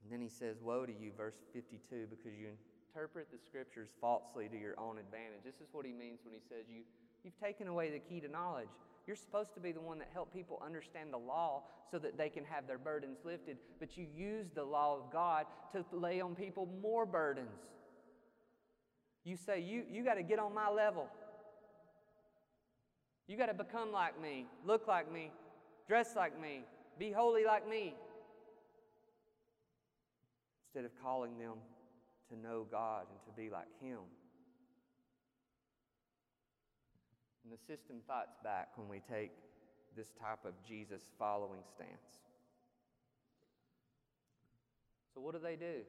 And 0.09 0.19
then 0.19 0.27
he 0.27 0.33
says, 0.33 0.57
Woe 0.59 0.87
to 0.87 0.91
you, 0.91 1.11
verse 1.15 1.35
52, 1.53 2.07
because 2.09 2.33
you 2.35 2.47
interpret 2.89 3.27
the 3.31 3.37
scriptures 3.37 3.89
falsely 4.01 4.49
to 4.49 4.57
your 4.59 4.73
own 4.79 4.97
advantage. 4.97 5.45
This 5.45 5.61
is 5.61 5.67
what 5.71 5.85
he 5.85 5.91
means 5.93 6.21
when 6.23 6.33
he 6.33 6.39
says, 6.49 6.65
you, 6.67 6.81
You've 7.23 7.39
taken 7.39 7.67
away 7.67 7.91
the 7.91 7.99
key 7.99 8.19
to 8.21 8.27
knowledge. 8.27 8.69
You're 9.05 9.15
supposed 9.15 9.53
to 9.53 9.59
be 9.59 9.71
the 9.71 9.81
one 9.81 9.99
that 9.99 10.09
help 10.11 10.33
people 10.33 10.59
understand 10.65 11.13
the 11.13 11.19
law 11.19 11.61
so 11.91 11.99
that 11.99 12.17
they 12.17 12.27
can 12.27 12.43
have 12.45 12.65
their 12.65 12.79
burdens 12.79 13.19
lifted, 13.23 13.57
but 13.79 13.97
you 13.97 14.07
use 14.15 14.47
the 14.55 14.63
law 14.63 14.95
of 14.95 15.11
God 15.11 15.45
to 15.73 15.85
lay 15.95 16.21
on 16.21 16.33
people 16.33 16.67
more 16.81 17.05
burdens. 17.05 17.61
You 19.23 19.37
say, 19.37 19.59
You, 19.59 19.83
you 19.91 20.03
got 20.03 20.15
to 20.15 20.23
get 20.23 20.39
on 20.39 20.55
my 20.55 20.71
level. 20.71 21.05
You 23.27 23.37
got 23.37 23.45
to 23.45 23.53
become 23.53 23.91
like 23.91 24.19
me, 24.19 24.47
look 24.65 24.87
like 24.87 25.11
me, 25.11 25.29
dress 25.87 26.15
like 26.15 26.41
me, 26.41 26.63
be 26.97 27.11
holy 27.11 27.45
like 27.45 27.69
me 27.69 27.93
instead 30.69 30.85
of 30.85 30.91
calling 31.01 31.37
them 31.39 31.57
to 32.29 32.37
know 32.37 32.65
God 32.69 33.05
and 33.09 33.19
to 33.25 33.41
be 33.41 33.49
like 33.49 33.67
Him. 33.81 33.97
And 37.43 37.51
the 37.51 37.57
system 37.57 37.97
fights 38.07 38.37
back 38.43 38.69
when 38.75 38.87
we 38.87 39.01
take 39.09 39.31
this 39.97 40.09
type 40.21 40.45
of 40.45 40.53
Jesus 40.67 41.01
following 41.17 41.61
stance. 41.73 42.21
So, 45.15 45.21
what 45.21 45.33
do 45.33 45.39
they 45.41 45.55
do? 45.55 45.81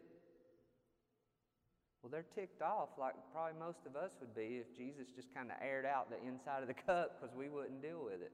Well, 2.02 2.10
they're 2.10 2.24
ticked 2.34 2.62
off 2.62 2.88
like 2.98 3.12
probably 3.30 3.60
most 3.60 3.84
of 3.84 3.94
us 3.94 4.12
would 4.20 4.34
be 4.34 4.64
if 4.64 4.74
Jesus 4.74 5.08
just 5.14 5.34
kind 5.34 5.50
of 5.50 5.56
aired 5.60 5.84
out 5.84 6.08
the 6.08 6.16
inside 6.26 6.62
of 6.62 6.68
the 6.68 6.74
cup 6.86 7.20
because 7.20 7.36
we 7.36 7.50
wouldn't 7.50 7.82
deal 7.82 8.02
with 8.02 8.22
it. 8.22 8.32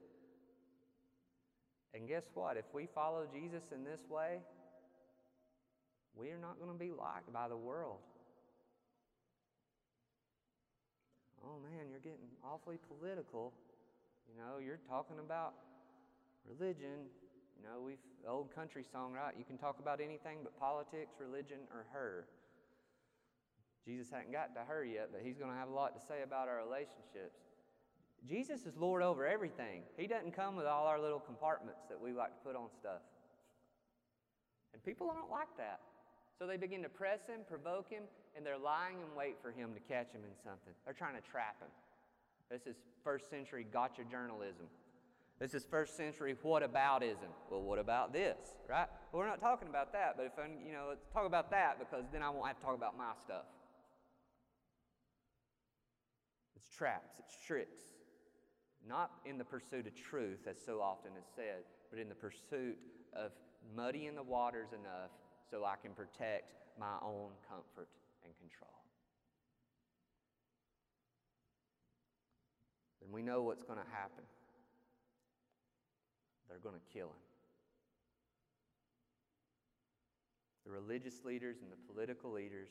And 1.93 2.07
guess 2.07 2.23
what? 2.33 2.55
If 2.55 2.65
we 2.73 2.87
follow 2.95 3.25
Jesus 3.33 3.63
in 3.73 3.83
this 3.83 4.07
way, 4.09 4.39
we 6.17 6.31
are 6.31 6.39
not 6.39 6.59
going 6.59 6.71
to 6.71 6.77
be 6.77 6.91
liked 6.91 7.31
by 7.31 7.47
the 7.47 7.57
world. 7.57 7.99
Oh 11.45 11.59
man, 11.61 11.87
you're 11.89 11.99
getting 11.99 12.27
awfully 12.43 12.77
political. 12.87 13.53
You 14.27 14.35
know, 14.41 14.59
you're 14.59 14.79
talking 14.89 15.19
about 15.19 15.53
religion. 16.45 17.07
You 17.55 17.63
know, 17.63 17.81
we've 17.81 18.01
old 18.27 18.53
country 18.53 18.83
song, 18.83 19.13
right? 19.13 19.33
You 19.37 19.45
can 19.45 19.57
talk 19.57 19.79
about 19.79 20.01
anything 20.01 20.39
but 20.43 20.59
politics, 20.59 21.15
religion, 21.19 21.59
or 21.71 21.85
her. 21.93 22.25
Jesus 23.85 24.11
hadn't 24.11 24.33
got 24.33 24.53
to 24.55 24.61
her 24.67 24.83
yet, 24.83 25.09
but 25.11 25.21
he's 25.23 25.37
going 25.37 25.49
to 25.49 25.57
have 25.57 25.69
a 25.69 25.73
lot 25.73 25.95
to 25.95 26.01
say 26.05 26.21
about 26.23 26.49
our 26.49 26.57
relationships. 26.57 27.39
Jesus 28.27 28.65
is 28.65 28.75
Lord 28.75 29.01
over 29.01 29.25
everything. 29.25 29.83
He 29.95 30.07
doesn't 30.07 30.35
come 30.35 30.57
with 30.57 30.65
all 30.65 30.87
our 30.87 30.99
little 30.99 31.19
compartments 31.19 31.81
that 31.87 32.01
we 32.01 32.11
like 32.11 32.33
to 32.33 32.41
put 32.43 32.55
on 32.55 32.67
stuff. 32.77 32.99
And 34.73 34.83
people 34.83 35.07
don't 35.07 35.31
like 35.31 35.55
that. 35.57 35.79
So 36.39 36.45
they 36.45 36.57
begin 36.57 36.83
to 36.83 36.89
press 36.89 37.19
him, 37.27 37.41
provoke 37.47 37.89
him, 37.89 38.03
and 38.35 38.45
they're 38.45 38.57
lying 38.57 38.97
in 38.97 39.17
wait 39.17 39.37
for 39.41 39.51
him 39.51 39.73
to 39.73 39.79
catch 39.79 40.11
him 40.11 40.21
in 40.21 40.35
something. 40.43 40.73
They're 40.85 40.93
trying 40.93 41.15
to 41.15 41.27
trap 41.27 41.59
him. 41.59 41.69
This 42.51 42.67
is 42.67 42.75
first 43.03 43.29
century 43.29 43.65
gotcha 43.71 44.03
journalism. 44.09 44.67
This 45.39 45.53
is 45.53 45.65
first 45.65 45.97
century 45.97 46.35
what 46.41 46.63
aboutism. 46.63 47.29
Well, 47.49 47.61
what 47.61 47.79
about 47.79 48.13
this, 48.13 48.37
right? 48.69 48.87
Well, 49.11 49.21
we're 49.21 49.27
not 49.27 49.41
talking 49.41 49.67
about 49.67 49.93
that, 49.93 50.15
but 50.15 50.25
if 50.25 50.31
I, 50.37 50.47
you 50.65 50.73
know, 50.73 50.85
let's 50.89 51.05
talk 51.13 51.25
about 51.25 51.51
that 51.51 51.77
because 51.79 52.05
then 52.11 52.23
I 52.23 52.29
won't 52.29 52.47
have 52.47 52.57
to 52.57 52.63
talk 52.63 52.75
about 52.75 52.97
my 52.97 53.11
stuff. 53.23 53.45
It's 56.55 56.69
traps, 56.69 57.15
it's 57.19 57.35
tricks. 57.45 57.81
Not 58.87 59.11
in 59.25 59.37
the 59.37 59.43
pursuit 59.43 59.85
of 59.85 59.95
truth, 59.95 60.47
as 60.49 60.57
so 60.63 60.81
often 60.81 61.11
is 61.17 61.25
said, 61.35 61.65
but 61.89 61.99
in 61.99 62.09
the 62.09 62.15
pursuit 62.15 62.77
of 63.13 63.31
muddying 63.75 64.15
the 64.15 64.23
waters 64.23 64.69
enough 64.71 65.11
so 65.49 65.63
I 65.65 65.75
can 65.81 65.91
protect 65.91 66.53
my 66.79 66.95
own 67.01 67.31
comfort 67.49 67.89
and 68.23 68.33
control. 68.37 68.71
And 73.03 73.13
we 73.13 73.21
know 73.21 73.41
what's 73.43 73.63
going 73.63 73.79
to 73.79 73.91
happen. 73.91 74.23
They're 76.49 76.59
going 76.59 76.75
to 76.75 76.93
kill 76.93 77.07
him. 77.07 77.23
The 80.65 80.71
religious 80.71 81.23
leaders 81.23 81.57
and 81.61 81.71
the 81.71 81.93
political 81.93 82.31
leaders 82.31 82.69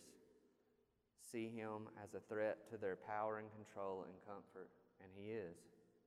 see 1.32 1.48
him 1.48 1.88
as 2.02 2.14
a 2.14 2.20
threat 2.28 2.68
to 2.70 2.76
their 2.76 2.96
power 2.96 3.38
and 3.38 3.48
control 3.52 4.04
and 4.04 4.14
comfort, 4.26 4.68
and 5.00 5.08
he 5.16 5.32
is. 5.32 5.56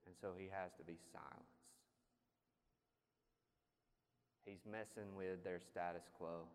And 0.05 0.15
so 0.21 0.33
he 0.37 0.47
has 0.53 0.71
to 0.77 0.83
be 0.83 0.97
silenced. 1.11 1.58
He's 4.45 4.63
messing 4.65 5.15
with 5.15 5.43
their 5.43 5.59
status 5.59 6.07
quo. 6.17 6.47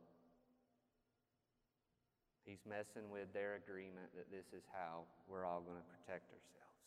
He's 2.44 2.60
messing 2.68 3.08
with 3.08 3.32
their 3.32 3.56
agreement 3.56 4.12
that 4.16 4.28
this 4.28 4.44
is 4.52 4.64
how 4.68 5.08
we're 5.28 5.48
all 5.48 5.64
going 5.64 5.80
to 5.80 5.88
protect 5.96 6.28
ourselves. 6.28 6.84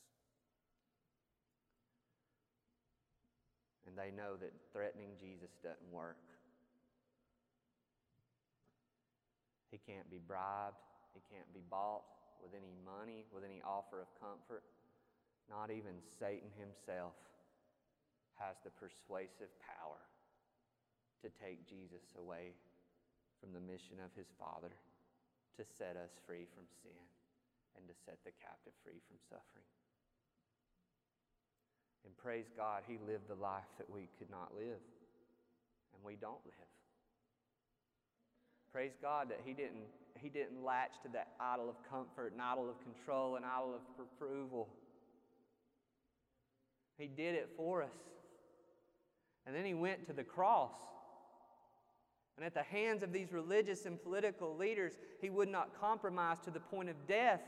And 3.90 3.98
they 3.98 4.14
know 4.14 4.38
that 4.38 4.54
threatening 4.70 5.18
Jesus 5.18 5.50
doesn't 5.66 5.90
work. 5.90 6.22
He 9.72 9.80
can't 9.82 10.06
be 10.12 10.22
bribed, 10.22 10.78
he 11.18 11.22
can't 11.34 11.50
be 11.54 11.66
bought 11.72 12.06
with 12.44 12.54
any 12.54 12.78
money, 12.86 13.26
with 13.34 13.44
any 13.44 13.62
offer 13.66 14.06
of 14.06 14.10
comfort. 14.22 14.62
Not 15.50 15.72
even 15.72 15.98
Satan 16.20 16.54
himself 16.60 17.18
has 18.38 18.60
the 18.62 18.70
persuasive 18.78 19.50
power 19.64 19.98
to 21.22 21.30
take 21.42 21.68
Jesus 21.68 22.14
away 22.18 22.54
from 23.40 23.54
the 23.54 23.62
mission 23.62 24.02
of 24.04 24.14
his 24.18 24.30
Father 24.38 24.74
to 25.58 25.64
set 25.66 25.98
us 25.98 26.14
free 26.26 26.46
from 26.54 26.66
sin 26.86 27.02
and 27.78 27.86
to 27.90 27.96
set 28.06 28.18
the 28.26 28.34
captive 28.42 28.74
free 28.86 29.02
from 29.10 29.18
suffering. 29.30 29.66
And 32.06 32.16
praise 32.18 32.50
God, 32.56 32.84
he 32.88 32.98
lived 33.06 33.28
the 33.28 33.36
life 33.42 33.68
that 33.78 33.90
we 33.90 34.10
could 34.18 34.30
not 34.30 34.54
live 34.56 34.82
and 35.94 36.00
we 36.06 36.16
don't 36.16 36.42
live. 36.46 36.72
Praise 38.72 38.94
God 39.02 39.30
that 39.30 39.42
he 39.44 39.54
didn't, 39.54 39.90
he 40.16 40.30
didn't 40.30 40.64
latch 40.64 41.02
to 41.04 41.10
that 41.14 41.30
idol 41.40 41.70
of 41.70 41.76
comfort, 41.90 42.34
an 42.34 42.42
idol 42.42 42.70
of 42.70 42.78
control, 42.84 43.36
an 43.36 43.44
idol 43.44 43.76
of 43.76 43.82
approval. 44.00 44.70
He 46.98 47.08
did 47.08 47.36
it 47.36 47.50
for 47.58 47.84
us. 47.84 47.90
And 49.46 49.56
then 49.56 49.66
he 49.66 49.74
went 49.74 50.06
to 50.08 50.14
the 50.14 50.24
cross. 50.24 50.76
And 52.38 52.46
at 52.46 52.54
the 52.54 52.64
hands 52.64 53.02
of 53.02 53.12
these 53.12 53.34
religious 53.34 53.88
and 53.88 54.02
political 54.02 54.56
leaders, 54.56 54.94
he 55.20 55.32
would 55.32 55.50
not 55.50 55.80
compromise 55.82 56.38
to 56.42 56.52
the 56.52 56.60
point 56.60 56.88
of 56.88 57.08
death. 57.08 57.42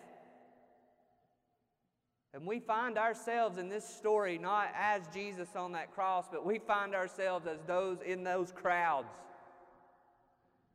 And 2.34 2.46
we 2.46 2.60
find 2.60 2.98
ourselves 2.98 3.58
in 3.58 3.70
this 3.70 3.88
story 3.88 4.40
not 4.40 4.70
as 4.76 5.04
Jesus 5.14 5.50
on 5.56 5.72
that 5.74 5.94
cross, 5.94 6.26
but 6.32 6.46
we 6.46 6.58
find 6.58 6.96
ourselves 6.96 7.46
as 7.46 7.60
those 7.68 8.00
in 8.02 8.24
those 8.24 8.52
crowds, 8.52 9.10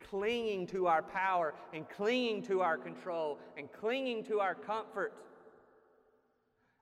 clinging 0.00 0.68
to 0.68 0.86
our 0.86 1.02
power 1.02 1.54
and 1.72 1.88
clinging 1.88 2.42
to 2.42 2.60
our 2.60 2.76
control 2.76 3.38
and 3.56 3.70
clinging 3.72 4.24
to 4.24 4.38
our 4.38 4.54
comfort, 4.54 5.12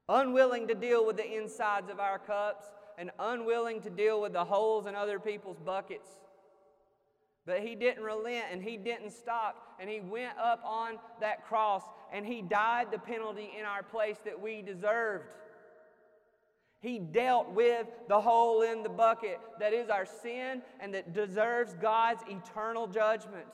unwilling 0.09 0.69
to 0.69 0.75
deal 0.75 1.07
with 1.07 1.17
the 1.17 1.37
insides 1.39 1.91
of 1.91 1.99
our 1.99 2.19
cups 2.19 2.67
and 2.99 3.11
unwilling 3.19 3.81
to 3.81 3.91
deal 3.91 4.21
with 4.21 4.35
the 4.35 4.45
holes 4.45 4.87
in 4.87 4.95
other 4.95 5.19
people's 5.19 5.59
buckets. 5.59 6.09
But 7.45 7.61
he 7.61 7.75
didn't 7.75 8.05
relent 8.05 8.45
and 8.53 8.63
he 8.63 8.77
didn't 8.77 9.11
stop 9.11 9.77
and 9.81 9.91
he 9.91 10.01
went 10.01 10.39
up 10.39 10.63
on 10.65 10.99
that 11.21 11.45
cross 11.47 11.83
and 12.13 12.25
he 12.25 12.41
died 12.41 12.89
the 12.93 12.99
penalty 12.99 13.51
in 13.59 13.65
our 13.65 13.83
place 13.83 14.17
that 14.25 14.41
we 14.41 14.63
deserved. 14.63 15.25
He 16.81 16.99
dealt 16.99 17.51
with 17.51 17.87
the 18.09 18.21
hole 18.21 18.63
in 18.63 18.83
the 18.83 18.89
bucket 18.89 19.41
that 19.61 19.73
is 19.73 19.89
our 19.89 20.07
sin 20.07 20.63
and 20.81 20.95
that 20.95 21.13
deserves 21.13 21.75
God's 21.75 22.23
eternal 22.29 22.87
judgment. 22.87 23.47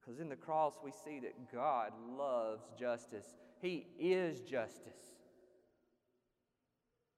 Because 0.00 0.20
in 0.20 0.28
the 0.28 0.36
cross 0.36 0.74
we 0.82 0.90
see 0.90 1.20
that 1.20 1.52
God 1.52 1.92
loves 2.16 2.62
justice, 2.78 3.26
He 3.60 3.86
is 3.98 4.40
justice. 4.40 5.17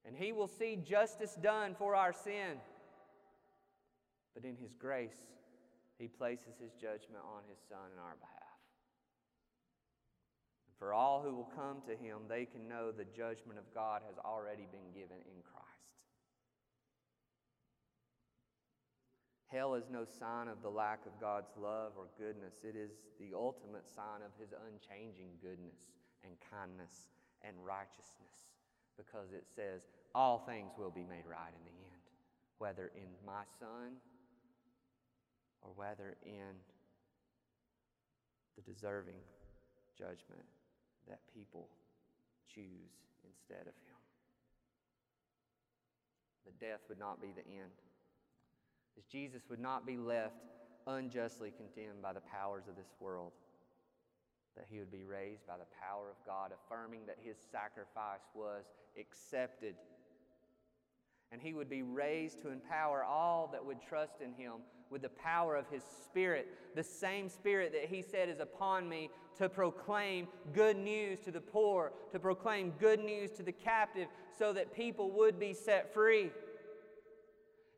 And 0.05 0.15
He 0.15 0.31
will 0.31 0.47
see 0.47 0.77
justice 0.77 1.37
done 1.41 1.75
for 1.75 1.95
our 1.95 2.13
sin. 2.13 2.57
But 4.33 4.45
in 4.45 4.55
His 4.57 4.73
grace, 4.73 5.27
He 5.97 6.07
places 6.07 6.55
His 6.59 6.73
judgment 6.73 7.23
on 7.23 7.43
His 7.49 7.59
Son 7.69 7.91
in 7.93 7.99
our 7.99 8.15
behalf. 8.19 8.57
And 10.67 10.75
for 10.79 10.93
all 10.93 11.21
who 11.21 11.35
will 11.35 11.51
come 11.55 11.81
to 11.87 11.95
Him, 11.95 12.25
they 12.27 12.45
can 12.45 12.67
know 12.67 12.91
the 12.91 13.05
judgment 13.05 13.59
of 13.59 13.73
God 13.73 14.01
has 14.07 14.17
already 14.17 14.67
been 14.71 14.91
given 14.93 15.17
in 15.17 15.43
Christ. 15.43 15.67
Hell 19.51 19.75
is 19.75 19.89
no 19.91 20.05
sign 20.05 20.47
of 20.47 20.61
the 20.63 20.69
lack 20.69 21.05
of 21.05 21.19
God's 21.19 21.51
love 21.61 21.91
or 21.97 22.07
goodness. 22.17 22.63
It 22.63 22.77
is 22.77 22.91
the 23.19 23.35
ultimate 23.35 23.85
sign 23.85 24.23
of 24.25 24.31
His 24.39 24.53
unchanging 24.55 25.37
goodness 25.43 25.91
and 26.23 26.33
kindness 26.49 27.11
and 27.43 27.53
righteousness 27.65 28.50
because 28.97 29.31
it 29.33 29.45
says 29.55 29.81
all 30.13 30.43
things 30.45 30.71
will 30.77 30.91
be 30.91 31.03
made 31.03 31.25
right 31.29 31.53
in 31.53 31.63
the 31.63 31.77
end, 31.77 32.01
whether 32.57 32.91
in 32.95 33.09
my 33.25 33.43
son 33.59 33.97
or 35.61 35.71
whether 35.75 36.17
in 36.25 36.55
the 38.55 38.61
deserving 38.61 39.21
judgment 39.97 40.45
that 41.07 41.19
people 41.33 41.67
choose 42.53 42.91
instead 43.23 43.61
of 43.61 43.75
him. 43.87 43.99
The 46.45 46.65
death 46.65 46.81
would 46.89 46.99
not 46.99 47.21
be 47.21 47.31
the 47.31 47.47
end, 47.47 47.71
as 48.97 49.05
Jesus 49.05 49.43
would 49.49 49.59
not 49.59 49.85
be 49.85 49.97
left 49.97 50.35
unjustly 50.87 51.53
condemned 51.55 52.01
by 52.01 52.13
the 52.13 52.21
powers 52.21 52.63
of 52.67 52.75
this 52.75 52.91
world 52.99 53.31
that 54.55 54.65
he 54.69 54.79
would 54.79 54.91
be 54.91 55.03
raised 55.03 55.47
by 55.47 55.57
the 55.57 55.65
power 55.81 56.09
of 56.09 56.17
God, 56.25 56.51
affirming 56.51 57.01
that 57.07 57.17
his 57.21 57.37
sacrifice 57.51 58.27
was 58.33 58.65
accepted. 58.99 59.75
And 61.31 61.41
he 61.41 61.53
would 61.53 61.69
be 61.69 61.83
raised 61.83 62.41
to 62.41 62.49
empower 62.49 63.03
all 63.03 63.49
that 63.53 63.65
would 63.65 63.81
trust 63.81 64.21
in 64.21 64.33
him 64.33 64.53
with 64.89 65.01
the 65.01 65.09
power 65.09 65.55
of 65.55 65.65
his 65.69 65.83
Spirit, 66.03 66.49
the 66.75 66.83
same 66.83 67.29
Spirit 67.29 67.71
that 67.71 67.85
he 67.85 68.01
said 68.01 68.27
is 68.27 68.41
upon 68.41 68.89
me 68.89 69.09
to 69.37 69.47
proclaim 69.47 70.27
good 70.53 70.75
news 70.75 71.19
to 71.21 71.31
the 71.31 71.39
poor, 71.39 71.93
to 72.11 72.19
proclaim 72.19 72.73
good 72.77 72.99
news 72.99 73.31
to 73.31 73.43
the 73.43 73.53
captive, 73.53 74.09
so 74.37 74.51
that 74.51 74.75
people 74.75 75.09
would 75.11 75.39
be 75.39 75.53
set 75.53 75.93
free. 75.93 76.29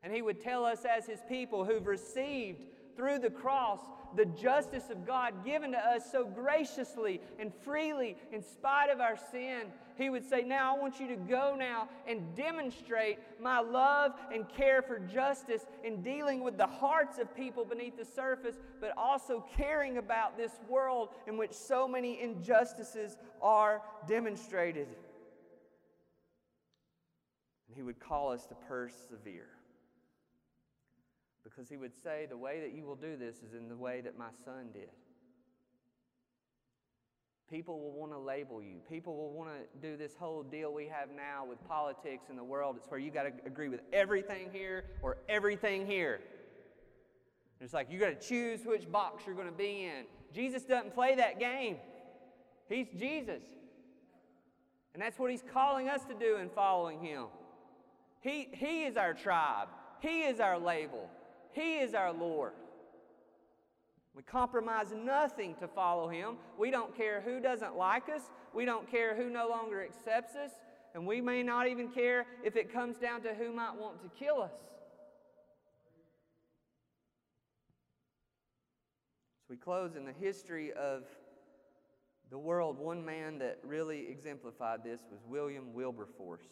And 0.02 0.12
he 0.12 0.22
would 0.22 0.40
tell 0.40 0.64
us, 0.64 0.84
as 0.84 1.06
his 1.06 1.20
people 1.28 1.64
who've 1.64 1.86
received 1.86 2.58
through 2.96 3.20
the 3.20 3.30
cross 3.30 3.80
the 4.16 4.26
justice 4.26 4.90
of 4.90 5.06
God 5.06 5.44
given 5.44 5.72
to 5.72 5.78
us 5.78 6.10
so 6.10 6.24
graciously 6.24 7.20
and 7.38 7.52
freely 7.64 8.16
in 8.32 8.42
spite 8.42 8.90
of 8.90 9.00
our 9.00 9.16
sin. 9.30 9.66
He 9.96 10.10
would 10.10 10.28
say, 10.28 10.42
Now 10.42 10.76
I 10.76 10.78
want 10.78 11.00
you 11.00 11.08
to 11.08 11.16
go 11.16 11.54
now 11.58 11.88
and 12.06 12.34
demonstrate 12.34 13.18
my 13.40 13.60
love 13.60 14.12
and 14.32 14.48
care 14.48 14.82
for 14.82 14.98
justice 14.98 15.64
in 15.84 16.02
dealing 16.02 16.42
with 16.42 16.56
the 16.56 16.66
hearts 16.66 17.18
of 17.18 17.34
people 17.36 17.64
beneath 17.64 17.96
the 17.96 18.04
surface, 18.04 18.56
but 18.80 18.92
also 18.96 19.44
caring 19.56 19.98
about 19.98 20.36
this 20.36 20.52
world 20.68 21.10
in 21.26 21.36
which 21.36 21.52
so 21.52 21.86
many 21.86 22.20
injustices 22.20 23.16
are 23.40 23.82
demonstrated. 24.08 24.88
And 27.68 27.76
he 27.76 27.82
would 27.82 28.00
call 28.00 28.32
us 28.32 28.46
to 28.46 28.54
persevere 28.68 29.53
because 31.44 31.68
he 31.68 31.76
would 31.76 31.92
say, 32.02 32.26
The 32.28 32.36
way 32.36 32.60
that 32.60 32.74
you 32.74 32.84
will 32.84 32.96
do 32.96 33.16
this 33.16 33.36
is 33.36 33.54
in 33.54 33.68
the 33.68 33.76
way 33.76 34.00
that 34.00 34.18
my 34.18 34.30
son 34.44 34.70
did. 34.72 34.90
People 37.50 37.78
will 37.78 37.92
want 37.92 38.10
to 38.12 38.18
label 38.18 38.62
you. 38.62 38.78
People 38.88 39.16
will 39.16 39.30
want 39.30 39.50
to 39.50 39.86
do 39.86 39.96
this 39.96 40.16
whole 40.18 40.42
deal 40.42 40.72
we 40.72 40.86
have 40.88 41.10
now 41.14 41.44
with 41.44 41.62
politics 41.68 42.30
in 42.30 42.36
the 42.36 42.42
world. 42.42 42.76
It's 42.78 42.90
where 42.90 42.98
you 42.98 43.10
got 43.10 43.24
to 43.24 43.32
agree 43.46 43.68
with 43.68 43.82
everything 43.92 44.48
here 44.50 44.86
or 45.02 45.18
everything 45.28 45.86
here. 45.86 46.20
It's 47.60 47.74
like 47.74 47.90
you 47.90 48.00
got 48.00 48.18
to 48.18 48.28
choose 48.28 48.64
which 48.64 48.90
box 48.90 49.24
you're 49.26 49.34
going 49.34 49.46
to 49.46 49.52
be 49.52 49.84
in. 49.84 50.06
Jesus 50.34 50.64
doesn't 50.64 50.94
play 50.94 51.14
that 51.14 51.38
game. 51.38 51.76
He's 52.68 52.88
Jesus. 52.98 53.42
And 54.94 55.02
that's 55.02 55.18
what 55.18 55.30
He's 55.30 55.44
calling 55.52 55.88
us 55.88 56.04
to 56.04 56.14
do 56.14 56.36
in 56.36 56.48
following 56.48 57.00
Him. 57.00 57.26
He, 58.20 58.48
he 58.52 58.84
is 58.84 58.96
our 58.96 59.12
tribe, 59.12 59.68
He 60.00 60.22
is 60.22 60.40
our 60.40 60.58
label, 60.58 61.08
He 61.54 61.78
is 61.78 61.94
our 61.94 62.12
Lord. 62.12 62.52
We 64.14 64.22
compromise 64.22 64.92
nothing 64.92 65.54
to 65.56 65.68
follow 65.68 66.08
Him. 66.08 66.36
We 66.58 66.70
don't 66.70 66.96
care 66.96 67.20
who 67.20 67.40
doesn't 67.40 67.76
like 67.76 68.08
us, 68.08 68.22
we 68.52 68.64
don't 68.64 68.90
care 68.90 69.16
who 69.16 69.30
no 69.30 69.48
longer 69.48 69.82
accepts 69.82 70.34
us, 70.34 70.50
and 70.94 71.06
we 71.06 71.20
may 71.20 71.42
not 71.42 71.68
even 71.68 71.88
care 71.88 72.26
if 72.44 72.56
it 72.56 72.72
comes 72.72 72.98
down 72.98 73.22
to 73.22 73.34
who 73.34 73.52
might 73.52 73.74
want 73.76 74.00
to 74.02 74.08
kill 74.18 74.42
us. 74.42 74.52
So 79.40 79.50
we 79.50 79.56
close 79.56 79.94
in 79.96 80.04
the 80.04 80.12
history 80.12 80.72
of 80.72 81.04
the 82.30 82.38
world. 82.38 82.78
One 82.78 83.04
man 83.04 83.38
that 83.38 83.58
really 83.62 84.08
exemplified 84.08 84.82
this 84.82 85.00
was 85.10 85.20
William 85.28 85.72
Wilberforce. 85.72 86.46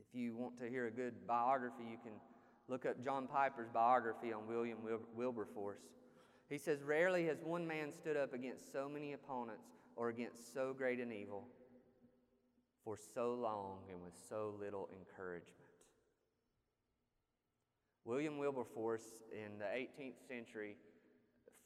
If 0.00 0.18
you 0.18 0.36
want 0.36 0.58
to 0.60 0.68
hear 0.68 0.86
a 0.86 0.90
good 0.90 1.26
biography, 1.26 1.84
you 1.90 1.98
can 2.02 2.12
look 2.68 2.86
up 2.86 3.02
John 3.02 3.26
Piper's 3.26 3.68
biography 3.72 4.32
on 4.32 4.46
William 4.46 4.78
Wilberforce. 5.16 5.80
He 6.48 6.58
says, 6.58 6.82
Rarely 6.82 7.26
has 7.26 7.38
one 7.42 7.66
man 7.66 7.92
stood 7.92 8.16
up 8.16 8.32
against 8.32 8.72
so 8.72 8.88
many 8.88 9.12
opponents 9.12 9.68
or 9.96 10.08
against 10.08 10.54
so 10.54 10.74
great 10.76 11.00
an 11.00 11.12
evil 11.12 11.44
for 12.84 12.96
so 13.14 13.34
long 13.34 13.78
and 13.90 14.02
with 14.02 14.14
so 14.28 14.54
little 14.60 14.88
encouragement. 14.98 15.54
William 18.04 18.38
Wilberforce 18.38 19.02
in 19.32 19.58
the 19.58 19.66
18th 19.66 20.26
century 20.26 20.76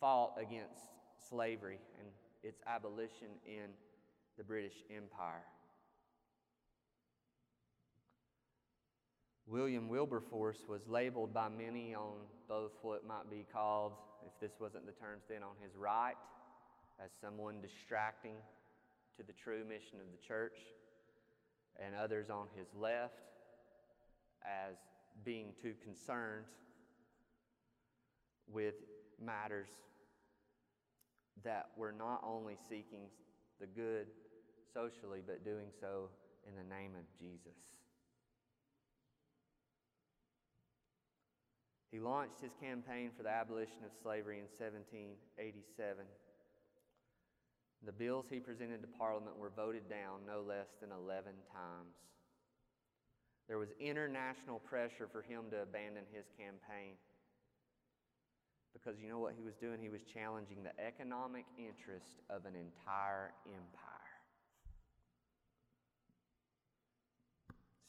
fought 0.01 0.35
against 0.37 0.81
slavery 1.29 1.79
and 2.01 2.09
its 2.43 2.61
abolition 2.67 3.29
in 3.47 3.71
the 4.37 4.43
British 4.43 4.83
Empire. 4.91 5.45
William 9.53 9.87
Wilberforce 9.87 10.65
was 10.67 10.81
labeled 10.89 11.35
by 11.35 11.47
many 11.51 11.95
on 11.95 12.15
both 12.49 12.73
what 12.81 13.07
might 13.07 13.29
be 13.31 13.45
called, 13.53 13.93
if 14.27 14.33
this 14.41 14.59
wasn't 14.59 14.87
the 14.87 14.93
terms 14.93 15.25
then, 15.29 15.43
on 15.43 15.53
his 15.63 15.77
right, 15.77 16.15
as 16.99 17.11
someone 17.21 17.61
distracting 17.61 18.37
to 19.19 19.23
the 19.23 19.35
true 19.35 19.63
mission 19.69 20.01
of 20.01 20.07
the 20.11 20.27
church, 20.27 20.57
and 21.79 21.95
others 21.95 22.31
on 22.31 22.47
his 22.57 22.67
left 22.75 23.21
as 24.43 24.77
being 25.23 25.53
too 25.61 25.75
concerned 25.85 26.47
with 28.51 28.77
matters 29.23 29.69
that 31.45 31.67
were 31.77 31.93
not 31.93 32.23
only 32.27 32.57
seeking 32.71 33.05
the 33.61 33.67
good 33.67 34.07
socially, 34.73 35.21
but 35.27 35.45
doing 35.45 35.69
so 35.79 36.09
in 36.49 36.55
the 36.57 36.75
name 36.75 36.93
of 36.99 37.05
Jesus. 37.21 37.82
He 41.93 42.01
launched 42.01 42.41
his 42.41 42.57
campaign 42.57 43.11
for 43.15 43.23
the 43.23 43.29
abolition 43.29 43.85
of 43.85 43.93
slavery 44.03 44.41
in 44.41 44.49
1787. 44.49 46.09
The 47.85 47.93
bills 47.93 48.25
he 48.31 48.41
presented 48.41 48.81
to 48.81 48.89
Parliament 48.97 49.37
were 49.37 49.53
voted 49.55 49.91
down 49.91 50.25
no 50.27 50.41
less 50.41 50.73
than 50.81 50.89
11 50.89 51.37
times. 51.53 52.01
There 53.47 53.59
was 53.59 53.69
international 53.79 54.59
pressure 54.61 55.05
for 55.05 55.21
him 55.21 55.53
to 55.53 55.61
abandon 55.61 56.05
his 56.17 56.25
campaign. 56.39 56.97
Because 58.73 58.99
you 58.99 59.11
know 59.11 59.19
what 59.19 59.35
he 59.37 59.45
was 59.45 59.57
doing? 59.61 59.77
He 59.83 59.91
was 59.91 60.01
challenging 60.01 60.65
the 60.65 60.73
economic 60.81 61.45
interest 61.59 62.25
of 62.31 62.47
an 62.47 62.57
entire 62.57 63.37
empire. 63.45 64.17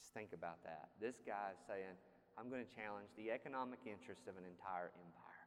Just 0.01 0.12
think 0.14 0.34
about 0.34 0.62
that. 0.66 0.89
This 0.99 1.16
guy 1.26 1.56
is 1.56 1.62
saying, 1.66 1.95
I'm 2.38 2.49
going 2.49 2.65
to 2.65 2.75
challenge 2.75 3.09
the 3.15 3.29
economic 3.29 3.79
interests 3.86 4.25
of 4.25 4.38
an 4.38 4.45
entire 4.49 4.89
empire. 4.97 5.45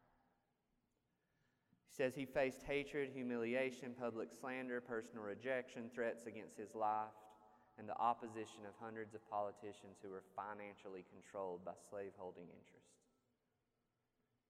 He 1.91 1.95
says 1.95 2.15
he 2.15 2.27
faced 2.27 2.63
hatred, 2.63 3.11
humiliation, 3.13 3.95
public 3.99 4.29
slander, 4.31 4.81
personal 4.81 5.25
rejection, 5.25 5.91
threats 5.93 6.27
against 6.27 6.57
his 6.57 6.75
life, 6.75 7.17
and 7.79 7.89
the 7.89 7.99
opposition 7.99 8.65
of 8.69 8.73
hundreds 8.81 9.15
of 9.15 9.21
politicians 9.29 9.99
who 10.03 10.11
were 10.11 10.25
financially 10.37 11.05
controlled 11.11 11.65
by 11.65 11.73
slaveholding 11.91 12.47
interests. 12.49 12.97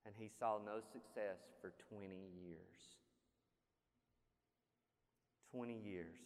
And 0.05 0.15
he 0.17 0.29
saw 0.29 0.59
no 0.59 0.79
success 0.79 1.41
for 1.61 1.73
20 1.91 2.07
years. 2.37 2.79
20 5.51 5.75
years. 5.75 6.21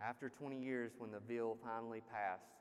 After 0.00 0.28
20 0.28 0.60
years, 0.60 0.92
when 0.98 1.10
the 1.10 1.20
bill 1.20 1.56
finally 1.64 2.02
passed, 2.12 2.57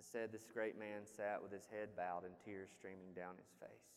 said 0.00 0.32
this 0.32 0.46
great 0.52 0.78
man 0.78 1.02
sat 1.04 1.42
with 1.42 1.52
his 1.52 1.66
head 1.70 1.88
bowed 1.96 2.24
and 2.24 2.32
tears 2.44 2.70
streaming 2.76 3.12
down 3.14 3.34
his 3.36 3.50
face. 3.60 3.90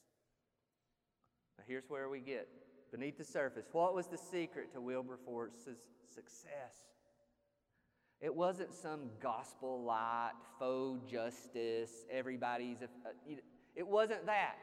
Now, 1.58 1.64
here's 1.68 1.88
where 1.88 2.10
we 2.10 2.20
get 2.20 2.48
beneath 2.92 3.18
the 3.18 3.24
surface. 3.24 3.66
What 3.72 3.94
was 3.94 4.08
the 4.08 4.18
secret 4.18 4.74
to 4.74 4.82
Wilberforce's 4.82 5.80
success? 6.14 6.76
It 8.22 8.34
wasn't 8.34 8.74
some 8.74 9.10
gospel 9.22 9.84
light, 9.84 10.32
faux 10.58 11.00
justice, 11.12 11.92
everybody's. 12.10 12.78
It 13.76 13.88
wasn't 13.88 14.26
that. 14.26 14.56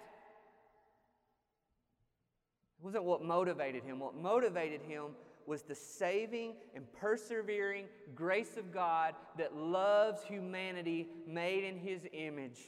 It 2.79 2.85
wasn't 2.85 3.05
what 3.05 3.23
motivated 3.23 3.85
him. 3.85 3.99
What 3.99 4.15
motivated 4.15 4.81
him 4.83 5.09
was 5.47 5.63
the 5.63 5.75
saving 5.75 6.55
and 6.75 6.85
persevering 6.95 7.87
grace 8.15 8.57
of 8.57 8.73
God 8.73 9.15
that 9.39 9.57
loves 9.57 10.23
humanity 10.23 11.09
made 11.27 11.65
in 11.65 11.79
his 11.79 12.07
image. 12.13 12.59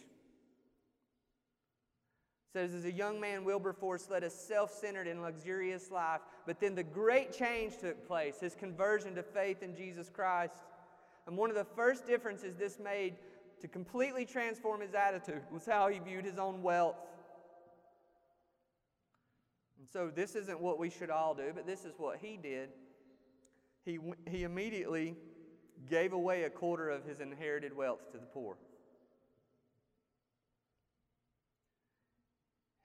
It 2.55 2.59
says, 2.59 2.75
as 2.75 2.85
a 2.85 2.93
young 2.93 3.21
man, 3.21 3.45
Wilberforce 3.45 4.11
led 4.11 4.25
a 4.25 4.31
self 4.31 4.73
centered 4.73 5.07
and 5.07 5.23
luxurious 5.23 5.91
life, 5.91 6.21
but 6.47 6.61
then 6.61 6.75
the 6.75 6.83
great 6.83 7.33
change 7.33 7.79
took 7.79 8.07
place 8.07 8.41
his 8.41 8.55
conversion 8.55 9.15
to 9.15 9.23
faith 9.23 9.63
in 9.63 9.75
Jesus 9.75 10.11
Christ. 10.11 10.55
And 11.27 11.37
one 11.37 11.51
of 11.51 11.57
the 11.57 11.65
first 11.65 12.07
differences 12.07 12.57
this 12.57 12.79
made 12.79 13.15
to 13.63 13.69
completely 13.69 14.27
transform 14.27 14.81
his 14.81 14.93
attitude 14.93 15.43
was 15.51 15.65
how 15.65 15.89
he 15.89 16.01
viewed 16.01 16.25
his 16.25 16.37
own 16.37 16.63
wealth. 16.63 16.97
And 19.83 19.91
so, 19.91 20.13
this 20.15 20.37
isn't 20.37 20.61
what 20.61 20.79
we 20.79 20.91
should 20.91 21.11
all 21.11 21.35
do, 21.35 21.51
but 21.53 21.67
this 21.67 21.85
is 21.85 21.95
what 21.97 22.19
he 22.23 22.37
did. 22.37 22.69
He, 23.85 23.99
he 24.31 24.45
immediately 24.45 25.17
gave 25.91 26.13
away 26.13 26.45
a 26.45 26.51
quarter 26.51 26.89
of 26.89 27.05
his 27.05 27.19
inherited 27.19 27.77
wealth 27.77 28.13
to 28.13 28.19
the 28.19 28.27
poor. 28.27 28.55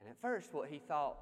And 0.02 0.10
at 0.10 0.20
first, 0.20 0.52
what 0.56 0.70
he 0.70 0.80
thought 0.80 1.20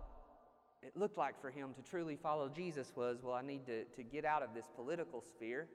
it 0.81 0.95
looked 0.95 1.17
like 1.17 1.41
for 1.41 1.49
him 1.49 1.73
to 1.73 1.81
truly 1.81 2.15
follow 2.15 2.47
Jesus 2.47 2.93
was 2.95 3.17
well, 3.21 3.33
I 3.33 3.41
need 3.41 3.65
to, 3.65 3.83
to 3.83 4.03
get 4.03 4.23
out 4.23 4.43
of 4.43 4.53
this 4.55 4.69
political 4.77 5.19
sphere 5.19 5.67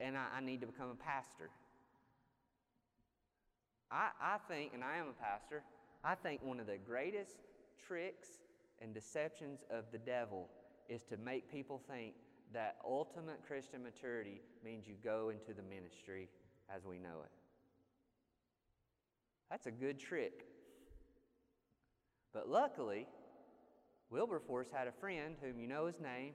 and 0.00 0.16
I, 0.16 0.38
I 0.38 0.40
need 0.40 0.62
to 0.62 0.66
become 0.66 0.88
a 0.88 0.94
pastor. 0.94 1.50
I, 3.90 4.08
I 4.18 4.38
think, 4.48 4.72
and 4.72 4.82
I 4.82 4.96
am 4.96 5.08
a 5.08 5.22
pastor, 5.22 5.62
I 6.02 6.14
think 6.14 6.42
one 6.42 6.58
of 6.58 6.66
the 6.66 6.78
greatest 6.78 7.36
tricks 7.86 8.28
and 8.80 8.94
deceptions 8.94 9.64
of 9.70 9.84
the 9.92 9.98
devil 9.98 10.48
is 10.88 11.02
to 11.04 11.16
make 11.16 11.50
people 11.50 11.80
think 11.88 12.14
that 12.52 12.76
ultimate 12.84 13.40
Christian 13.46 13.82
maturity 13.82 14.40
means 14.64 14.86
you 14.86 14.94
go 15.02 15.30
into 15.30 15.52
the 15.52 15.62
ministry 15.62 16.28
as 16.74 16.84
we 16.84 16.98
know 16.98 17.22
it. 17.24 17.30
That's 19.50 19.66
a 19.66 19.70
good 19.70 19.98
trick. 19.98 20.46
But 22.32 22.48
luckily, 22.48 23.06
Wilberforce 24.10 24.68
had 24.72 24.88
a 24.88 24.92
friend 24.92 25.36
whom 25.42 25.58
you 25.58 25.66
know 25.66 25.86
his 25.86 26.00
name, 26.00 26.32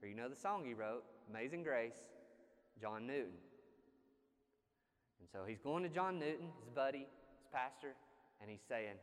or 0.00 0.08
you 0.08 0.14
know 0.14 0.28
the 0.28 0.36
song 0.36 0.64
he 0.64 0.74
wrote, 0.74 1.04
Amazing 1.30 1.62
Grace, 1.62 2.06
John 2.80 3.06
Newton. 3.06 3.38
And 5.20 5.28
so 5.32 5.44
he's 5.46 5.60
going 5.60 5.82
to 5.84 5.88
John 5.88 6.18
Newton, 6.18 6.48
his 6.60 6.70
buddy, 6.74 7.06
his 7.38 7.48
pastor, 7.52 7.94
and 8.40 8.50
he's 8.50 8.62
saying, 8.68 8.94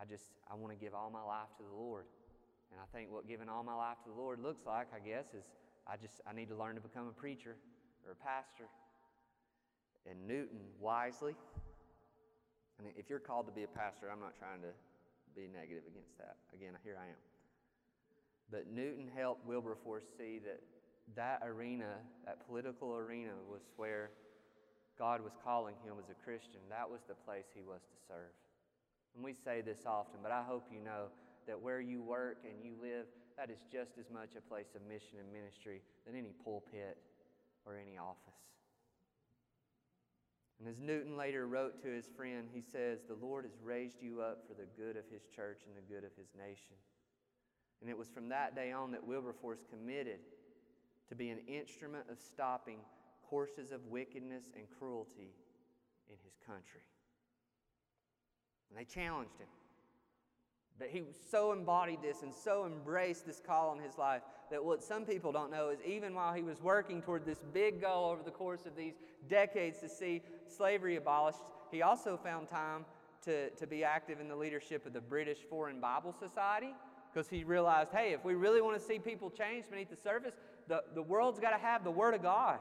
I 0.00 0.04
just, 0.04 0.24
I 0.50 0.54
want 0.54 0.72
to 0.72 0.78
give 0.78 0.94
all 0.94 1.10
my 1.10 1.22
life 1.22 1.48
to 1.58 1.62
the 1.62 1.76
Lord. 1.76 2.04
And 2.70 2.80
I 2.80 2.86
think 2.96 3.10
what 3.10 3.26
giving 3.26 3.48
all 3.48 3.62
my 3.62 3.74
life 3.74 3.96
to 4.04 4.10
the 4.10 4.16
Lord 4.16 4.40
looks 4.40 4.66
like, 4.66 4.88
I 4.94 5.00
guess, 5.00 5.26
is 5.34 5.44
I 5.86 5.96
just, 5.96 6.20
I 6.28 6.32
need 6.34 6.48
to 6.48 6.56
learn 6.56 6.74
to 6.74 6.80
become 6.80 7.08
a 7.08 7.16
preacher 7.16 7.56
or 8.06 8.12
a 8.12 8.16
pastor. 8.16 8.68
And 10.08 10.26
Newton 10.26 10.60
wisely, 10.80 11.34
and 12.78 12.88
if 12.96 13.10
you're 13.10 13.18
called 13.18 13.46
to 13.46 13.52
be 13.52 13.64
a 13.64 13.68
pastor, 13.68 14.08
I'm 14.12 14.20
not 14.20 14.38
trying 14.38 14.60
to 14.62 14.72
be 15.34 15.48
negative 15.48 15.82
against 15.88 16.16
that. 16.18 16.36
Again, 16.54 16.72
here 16.84 16.96
I 16.98 17.06
am. 17.08 17.22
But 18.50 18.70
Newton 18.72 19.10
helped 19.14 19.46
Wilberforce 19.46 20.04
see 20.16 20.40
that 20.44 20.60
that 21.16 21.42
arena, 21.44 22.00
that 22.24 22.46
political 22.46 22.96
arena, 22.96 23.32
was 23.50 23.62
where 23.76 24.10
God 24.98 25.22
was 25.22 25.32
calling 25.44 25.74
him 25.84 25.94
as 26.02 26.10
a 26.10 26.24
Christian. 26.24 26.60
That 26.68 26.88
was 26.88 27.00
the 27.08 27.14
place 27.14 27.44
he 27.54 27.62
was 27.62 27.80
to 27.80 27.96
serve. 28.06 28.32
And 29.14 29.24
we 29.24 29.32
say 29.32 29.60
this 29.60 29.86
often, 29.86 30.20
but 30.22 30.32
I 30.32 30.42
hope 30.42 30.64
you 30.72 30.80
know 30.80 31.08
that 31.48 31.60
where 31.60 31.80
you 31.80 32.00
work 32.02 32.44
and 32.44 32.62
you 32.62 32.74
live, 32.80 33.06
that 33.36 33.50
is 33.50 33.58
just 33.72 33.98
as 33.98 34.10
much 34.12 34.36
a 34.36 34.40
place 34.40 34.76
of 34.76 34.82
mission 34.86 35.18
and 35.18 35.32
ministry 35.32 35.82
than 36.06 36.14
any 36.14 36.32
pulpit 36.44 36.96
or 37.66 37.74
any 37.76 37.98
office. 37.98 38.38
And 40.60 40.68
as 40.68 40.80
Newton 40.80 41.16
later 41.16 41.46
wrote 41.46 41.80
to 41.82 41.88
his 41.88 42.06
friend, 42.16 42.48
he 42.52 42.60
says, 42.60 43.00
The 43.06 43.14
Lord 43.14 43.44
has 43.44 43.54
raised 43.62 44.02
you 44.02 44.20
up 44.20 44.44
for 44.46 44.54
the 44.54 44.66
good 44.76 44.96
of 44.96 45.04
his 45.10 45.22
church 45.34 45.62
and 45.66 45.76
the 45.76 45.94
good 45.94 46.04
of 46.04 46.10
his 46.16 46.28
nation. 46.36 46.74
And 47.80 47.88
it 47.88 47.96
was 47.96 48.08
from 48.08 48.28
that 48.30 48.56
day 48.56 48.72
on 48.72 48.90
that 48.92 49.06
Wilberforce 49.06 49.60
committed 49.70 50.18
to 51.08 51.14
be 51.14 51.30
an 51.30 51.38
instrument 51.46 52.04
of 52.10 52.18
stopping 52.18 52.78
courses 53.28 53.72
of 53.72 53.86
wickedness 53.86 54.44
and 54.56 54.64
cruelty 54.78 55.30
in 56.10 56.16
his 56.24 56.34
country. 56.44 56.82
And 58.68 58.78
they 58.78 58.84
challenged 58.84 59.38
him. 59.38 59.48
But 60.78 60.88
he 60.88 61.02
so 61.30 61.52
embodied 61.52 62.02
this 62.02 62.22
and 62.22 62.32
so 62.32 62.64
embraced 62.64 63.26
this 63.26 63.40
call 63.44 63.72
in 63.72 63.82
his 63.82 63.98
life 63.98 64.22
that 64.50 64.64
what 64.64 64.82
some 64.82 65.04
people 65.04 65.32
don't 65.32 65.50
know 65.50 65.70
is 65.70 65.78
even 65.84 66.14
while 66.14 66.32
he 66.32 66.42
was 66.42 66.62
working 66.62 67.02
toward 67.02 67.26
this 67.26 67.40
big 67.52 67.80
goal 67.80 68.10
over 68.10 68.22
the 68.22 68.30
course 68.30 68.64
of 68.64 68.76
these 68.76 68.94
decades 69.28 69.80
to 69.80 69.88
see 69.88 70.22
slavery 70.46 70.96
abolished, 70.96 71.40
he 71.70 71.82
also 71.82 72.16
found 72.16 72.48
time 72.48 72.84
to, 73.24 73.50
to 73.50 73.66
be 73.66 73.82
active 73.82 74.20
in 74.20 74.28
the 74.28 74.36
leadership 74.36 74.86
of 74.86 74.92
the 74.92 75.00
British 75.00 75.38
Foreign 75.50 75.80
Bible 75.80 76.14
Society 76.18 76.74
because 77.12 77.28
he 77.28 77.44
realized 77.44 77.90
hey, 77.92 78.12
if 78.12 78.24
we 78.24 78.34
really 78.34 78.60
want 78.60 78.78
to 78.78 78.84
see 78.84 78.98
people 78.98 79.30
change 79.30 79.68
beneath 79.68 79.90
the 79.90 79.96
surface, 79.96 80.34
the, 80.68 80.82
the 80.94 81.02
world's 81.02 81.40
got 81.40 81.50
to 81.50 81.58
have 81.58 81.82
the 81.82 81.90
Word 81.90 82.14
of 82.14 82.22
God. 82.22 82.58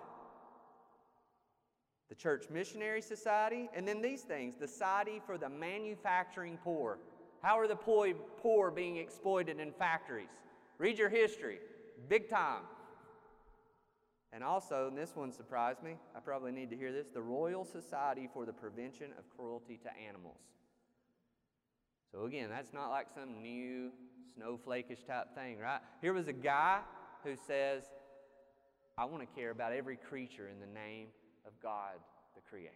The 2.09 2.15
Church 2.15 2.45
Missionary 2.49 3.01
Society, 3.01 3.70
and 3.76 3.88
then 3.88 4.01
these 4.01 4.22
things 4.22 4.55
the 4.55 4.68
Society 4.68 5.22
for 5.26 5.38
the 5.38 5.49
Manufacturing 5.49 6.57
Poor. 6.63 6.99
How 7.42 7.60
are 7.60 7.68
the 7.68 7.76
poor 7.76 8.72
being 8.72 8.98
exploited 8.98 9.60
in 9.60 9.72
factories? 9.72 10.30
Read 10.78 10.98
your 11.00 11.10
history, 11.10 11.60
big 12.10 12.30
time. 12.30 12.64
And 14.34 14.44
also, 14.44 14.88
and 14.88 14.98
this 14.98 15.16
one 15.16 15.32
surprised 15.32 15.82
me, 15.82 15.96
I 16.16 16.20
probably 16.20 16.52
need 16.52 16.70
to 16.72 16.76
hear 16.76 16.92
this 16.92 17.08
the 17.14 17.22
Royal 17.22 17.64
Society 17.64 18.30
for 18.34 18.46
the 18.46 18.54
Prevention 18.54 19.12
of 19.18 19.24
Cruelty 19.36 19.80
to 19.84 19.90
Animals. 20.08 20.42
So, 22.12 22.26
again, 22.26 22.50
that's 22.50 22.74
not 22.74 22.90
like 22.90 23.08
some 23.14 23.42
new 23.42 23.92
snowflakish 24.38 25.06
type 25.06 25.34
thing, 25.36 25.60
right? 25.60 25.80
Here 26.02 26.14
was 26.14 26.28
a 26.28 26.34
guy 26.34 26.80
who 27.24 27.36
says, 27.36 27.84
I 28.98 29.06
want 29.06 29.22
to 29.22 29.40
care 29.40 29.52
about 29.52 29.74
every 29.74 29.98
creature 29.98 30.50
in 30.50 30.60
the 30.60 30.68
name 30.68 31.08
of 31.46 31.54
God, 31.62 31.94
the 32.36 32.42
Creator. 32.50 32.72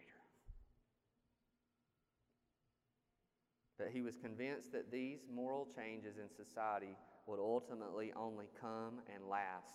But 3.82 3.90
he 3.90 4.00
was 4.00 4.16
convinced 4.16 4.70
that 4.72 4.92
these 4.92 5.26
moral 5.34 5.66
changes 5.74 6.14
in 6.16 6.30
society 6.30 6.96
would 7.26 7.40
ultimately 7.40 8.12
only 8.14 8.46
come 8.60 9.00
and 9.12 9.28
last 9.28 9.74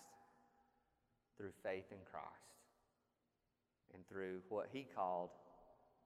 through 1.36 1.50
faith 1.62 1.84
in 1.90 1.98
Christ 2.10 2.64
and 3.92 4.06
through 4.08 4.40
what 4.48 4.68
he 4.72 4.86
called 4.96 5.28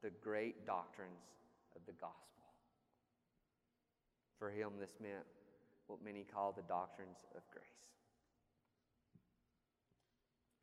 the 0.03 0.11
great 0.11 0.67
doctrines 0.67 1.23
of 1.77 1.83
the 1.87 1.93
gospel. 1.93 2.19
For 4.37 4.51
him, 4.51 4.73
this 4.81 4.97
meant 5.01 5.25
what 5.87 6.03
many 6.05 6.25
call 6.25 6.51
the 6.51 6.63
doctrines 6.63 7.19
of 7.37 7.43
grace. 7.53 7.93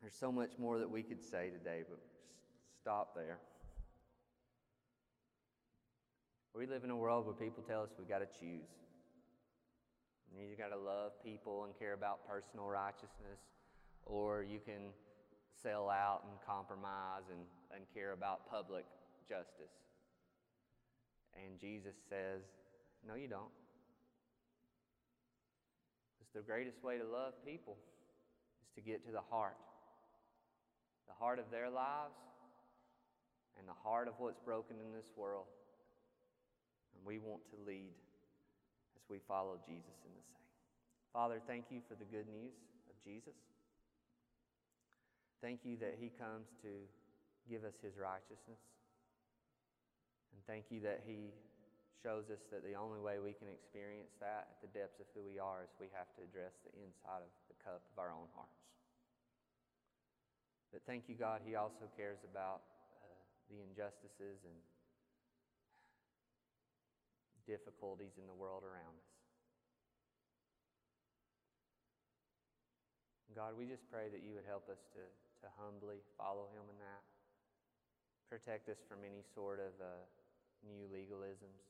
There's 0.02 0.14
so 0.14 0.30
much 0.30 0.50
more 0.58 0.78
that 0.78 0.90
we 0.90 1.02
could 1.02 1.22
say 1.22 1.48
today, 1.48 1.84
but 1.88 2.00
just 2.04 2.76
stop 2.82 3.14
there. 3.14 3.38
We 6.52 6.66
live 6.66 6.82
in 6.82 6.90
a 6.90 6.96
world 6.96 7.26
where 7.26 7.34
people 7.34 7.62
tell 7.62 7.84
us 7.84 7.90
we've 7.96 8.08
got 8.08 8.18
to 8.18 8.26
choose. 8.26 8.66
You 10.34 10.56
got 10.58 10.74
to 10.74 10.78
love 10.78 11.12
people 11.22 11.64
and 11.64 11.78
care 11.78 11.92
about 11.92 12.26
personal 12.26 12.66
righteousness, 12.66 13.38
or 14.04 14.42
you 14.42 14.58
can 14.58 14.90
sell 15.62 15.88
out 15.88 16.22
and 16.28 16.34
compromise 16.44 17.22
and, 17.30 17.40
and 17.74 17.84
care 17.94 18.12
about 18.12 18.50
public 18.50 18.84
justice. 19.28 19.70
And 21.38 21.58
Jesus 21.60 21.94
says, 22.08 22.42
No, 23.06 23.14
you 23.14 23.28
don't. 23.28 23.54
It's 26.20 26.32
the 26.34 26.42
greatest 26.42 26.82
way 26.82 26.98
to 26.98 27.04
love 27.04 27.34
people 27.46 27.76
is 28.66 28.74
to 28.74 28.80
get 28.80 29.06
to 29.06 29.12
the 29.12 29.22
heart. 29.30 29.56
The 31.06 31.14
heart 31.14 31.38
of 31.38 31.46
their 31.52 31.70
lives 31.70 32.18
and 33.56 33.68
the 33.68 33.78
heart 33.84 34.08
of 34.08 34.14
what's 34.18 34.40
broken 34.40 34.76
in 34.84 34.92
this 34.92 35.10
world. 35.16 35.46
And 36.94 37.02
we 37.06 37.18
want 37.18 37.42
to 37.50 37.56
lead 37.66 37.94
as 38.96 39.04
we 39.08 39.18
follow 39.26 39.58
Jesus 39.64 39.96
in 40.04 40.12
the 40.12 40.26
same. 40.34 40.48
Father, 41.12 41.40
thank 41.46 41.70
you 41.70 41.80
for 41.88 41.94
the 41.98 42.06
good 42.06 42.28
news 42.30 42.54
of 42.86 42.96
Jesus. 43.02 43.36
Thank 45.40 45.64
you 45.64 45.80
that 45.80 45.96
he 45.96 46.12
comes 46.20 46.52
to 46.60 46.70
give 47.48 47.64
us 47.64 47.74
his 47.80 47.96
righteousness. 47.96 48.60
And 50.36 50.40
thank 50.46 50.68
you 50.68 50.84
that 50.84 51.02
he 51.02 51.32
shows 52.00 52.28
us 52.32 52.40
that 52.48 52.64
the 52.64 52.76
only 52.76 53.00
way 53.00 53.20
we 53.20 53.36
can 53.36 53.48
experience 53.48 54.12
that 54.20 54.56
at 54.56 54.58
the 54.64 54.72
depths 54.72 55.00
of 55.00 55.08
who 55.12 55.20
we 55.24 55.36
are 55.36 55.64
is 55.64 55.72
we 55.76 55.88
have 55.92 56.08
to 56.16 56.24
address 56.24 56.56
the 56.64 56.72
inside 56.80 57.20
of 57.20 57.32
the 57.48 57.56
cup 57.60 57.84
of 57.92 57.96
our 58.00 58.12
own 58.12 58.28
hearts. 58.32 58.60
But 60.72 60.86
thank 60.86 61.10
you, 61.10 61.18
God, 61.18 61.42
he 61.44 61.58
also 61.58 61.90
cares 61.98 62.22
about 62.24 62.62
uh, 62.94 63.10
the 63.50 63.58
injustices 63.58 64.40
and 64.46 64.56
difficulties 67.50 68.14
in 68.14 68.30
the 68.30 68.38
world 68.38 68.62
around 68.62 68.94
us. 68.94 69.10
God, 73.34 73.58
we 73.58 73.66
just 73.66 73.82
pray 73.90 74.06
that 74.10 74.22
you 74.22 74.30
would 74.38 74.46
help 74.46 74.70
us 74.70 74.78
to, 74.94 75.02
to 75.42 75.46
humbly 75.58 75.98
follow 76.14 76.46
him 76.54 76.62
in 76.70 76.78
that. 76.78 77.02
Protect 78.30 78.70
us 78.70 78.78
from 78.86 79.02
any 79.02 79.26
sort 79.34 79.58
of 79.58 79.74
uh, 79.82 80.06
new 80.62 80.86
legalisms 80.86 81.66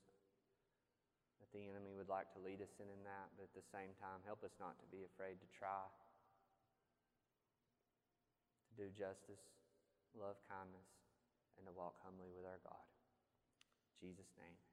that 1.40 1.48
the 1.56 1.64
enemy 1.64 1.96
would 1.96 2.12
like 2.12 2.28
to 2.36 2.40
lead 2.40 2.60
us 2.60 2.72
in 2.76 2.88
in 2.92 3.00
that, 3.08 3.32
but 3.40 3.48
at 3.48 3.56
the 3.56 3.64
same 3.72 3.96
time, 3.96 4.20
help 4.28 4.44
us 4.44 4.52
not 4.60 4.76
to 4.84 4.86
be 4.92 5.08
afraid 5.08 5.40
to 5.40 5.48
try 5.56 5.88
to 8.68 8.72
do 8.76 8.92
justice, 8.92 9.40
love 10.12 10.36
kindness, 10.48 10.88
and 11.56 11.64
to 11.64 11.72
walk 11.72 11.96
humbly 12.04 12.28
with 12.36 12.44
our 12.44 12.60
God. 12.64 12.84
In 14.00 14.12
Jesus' 14.12 14.32
name. 14.36 14.69